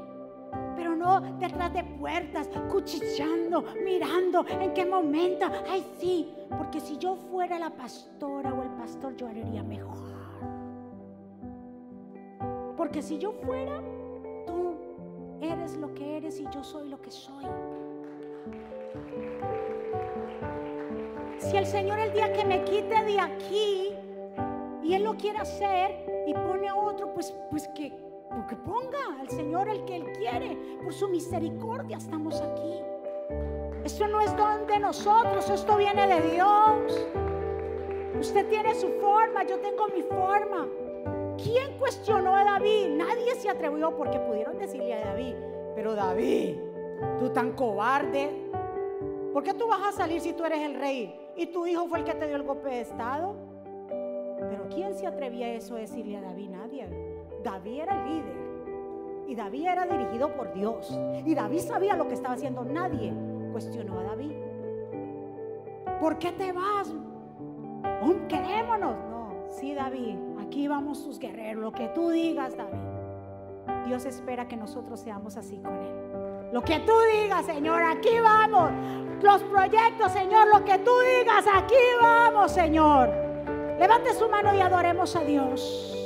pero 0.76 0.96
no 0.96 1.20
detrás 1.38 1.72
de 1.72 1.84
puertas, 1.84 2.48
cuchicheando, 2.70 3.64
mirando 3.84 4.44
en 4.48 4.72
qué 4.74 4.84
momento. 4.84 5.46
Ay, 5.68 5.84
sí, 5.98 6.34
porque 6.56 6.80
si 6.80 6.98
yo 6.98 7.16
fuera 7.30 7.58
la 7.58 7.70
pastora 7.70 8.52
o 8.52 8.62
el 8.62 8.70
pastor, 8.70 9.14
yo 9.16 9.28
haría 9.28 9.62
mejor. 9.62 10.12
Porque 12.76 13.00
si 13.00 13.18
yo 13.18 13.32
fuera, 13.44 13.80
eres 15.42 15.76
lo 15.76 15.92
que 15.94 16.16
eres 16.16 16.40
y 16.40 16.46
yo 16.52 16.62
soy 16.62 16.88
lo 16.88 17.00
que 17.00 17.10
soy. 17.10 17.44
Si 21.38 21.56
el 21.56 21.66
Señor 21.66 21.98
el 21.98 22.12
día 22.12 22.32
que 22.32 22.44
me 22.44 22.64
quite 22.64 23.04
de 23.04 23.20
aquí 23.20 23.94
y 24.82 24.94
Él 24.94 25.04
lo 25.04 25.16
quiere 25.16 25.38
hacer 25.38 26.06
y 26.26 26.34
pone 26.34 26.68
a 26.68 26.74
otro, 26.74 27.12
pues, 27.12 27.34
pues 27.50 27.68
que 27.74 27.92
que 28.48 28.56
ponga 28.56 29.20
al 29.20 29.28
Señor 29.28 29.68
el 29.68 29.84
que 29.84 29.96
Él 29.96 30.12
quiere. 30.12 30.56
Por 30.82 30.92
su 30.92 31.08
misericordia 31.08 31.98
estamos 31.98 32.40
aquí. 32.40 32.80
Esto 33.84 34.06
no 34.08 34.20
es 34.20 34.36
don 34.36 34.66
de 34.66 34.78
nosotros, 34.78 35.48
esto 35.50 35.76
viene 35.76 36.06
de 36.06 36.30
Dios. 36.30 37.06
Usted 38.18 38.46
tiene 38.48 38.74
su 38.74 38.88
forma, 39.00 39.44
yo 39.44 39.58
tengo 39.58 39.88
mi 39.88 40.02
forma. 40.02 40.68
¿Quién 41.36 41.78
cuestionó 41.78 42.36
a 42.36 42.44
David? 42.44 42.88
Nadie 42.90 43.34
se 43.36 43.48
atrevió 43.48 43.96
porque 43.96 44.18
pudieron 44.18 44.58
decirle 44.58 44.94
a 44.94 45.06
David, 45.06 45.34
pero 45.74 45.94
David, 45.94 46.56
tú 47.18 47.30
tan 47.30 47.52
cobarde, 47.52 48.30
¿por 49.32 49.42
qué 49.42 49.54
tú 49.54 49.68
vas 49.68 49.82
a 49.82 49.92
salir 49.92 50.20
si 50.20 50.32
tú 50.32 50.44
eres 50.44 50.60
el 50.60 50.74
rey 50.74 51.14
y 51.36 51.46
tu 51.46 51.66
hijo 51.66 51.86
fue 51.88 52.00
el 52.00 52.04
que 52.04 52.14
te 52.14 52.26
dio 52.26 52.36
el 52.36 52.42
golpe 52.42 52.68
de 52.68 52.80
estado? 52.80 53.34
Pero 53.88 54.68
¿quién 54.68 54.94
se 54.94 55.06
atrevía 55.06 55.46
a 55.46 55.50
eso 55.50 55.76
decirle 55.76 56.16
a 56.16 56.22
David? 56.22 56.50
Nadie. 56.50 56.88
David 57.42 57.80
era 57.80 58.00
el 58.00 58.10
líder 58.10 58.42
y 59.26 59.34
David 59.34 59.66
era 59.66 59.86
dirigido 59.86 60.32
por 60.34 60.52
Dios 60.52 60.98
y 61.24 61.34
David 61.34 61.60
sabía 61.60 61.96
lo 61.96 62.06
que 62.08 62.14
estaba 62.14 62.34
haciendo. 62.34 62.64
Nadie 62.64 63.12
cuestionó 63.52 64.00
a 64.00 64.04
David. 64.04 64.32
¿Por 66.00 66.18
qué 66.18 66.32
te 66.32 66.52
vas? 66.52 66.92
quedémonos. 68.28 68.96
No, 69.10 69.32
sí, 69.48 69.74
David, 69.74 70.16
aquí 70.52 70.68
vamos 70.68 71.02
tus 71.02 71.18
guerreros. 71.18 71.62
Lo 71.62 71.72
que 71.72 71.88
tú 71.88 72.10
digas, 72.10 72.54
David. 72.54 73.86
Dios 73.86 74.04
espera 74.04 74.46
que 74.46 74.56
nosotros 74.56 75.00
seamos 75.00 75.38
así 75.38 75.56
con 75.56 75.74
Él. 75.74 76.52
Lo 76.52 76.62
que 76.62 76.78
tú 76.80 76.92
digas, 77.14 77.46
Señor, 77.46 77.82
aquí 77.82 78.20
vamos. 78.22 78.70
Los 79.22 79.42
proyectos, 79.44 80.12
Señor, 80.12 80.48
lo 80.48 80.62
que 80.62 80.78
tú 80.80 80.90
digas, 81.20 81.46
aquí 81.54 81.74
vamos, 82.02 82.52
Señor. 82.52 83.08
Levante 83.78 84.12
su 84.12 84.28
mano 84.28 84.54
y 84.54 84.60
adoremos 84.60 85.16
a 85.16 85.20
Dios. 85.20 85.96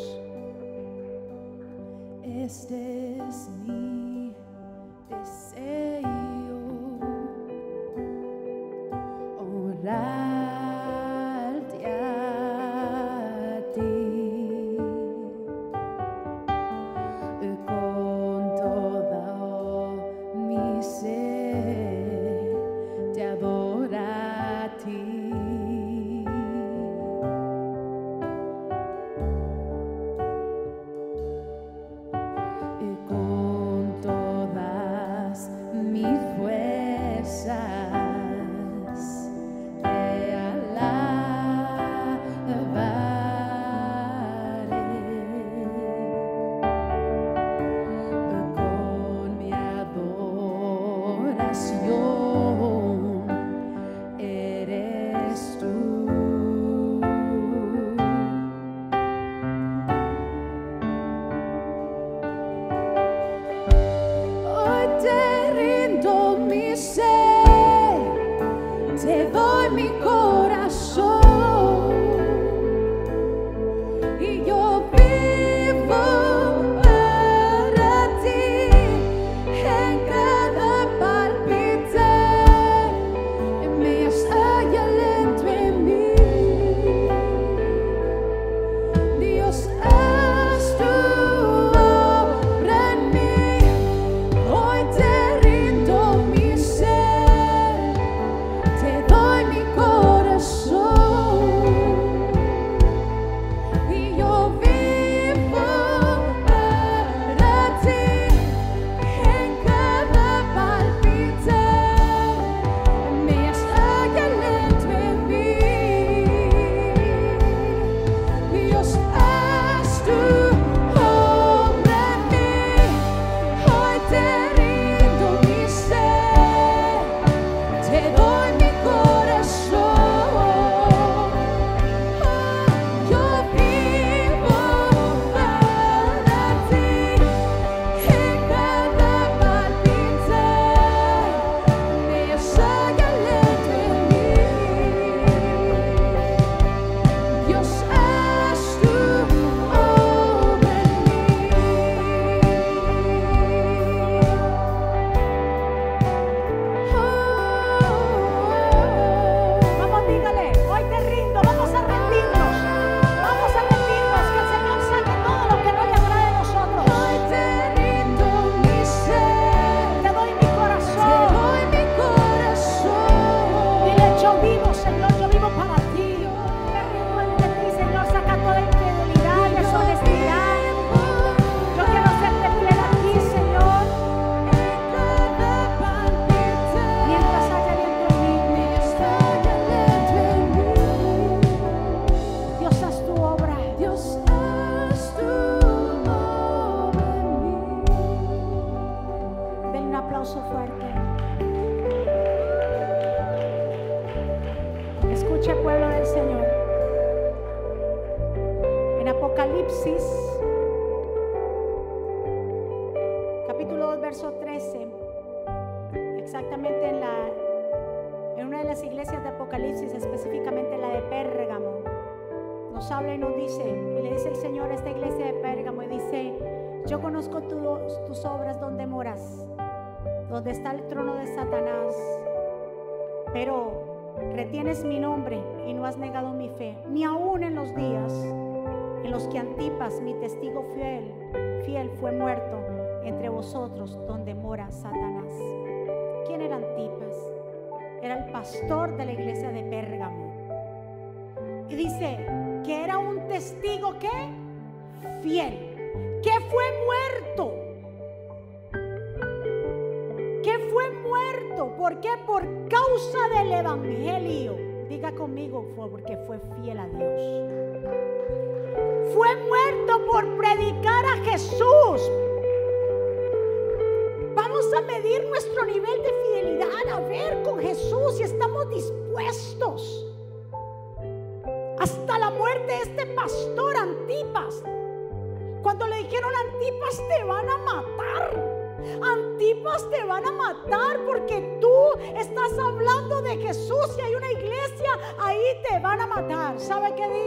Este 2.23 3.19
es 3.29 3.49
mi 3.67 3.86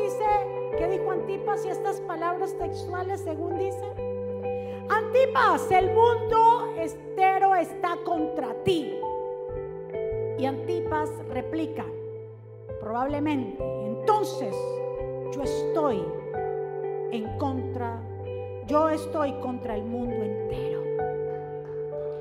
dice? 0.04 0.26
¿Qué 0.78 0.88
dijo 0.88 1.12
Antipas 1.12 1.66
y 1.66 1.70
estas 1.70 2.02
palabras 2.02 2.58
textuales 2.58 3.22
según 3.22 3.58
dice? 3.58 3.84
Antipas, 4.90 5.70
el 5.72 5.92
mundo 5.92 6.74
entero 6.78 7.56
está 7.56 7.98
contra 8.04 8.54
ti. 8.64 9.00
Y 10.38 10.46
Antipas 10.46 11.10
replica, 11.30 11.86
probablemente, 12.80 13.64
entonces 13.86 14.56
yo 15.32 15.44
estoy 15.44 16.04
en 17.12 17.38
contra, 17.38 18.02
yo 18.68 18.90
estoy 18.90 19.34
contra 19.40 19.76
el 19.76 19.84
mundo 19.84 20.16
entero. 20.16 20.80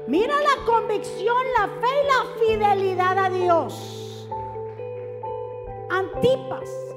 Mira 0.09 0.35
la 0.35 0.65
convicción, 0.65 1.37
la 1.59 1.69
fe 1.69 1.89
y 2.03 2.07
la 2.07 2.57
fidelidad 2.57 3.19
a 3.19 3.31
Dios. 3.31 4.29
Antipas, 5.91 6.88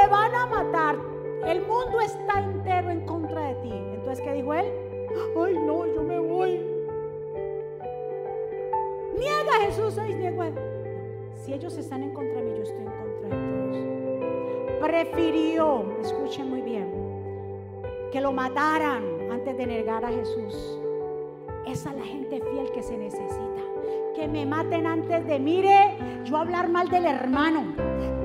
te 0.00 0.06
van 0.06 0.34
a 0.34 0.46
matar. 0.46 0.96
El 1.46 1.60
mundo 1.62 2.00
está 2.00 2.40
entero 2.40 2.90
en 2.90 3.00
contra 3.06 3.48
de 3.48 3.54
ti. 3.56 3.72
Entonces, 3.72 4.24
¿qué 4.24 4.32
dijo 4.32 4.54
él? 4.54 4.66
Ay, 5.36 5.58
no, 5.58 5.86
yo 5.86 6.02
me 6.02 6.18
voy. 6.18 6.60
Niega 9.18 9.56
a 9.56 9.66
Jesús, 9.66 9.98
ay, 9.98 10.14
niego 10.14 10.42
a. 10.42 10.50
Si 11.34 11.52
ellos 11.52 11.76
están 11.76 12.02
en 12.02 12.12
contra 12.12 12.36
de 12.36 12.42
mí, 12.42 12.56
yo 12.56 12.62
estoy 12.62 12.82
en 12.82 12.92
contra 12.92 13.28
de 13.28 14.78
todos. 14.78 14.80
Prefirió, 14.80 15.84
escuchen 16.00 16.48
muy 16.48 16.62
bien, 16.62 16.88
que 18.12 18.20
lo 18.20 18.32
mataran 18.32 19.30
antes 19.30 19.56
de 19.56 19.66
negar 19.66 20.04
a 20.04 20.08
Jesús. 20.08 20.80
Esa 21.66 21.90
es 21.90 21.96
la 21.96 22.04
gente 22.04 22.40
fiel 22.40 22.70
que 22.72 22.82
se 22.82 22.96
necesita. 22.96 23.69
Que 24.20 24.28
me 24.28 24.44
maten 24.44 24.86
antes 24.86 25.26
de, 25.26 25.38
mire, 25.38 25.96
yo 26.24 26.36
hablar 26.36 26.68
mal 26.68 26.90
del 26.90 27.06
hermano. 27.06 27.72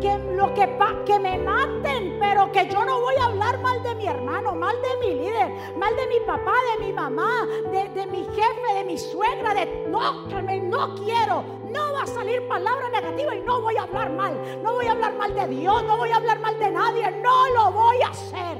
Que 0.01 0.17
lo 0.35 0.53
que 0.53 0.67
que 1.05 1.19
me 1.19 1.37
maten, 1.37 2.17
pero 2.19 2.51
que 2.51 2.67
yo 2.67 2.83
no 2.83 2.99
voy 2.99 3.15
a 3.15 3.27
hablar 3.27 3.61
mal 3.61 3.81
de 3.81 3.95
mi 3.95 4.05
hermano, 4.05 4.55
mal 4.55 4.75
de 4.81 5.07
mi 5.07 5.13
líder, 5.13 5.49
mal 5.77 5.95
de 5.95 6.07
mi 6.07 6.19
papá, 6.27 6.51
de 6.73 6.85
mi 6.85 6.91
mamá, 6.91 7.47
de, 7.71 8.07
mi 8.07 8.25
jefe, 8.25 8.73
de 8.75 8.83
mi 8.83 8.97
suegra, 8.97 9.53
no, 9.87 10.27
que 10.27 10.59
no 10.59 10.95
quiero. 10.95 11.45
No 11.71 11.93
va 11.93 12.01
a 12.01 12.07
salir 12.07 12.45
palabra 12.49 12.89
negativa 12.89 13.33
y 13.33 13.39
no 13.39 13.61
voy 13.61 13.77
a 13.77 13.83
hablar 13.83 14.11
mal. 14.11 14.61
No 14.61 14.73
voy 14.73 14.87
a 14.87 14.91
hablar 14.91 15.15
mal 15.15 15.33
de 15.33 15.47
Dios, 15.47 15.81
no 15.83 15.95
voy 15.95 16.11
a 16.11 16.17
hablar 16.17 16.41
mal 16.41 16.59
de 16.59 16.71
nadie, 16.71 17.09
no 17.23 17.47
lo 17.51 17.71
voy 17.71 18.01
a 18.01 18.09
hacer. 18.09 18.57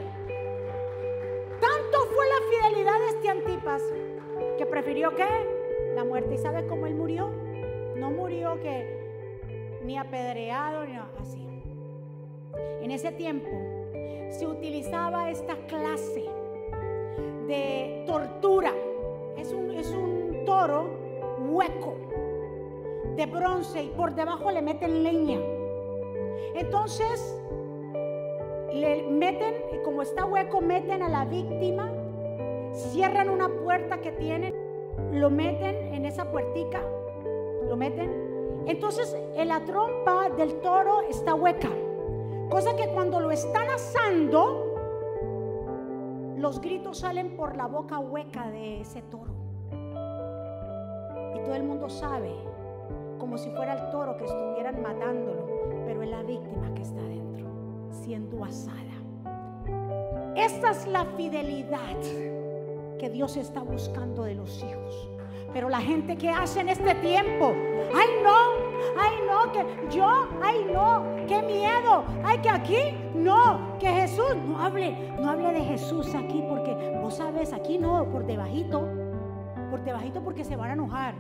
Tanto 1.60 1.98
fue 2.16 2.26
la 2.30 2.70
fidelidad 2.70 2.98
de 2.98 3.08
este 3.10 3.30
Antipas 3.30 3.84
que 4.58 4.66
prefirió 4.66 5.14
que 5.14 5.65
la 5.96 6.04
muerte. 6.04 6.36
¿Y 6.36 6.38
sabe 6.38 6.68
cómo 6.68 6.86
él 6.86 6.96
murió? 6.96 7.30
No 7.96 8.12
murió 8.12 8.60
que 8.62 9.80
ni 9.84 9.98
apedreado 9.98 10.86
ni 10.86 10.96
así. 11.20 11.48
En 12.82 12.92
ese 12.92 13.12
tiempo 13.12 13.50
se 14.30 14.46
utilizaba 14.46 15.32
esta 15.32 15.56
clase 15.68 16.26
de 17.48 18.04
tortura. 18.06 18.74
Es 19.38 19.52
un, 19.54 19.72
es 19.72 19.90
un 19.92 20.44
toro 20.46 20.90
hueco 21.40 21.96
de 23.16 23.26
bronce 23.26 23.84
y 23.84 23.88
por 23.90 24.14
debajo 24.14 24.52
le 24.52 24.62
meten 24.62 25.04
leña. 25.04 25.40
Entonces 26.56 27.40
le 28.74 29.04
meten, 29.04 29.54
como 29.84 30.02
está 30.02 30.26
hueco, 30.26 30.62
meten 30.62 31.02
a 31.02 31.10
la 31.10 31.26
víctima, 31.26 31.90
cierran 32.74 33.30
una 33.30 33.48
puerta 33.48 34.02
que 34.02 34.12
tienen, 34.12 34.54
lo 35.16 35.30
meten 35.30 35.94
en 35.94 36.06
esa 36.06 36.30
puertica, 36.30 36.82
lo 37.68 37.76
meten. 37.78 38.64
Entonces 38.68 39.16
en 39.36 39.48
la 39.48 39.64
trompa 39.64 40.30
del 40.30 40.60
toro 40.60 41.02
está 41.10 41.36
hueca, 41.36 41.70
cosa 42.50 42.76
que 42.76 42.90
cuando 42.90 43.20
lo 43.22 43.32
están 43.32 43.70
asando, 43.70 44.64
los 46.38 46.60
gritos 46.60 47.00
salen 47.00 47.38
por 47.38 47.56
la 47.56 47.68
boca 47.68 48.00
hueca 48.00 48.50
de 48.50 48.82
ese 48.82 49.02
toro. 49.04 49.34
Y 51.36 51.40
todo 51.44 51.56
el 51.56 51.64
mundo 51.64 51.90
sabe, 51.90 52.36
como 53.18 53.38
si 53.38 53.50
fuera 53.52 53.74
el 53.74 53.90
toro 53.92 54.18
que 54.18 54.26
estuvieran 54.26 54.82
matándolo, 54.82 55.46
pero 55.86 56.04
es 56.04 56.10
la 56.10 56.24
víctima 56.24 56.74
que 56.74 56.82
está 56.82 57.02
dentro, 57.02 57.48
siendo 57.92 58.44
asada. 58.44 58.82
Esa 60.36 60.72
es 60.72 60.88
la 60.88 61.06
fidelidad 61.18 61.96
que 62.98 63.10
Dios 63.10 63.38
está 63.38 63.62
buscando 63.62 64.24
de 64.24 64.36
los 64.36 64.64
hijos. 64.64 65.10
Pero 65.54 65.70
la 65.70 65.80
gente 65.80 66.18
que 66.18 66.30
hace 66.30 66.60
en 66.60 66.70
este 66.70 66.96
tiempo, 66.96 67.54
ay 67.96 68.08
no, 68.24 68.36
ay 69.00 69.16
no, 69.30 69.52
que 69.54 69.96
yo, 69.96 70.28
ay 70.44 70.68
no, 70.72 71.06
qué 71.28 71.42
miedo, 71.42 72.04
ay 72.26 72.40
que 72.40 72.50
aquí, 72.50 72.94
no, 73.14 73.78
que 73.80 73.88
Jesús, 73.88 74.36
no 74.46 74.60
hable, 74.60 75.14
no 75.18 75.30
hable 75.30 75.54
de 75.54 75.62
Jesús 75.62 76.14
aquí 76.14 76.44
porque 76.50 76.76
vos 77.02 77.16
sabes, 77.16 77.54
aquí 77.54 77.78
no, 77.78 78.10
por 78.12 78.26
debajito, 78.26 78.86
por 79.70 79.82
debajito 79.84 80.22
porque 80.22 80.44
se 80.44 80.56
van 80.56 80.72
a 80.72 80.74
enojar. 80.74 81.16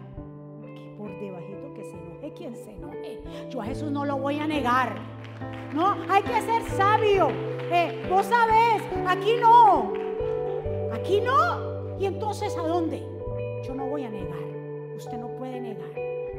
Por 0.97 1.09
debajito 1.19 1.73
que 1.73 1.83
se 1.83 1.91
enoje 1.91 2.33
quien 2.33 2.55
se 2.55 2.71
enoje. 2.71 3.21
Yo 3.49 3.61
a 3.61 3.65
Jesús 3.65 3.91
no 3.91 4.05
lo 4.05 4.17
voy 4.17 4.39
a 4.39 4.47
negar. 4.47 4.95
No, 5.73 5.95
hay 6.09 6.23
que 6.23 6.41
ser 6.41 6.63
sabio. 6.71 7.29
Eh, 7.71 8.05
vos 8.09 8.25
sabés, 8.25 8.83
aquí 9.07 9.35
no. 9.41 10.04
Aquí 10.95 11.19
no. 11.19 11.97
¿Y 11.99 12.05
entonces 12.05 12.57
a 12.57 12.65
dónde? 12.65 13.05
Yo 13.67 13.75
no 13.75 13.85
voy 13.87 14.03
a 14.03 14.09
negar. 14.09 14.39
Usted 14.95 15.17
no 15.17 15.27
puede 15.37 15.59
negar. 15.59 15.91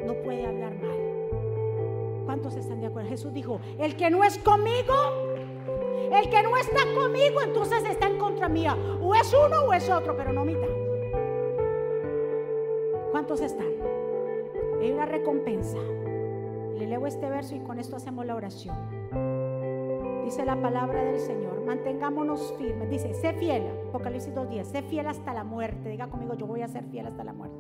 No 0.05 0.15
puede 0.23 0.47
hablar 0.47 0.75
mal. 0.83 2.25
¿Cuántos 2.25 2.57
están 2.57 2.81
de 2.81 2.87
acuerdo? 2.87 3.09
Jesús 3.09 3.33
dijo, 3.33 3.61
el 3.79 3.97
que 3.97 4.11
no 4.11 4.25
es 4.25 4.39
conmigo, 4.39 4.95
el 6.13 6.29
que 6.31 6.43
no 6.43 6.57
está 6.57 6.83
conmigo, 6.95 7.41
entonces 7.43 7.85
está 7.85 8.09
en 8.09 8.19
contra 8.19 8.49
mía. 8.49 8.77
O 9.01 9.15
es 9.15 9.33
uno 9.33 9.63
o 9.63 9.73
es 9.73 9.89
otro, 9.91 10.17
pero 10.17 10.33
no 10.33 10.45
mitad. 10.45 10.69
¿Cuántos 13.13 13.41
están? 13.41 13.69
Hay 14.81 14.91
una 14.91 15.07
recompensa. 15.07 15.79
Le 16.77 16.87
leo 16.87 17.07
este 17.07 17.29
verso 17.29 17.55
y 17.55 17.61
con 17.61 17.79
esto 17.79 17.97
hacemos 17.97 18.27
la 18.27 18.35
oración. 18.35 18.96
Dice 20.27 20.45
la 20.45 20.61
palabra 20.61 21.05
del 21.05 21.21
Señor, 21.21 21.65
mantengámonos 21.65 22.53
firmes. 22.59 22.91
Dice, 22.91 23.15
sé 23.15 23.33
fiel, 23.35 23.63
Apocalipsis 23.91 24.35
2.10, 24.35 24.65
sé 24.65 24.83
fiel 24.83 25.07
hasta 25.07 25.33
la 25.33 25.45
muerte. 25.45 25.89
Diga 25.89 26.09
conmigo, 26.09 26.35
yo 26.35 26.49
voy 26.49 26.63
a 26.63 26.69
ser 26.69 26.83
fiel 26.87 27.07
hasta 27.07 27.23
la 27.23 27.33
muerte. 27.33 27.57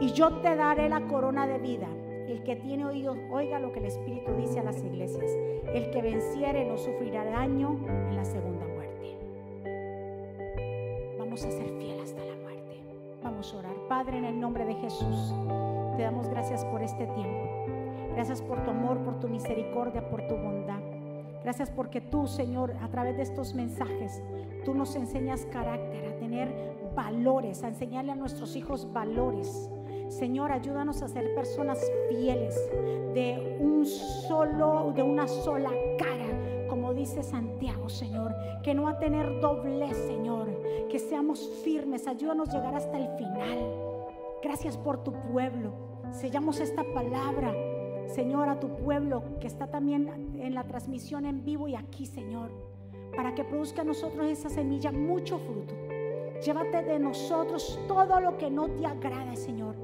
y 0.00 0.12
yo 0.12 0.40
te 0.40 0.56
daré 0.56 0.88
la 0.88 1.02
corona 1.02 1.46
de 1.46 1.58
vida. 1.58 1.88
El 2.26 2.42
que 2.42 2.56
tiene 2.56 2.86
oídos, 2.86 3.18
oiga 3.30 3.58
lo 3.58 3.70
que 3.70 3.80
el 3.80 3.84
Espíritu 3.84 4.32
dice 4.32 4.60
a 4.60 4.62
las 4.62 4.82
iglesias. 4.82 5.30
El 5.74 5.90
que 5.90 6.00
venciere 6.00 6.64
no 6.64 6.78
sufrirá 6.78 7.22
daño 7.22 7.80
en 7.86 8.16
la 8.16 8.24
segunda 8.24 8.66
muerte. 8.66 9.18
Vamos 11.18 11.44
a 11.44 11.50
ser 11.50 11.68
fieles 11.78 12.12
hasta 12.12 12.24
la 12.24 12.36
muerte. 12.36 12.80
Vamos 13.22 13.52
a 13.52 13.58
orar. 13.58 13.76
Padre, 13.90 14.16
en 14.16 14.24
el 14.24 14.40
nombre 14.40 14.64
de 14.64 14.74
Jesús, 14.76 15.34
te 15.98 16.02
damos 16.02 16.30
gracias 16.30 16.64
por 16.64 16.82
este 16.82 17.06
tiempo. 17.08 17.46
Gracias 18.14 18.40
por 18.40 18.64
tu 18.64 18.70
amor, 18.70 19.04
por 19.04 19.20
tu 19.20 19.28
misericordia, 19.28 20.08
por 20.08 20.26
tu 20.26 20.34
bondad. 20.34 20.95
Gracias 21.46 21.70
porque 21.70 22.00
tú, 22.00 22.26
Señor, 22.26 22.74
a 22.82 22.88
través 22.88 23.16
de 23.16 23.22
estos 23.22 23.54
mensajes, 23.54 24.20
tú 24.64 24.74
nos 24.74 24.96
enseñas 24.96 25.46
carácter, 25.46 26.04
a 26.08 26.18
tener 26.18 26.52
valores, 26.96 27.62
a 27.62 27.68
enseñarle 27.68 28.10
a 28.10 28.16
nuestros 28.16 28.56
hijos 28.56 28.92
valores. 28.92 29.70
Señor, 30.08 30.50
ayúdanos 30.50 31.02
a 31.02 31.08
ser 31.08 31.36
personas 31.36 31.78
fieles 32.08 32.52
de 33.14 33.58
un 33.60 33.86
solo, 33.86 34.92
de 34.96 35.04
una 35.04 35.28
sola 35.28 35.70
cara, 36.00 36.66
como 36.68 36.92
dice 36.92 37.22
Santiago, 37.22 37.88
Señor, 37.90 38.34
que 38.64 38.74
no 38.74 38.88
a 38.88 38.98
tener 38.98 39.40
doblez, 39.40 39.96
Señor, 39.96 40.48
que 40.90 40.98
seamos 40.98 41.48
firmes, 41.62 42.08
ayúdanos 42.08 42.48
a 42.48 42.56
llegar 42.56 42.74
hasta 42.74 42.98
el 42.98 43.06
final. 43.16 43.72
Gracias 44.42 44.76
por 44.76 45.04
tu 45.04 45.12
pueblo. 45.12 45.70
Sellamos 46.10 46.58
esta 46.58 46.82
palabra, 46.92 47.54
Señor, 48.08 48.48
a 48.48 48.60
tu 48.60 48.68
pueblo 48.76 49.22
que 49.40 49.46
está 49.46 49.66
también 49.66 50.36
en 50.38 50.54
la 50.54 50.64
transmisión 50.64 51.26
en 51.26 51.44
vivo 51.44 51.68
y 51.68 51.74
aquí, 51.74 52.06
Señor, 52.06 52.50
para 53.14 53.34
que 53.34 53.44
produzca 53.44 53.82
a 53.82 53.84
nosotros 53.84 54.26
esa 54.26 54.48
semilla 54.48 54.92
mucho 54.92 55.38
fruto. 55.38 55.74
Llévate 56.44 56.82
de 56.82 56.98
nosotros 56.98 57.78
todo 57.88 58.20
lo 58.20 58.36
que 58.36 58.50
no 58.50 58.68
te 58.68 58.86
agrada, 58.86 59.34
Señor 59.36 59.74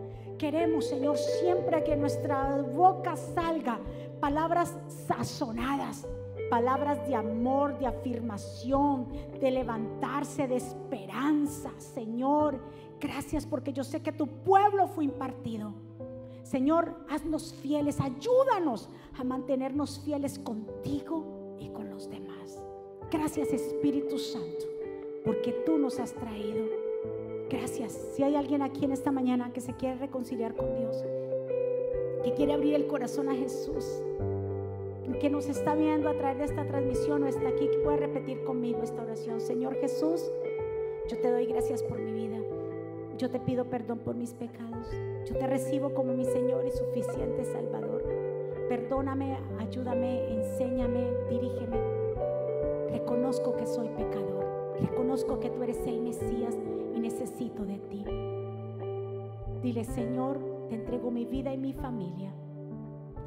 queremos, 0.43 0.87
Señor, 0.87 1.17
siempre 1.19 1.85
que 1.85 1.95
nuestra 1.95 2.61
boca 2.63 3.15
salga 3.15 3.79
palabras 4.19 4.77
sazonadas, 5.07 6.05
palabras 6.51 7.07
de 7.07 7.15
amor, 7.15 7.79
de 7.79 7.87
afirmación, 7.87 9.07
de 9.41 9.53
levantarse, 9.53 10.49
de 10.49 10.57
esperanza. 10.57 11.71
Señor, 11.79 12.59
gracias 12.99 13.47
porque 13.47 13.73
yo 13.73 13.85
sé 13.85 14.03
que 14.03 14.11
tu 14.11 14.27
pueblo 14.27 14.89
fue 14.89 15.05
impartido. 15.05 15.75
Señor, 16.53 16.95
haznos 17.09 17.55
fieles, 17.63 17.99
ayúdanos 17.99 18.91
a 19.19 19.25
mantenernos 19.25 20.01
fieles 20.01 20.39
contigo 20.39 21.57
y 21.59 21.71
con 21.71 21.89
los 21.89 22.11
demás. 22.11 22.63
Gracias 23.11 23.55
Espíritu 23.55 24.19
Santo, 24.19 24.67
porque 25.25 25.53
tú 25.65 25.79
nos 25.79 25.99
has 25.99 26.13
traído 26.13 26.67
Gracias. 27.49 27.93
Si 28.15 28.23
hay 28.23 28.37
alguien 28.37 28.61
aquí 28.61 28.85
en 28.85 28.93
esta 28.93 29.11
mañana 29.11 29.51
que 29.55 29.63
se 29.63 29.75
quiere 29.75 29.97
reconciliar 29.97 30.55
con 30.55 30.75
Dios, 30.75 31.03
que 32.23 32.35
quiere 32.35 32.53
abrir 32.53 32.75
el 32.75 32.87
corazón 32.87 33.31
a 33.31 33.35
Jesús, 33.35 34.03
que 35.21 35.31
nos 35.31 35.47
está 35.49 35.75
viendo 35.75 36.11
a 36.11 36.17
través 36.19 36.39
de 36.39 36.45
esta 36.45 36.67
transmisión 36.67 37.23
o 37.23 37.29
está 37.29 37.49
aquí, 37.49 37.69
que 37.69 37.79
puede 37.79 37.97
repetir 37.97 38.45
conmigo 38.45 38.83
esta 38.83 39.03
oración. 39.03 39.41
Señor 39.41 39.77
Jesús, 39.77 40.31
yo 41.09 41.19
te 41.19 41.31
doy 41.31 41.47
gracias 41.47 41.83
por 41.83 41.99
mi 41.99 42.13
vida. 42.13 42.39
Yo 43.17 43.31
te 43.31 43.41
pido 43.41 43.65
perdón 43.65 44.01
por 44.01 44.17
mis 44.17 44.35
pecados. 44.35 44.89
Yo 45.27 45.37
te 45.37 45.47
recibo 45.47 45.95
como 45.95 46.15
mi 46.15 46.25
Señor 46.25 46.65
y 46.67 46.71
suficiente 46.71 47.45
Salvador. 47.45 48.03
Perdóname, 48.69 49.39
ayúdame, 49.59 50.33
enséñame, 50.33 51.11
dirígeme. 51.31 51.77
Reconozco 52.91 53.57
que 53.57 53.67
soy 53.67 53.89
pecador. 53.91 54.45
Reconozco 54.81 55.39
que 55.39 55.51
tú 55.51 55.63
eres 55.63 55.87
el 55.87 56.01
Mesías 56.03 56.57
y 56.95 56.99
necesito 56.99 57.65
de 57.65 57.79
ti. 57.79 58.05
Dile, 59.63 59.85
Señor, 59.85 60.39
te 60.69 60.75
entrego 60.75 61.11
mi 61.11 61.25
vida 61.25 61.53
y 61.53 61.59
mi 61.59 61.73
familia. 61.73 62.33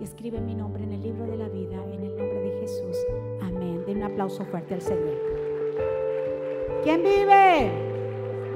Escribe 0.02 0.42
mi 0.42 0.54
nombre 0.54 0.84
en 0.84 0.92
el 0.92 1.02
libro 1.02 1.26
de 1.26 1.38
la 1.38 1.48
vida, 1.48 1.82
en 1.94 2.04
el 2.04 2.10
nombre 2.10 2.42
de 2.42 2.60
Jesús. 2.60 2.98
Amén. 3.42 3.84
Den 3.86 3.98
un 3.98 4.04
aplauso 4.04 4.44
fuerte 4.46 4.74
al 4.74 4.82
Señor. 4.82 5.16
¿Quién 6.84 7.02
vive? 7.04 7.72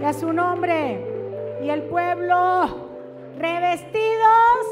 Y 0.02 0.14
su 0.14 0.34
nombre. 0.34 1.06
Y 1.64 1.70
el 1.70 1.84
pueblo 1.84 2.89
revestidos. 3.40 4.66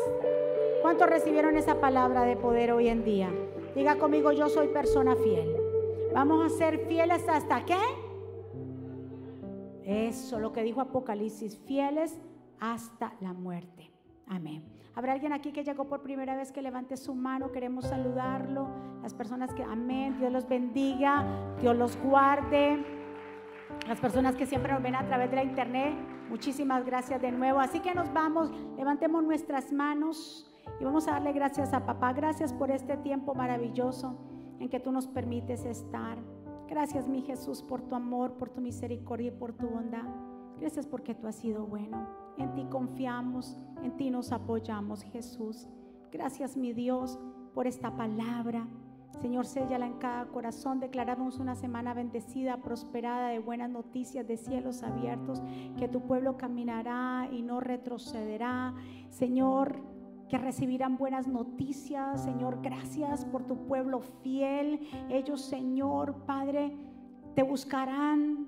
¿Cuántos 0.82 1.10
recibieron 1.10 1.58
esa 1.58 1.80
palabra 1.80 2.24
de 2.24 2.36
poder 2.36 2.72
hoy 2.72 2.90
en 2.90 3.04
día? 3.04 3.32
Diga 3.76 3.98
conmigo, 3.98 4.32
yo 4.32 4.50
soy 4.50 4.68
persona 4.68 5.16
fiel. 5.16 5.56
Vamos 6.14 6.46
a 6.46 6.56
ser 6.56 6.86
fieles 6.88 7.28
hasta 7.28 7.66
qué? 7.66 7.78
Eso, 9.84 10.40
lo 10.40 10.52
que 10.52 10.64
dijo 10.64 10.82
Apocalipsis, 10.82 11.58
fieles 11.66 12.20
hasta 12.60 13.14
la 13.22 13.34
muerte. 13.34 13.92
Amén. 14.28 14.64
¿Habrá 14.96 15.14
alguien 15.14 15.32
aquí 15.32 15.52
que 15.52 15.64
llegó 15.64 15.86
por 15.86 16.02
primera 16.02 16.36
vez 16.36 16.52
que 16.52 16.62
levante 16.62 16.98
su 16.98 17.14
mano? 17.14 17.52
Queremos 17.52 17.86
saludarlo. 17.86 18.68
Las 19.02 19.14
personas 19.14 19.54
que, 19.54 19.64
amén, 19.64 20.18
Dios 20.20 20.32
los 20.32 20.48
bendiga, 20.50 21.56
Dios 21.62 21.76
los 21.76 21.96
guarde. 21.98 22.84
Las 23.86 24.00
personas 24.00 24.36
que 24.36 24.46
siempre 24.46 24.72
nos 24.74 24.82
ven 24.82 24.96
a 24.96 25.06
través 25.06 25.30
de 25.30 25.36
la 25.36 25.44
internet, 25.44 25.94
muchísimas 26.30 26.86
gracias 26.86 27.22
de 27.22 27.32
nuevo. 27.32 27.60
Así 27.60 27.80
que 27.80 27.94
nos 27.94 28.12
vamos, 28.14 28.52
levantemos 28.78 29.24
nuestras 29.24 29.72
manos 29.72 30.50
y 30.80 30.84
vamos 30.84 31.08
a 31.08 31.12
darle 31.12 31.34
gracias 31.34 31.74
a 31.74 31.86
papá. 31.86 32.14
Gracias 32.14 32.54
por 32.54 32.72
este 32.72 32.98
tiempo 32.98 33.34
maravilloso 33.34 34.18
en 34.60 34.70
que 34.70 34.80
tú 34.80 34.92
nos 34.92 35.08
permites 35.08 35.66
estar. 35.66 36.18
Gracias, 36.68 37.08
mi 37.08 37.22
Jesús, 37.22 37.62
por 37.62 37.82
tu 37.82 37.96
amor, 37.96 38.34
por 38.34 38.50
tu 38.50 38.60
misericordia 38.60 39.30
y 39.30 39.32
por 39.32 39.54
tu 39.54 39.68
bondad. 39.68 40.04
Gracias 40.60 40.86
porque 40.86 41.14
tú 41.14 41.28
has 41.28 41.36
sido 41.36 41.66
bueno. 41.66 42.08
En 42.38 42.54
ti 42.54 42.66
confiamos, 42.70 43.58
en 43.84 43.96
ti 43.96 44.10
nos 44.10 44.32
apoyamos, 44.32 45.04
Jesús. 45.04 45.68
Gracias, 46.12 46.58
mi 46.58 46.74
Dios, 46.74 47.20
por 47.54 47.68
esta 47.68 47.96
palabra. 47.96 48.68
Señor, 49.22 49.46
séllala 49.46 49.88
en 49.88 49.94
cada 49.94 50.26
corazón. 50.26 50.80
Declaramos 50.80 51.40
una 51.40 51.56
semana 51.56 51.94
bendecida, 51.94 52.58
prosperada, 52.58 53.30
de 53.30 53.40
buenas 53.40 53.70
noticias, 53.70 54.28
de 54.28 54.38
cielos 54.38 54.84
abiertos, 54.84 55.42
que 55.78 55.88
tu 55.88 56.02
pueblo 56.02 56.38
caminará 56.38 57.28
y 57.32 57.42
no 57.42 57.60
retrocederá. 57.60 58.74
Señor, 59.10 59.82
que 60.30 60.38
recibirán 60.38 60.98
buenas 60.98 61.28
noticias. 61.28 62.24
Señor, 62.24 62.60
gracias 62.62 63.26
por 63.26 63.44
tu 63.44 63.66
pueblo 63.66 64.02
fiel. 64.22 64.82
Ellos, 65.10 65.42
Señor, 65.42 66.26
Padre, 66.26 66.78
te 67.34 67.44
buscarán 67.44 68.48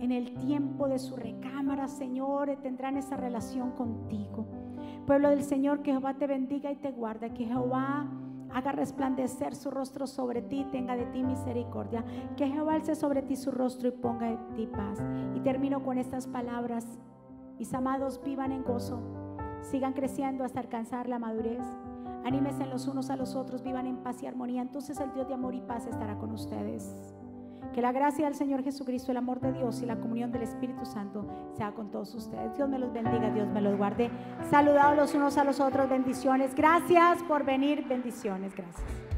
en 0.00 0.12
el 0.12 0.34
tiempo 0.38 0.88
de 0.88 0.98
su 0.98 1.16
recámara, 1.16 1.88
Señor, 1.88 2.56
tendrán 2.62 2.96
esa 2.96 3.16
relación 3.16 3.72
contigo. 3.72 4.46
Pueblo 5.06 5.30
del 5.30 5.42
Señor, 5.42 5.82
que 5.82 5.92
Jehová 5.92 6.14
te 6.14 6.26
bendiga 6.26 6.70
y 6.70 6.76
te 6.76 6.92
guarde, 6.92 7.32
que 7.32 7.46
Jehová 7.46 8.06
haga 8.52 8.72
resplandecer 8.72 9.54
su 9.54 9.70
rostro 9.70 10.06
sobre 10.06 10.42
ti, 10.42 10.66
tenga 10.70 10.96
de 10.96 11.06
ti 11.06 11.22
misericordia, 11.22 12.04
que 12.36 12.48
Jehová 12.48 12.74
alce 12.74 12.94
sobre 12.94 13.22
ti 13.22 13.36
su 13.36 13.50
rostro 13.50 13.88
y 13.88 13.92
ponga 13.92 14.26
de 14.26 14.38
ti 14.56 14.66
paz. 14.66 15.02
Y 15.34 15.40
termino 15.40 15.82
con 15.82 15.98
estas 15.98 16.26
palabras. 16.26 16.86
Mis 17.58 17.74
amados, 17.74 18.20
vivan 18.24 18.52
en 18.52 18.62
gozo 18.62 19.00
sigan 19.62 19.92
creciendo 19.92 20.44
hasta 20.44 20.60
alcanzar 20.60 21.08
la 21.08 21.18
madurez. 21.18 21.64
Anímense 22.24 22.66
los 22.66 22.86
unos 22.88 23.10
a 23.10 23.16
los 23.16 23.34
otros, 23.34 23.62
vivan 23.62 23.86
en 23.86 23.98
paz 23.98 24.22
y 24.22 24.26
armonía. 24.26 24.62
Entonces 24.62 24.98
el 25.00 25.12
Dios 25.12 25.28
de 25.28 25.34
amor 25.34 25.54
y 25.54 25.60
paz 25.60 25.86
estará 25.86 26.18
con 26.18 26.32
ustedes. 26.32 27.14
Que 27.74 27.82
la 27.82 27.92
gracia 27.92 28.24
del 28.24 28.34
Señor 28.34 28.62
Jesucristo, 28.62 29.10
el 29.10 29.18
amor 29.18 29.40
de 29.40 29.52
Dios 29.52 29.82
y 29.82 29.86
la 29.86 29.96
comunión 29.96 30.32
del 30.32 30.42
Espíritu 30.42 30.84
Santo 30.84 31.26
sea 31.56 31.72
con 31.72 31.90
todos 31.90 32.14
ustedes. 32.14 32.56
Dios 32.56 32.68
me 32.68 32.78
los 32.78 32.92
bendiga, 32.92 33.30
Dios 33.30 33.48
me 33.48 33.60
los 33.60 33.76
guarde. 33.76 34.10
Saludados 34.50 34.96
los 34.96 35.14
unos 35.14 35.36
a 35.38 35.44
los 35.44 35.60
otros, 35.60 35.88
bendiciones. 35.88 36.54
Gracias 36.54 37.22
por 37.24 37.44
venir, 37.44 37.86
bendiciones, 37.88 38.54
gracias. 38.54 39.17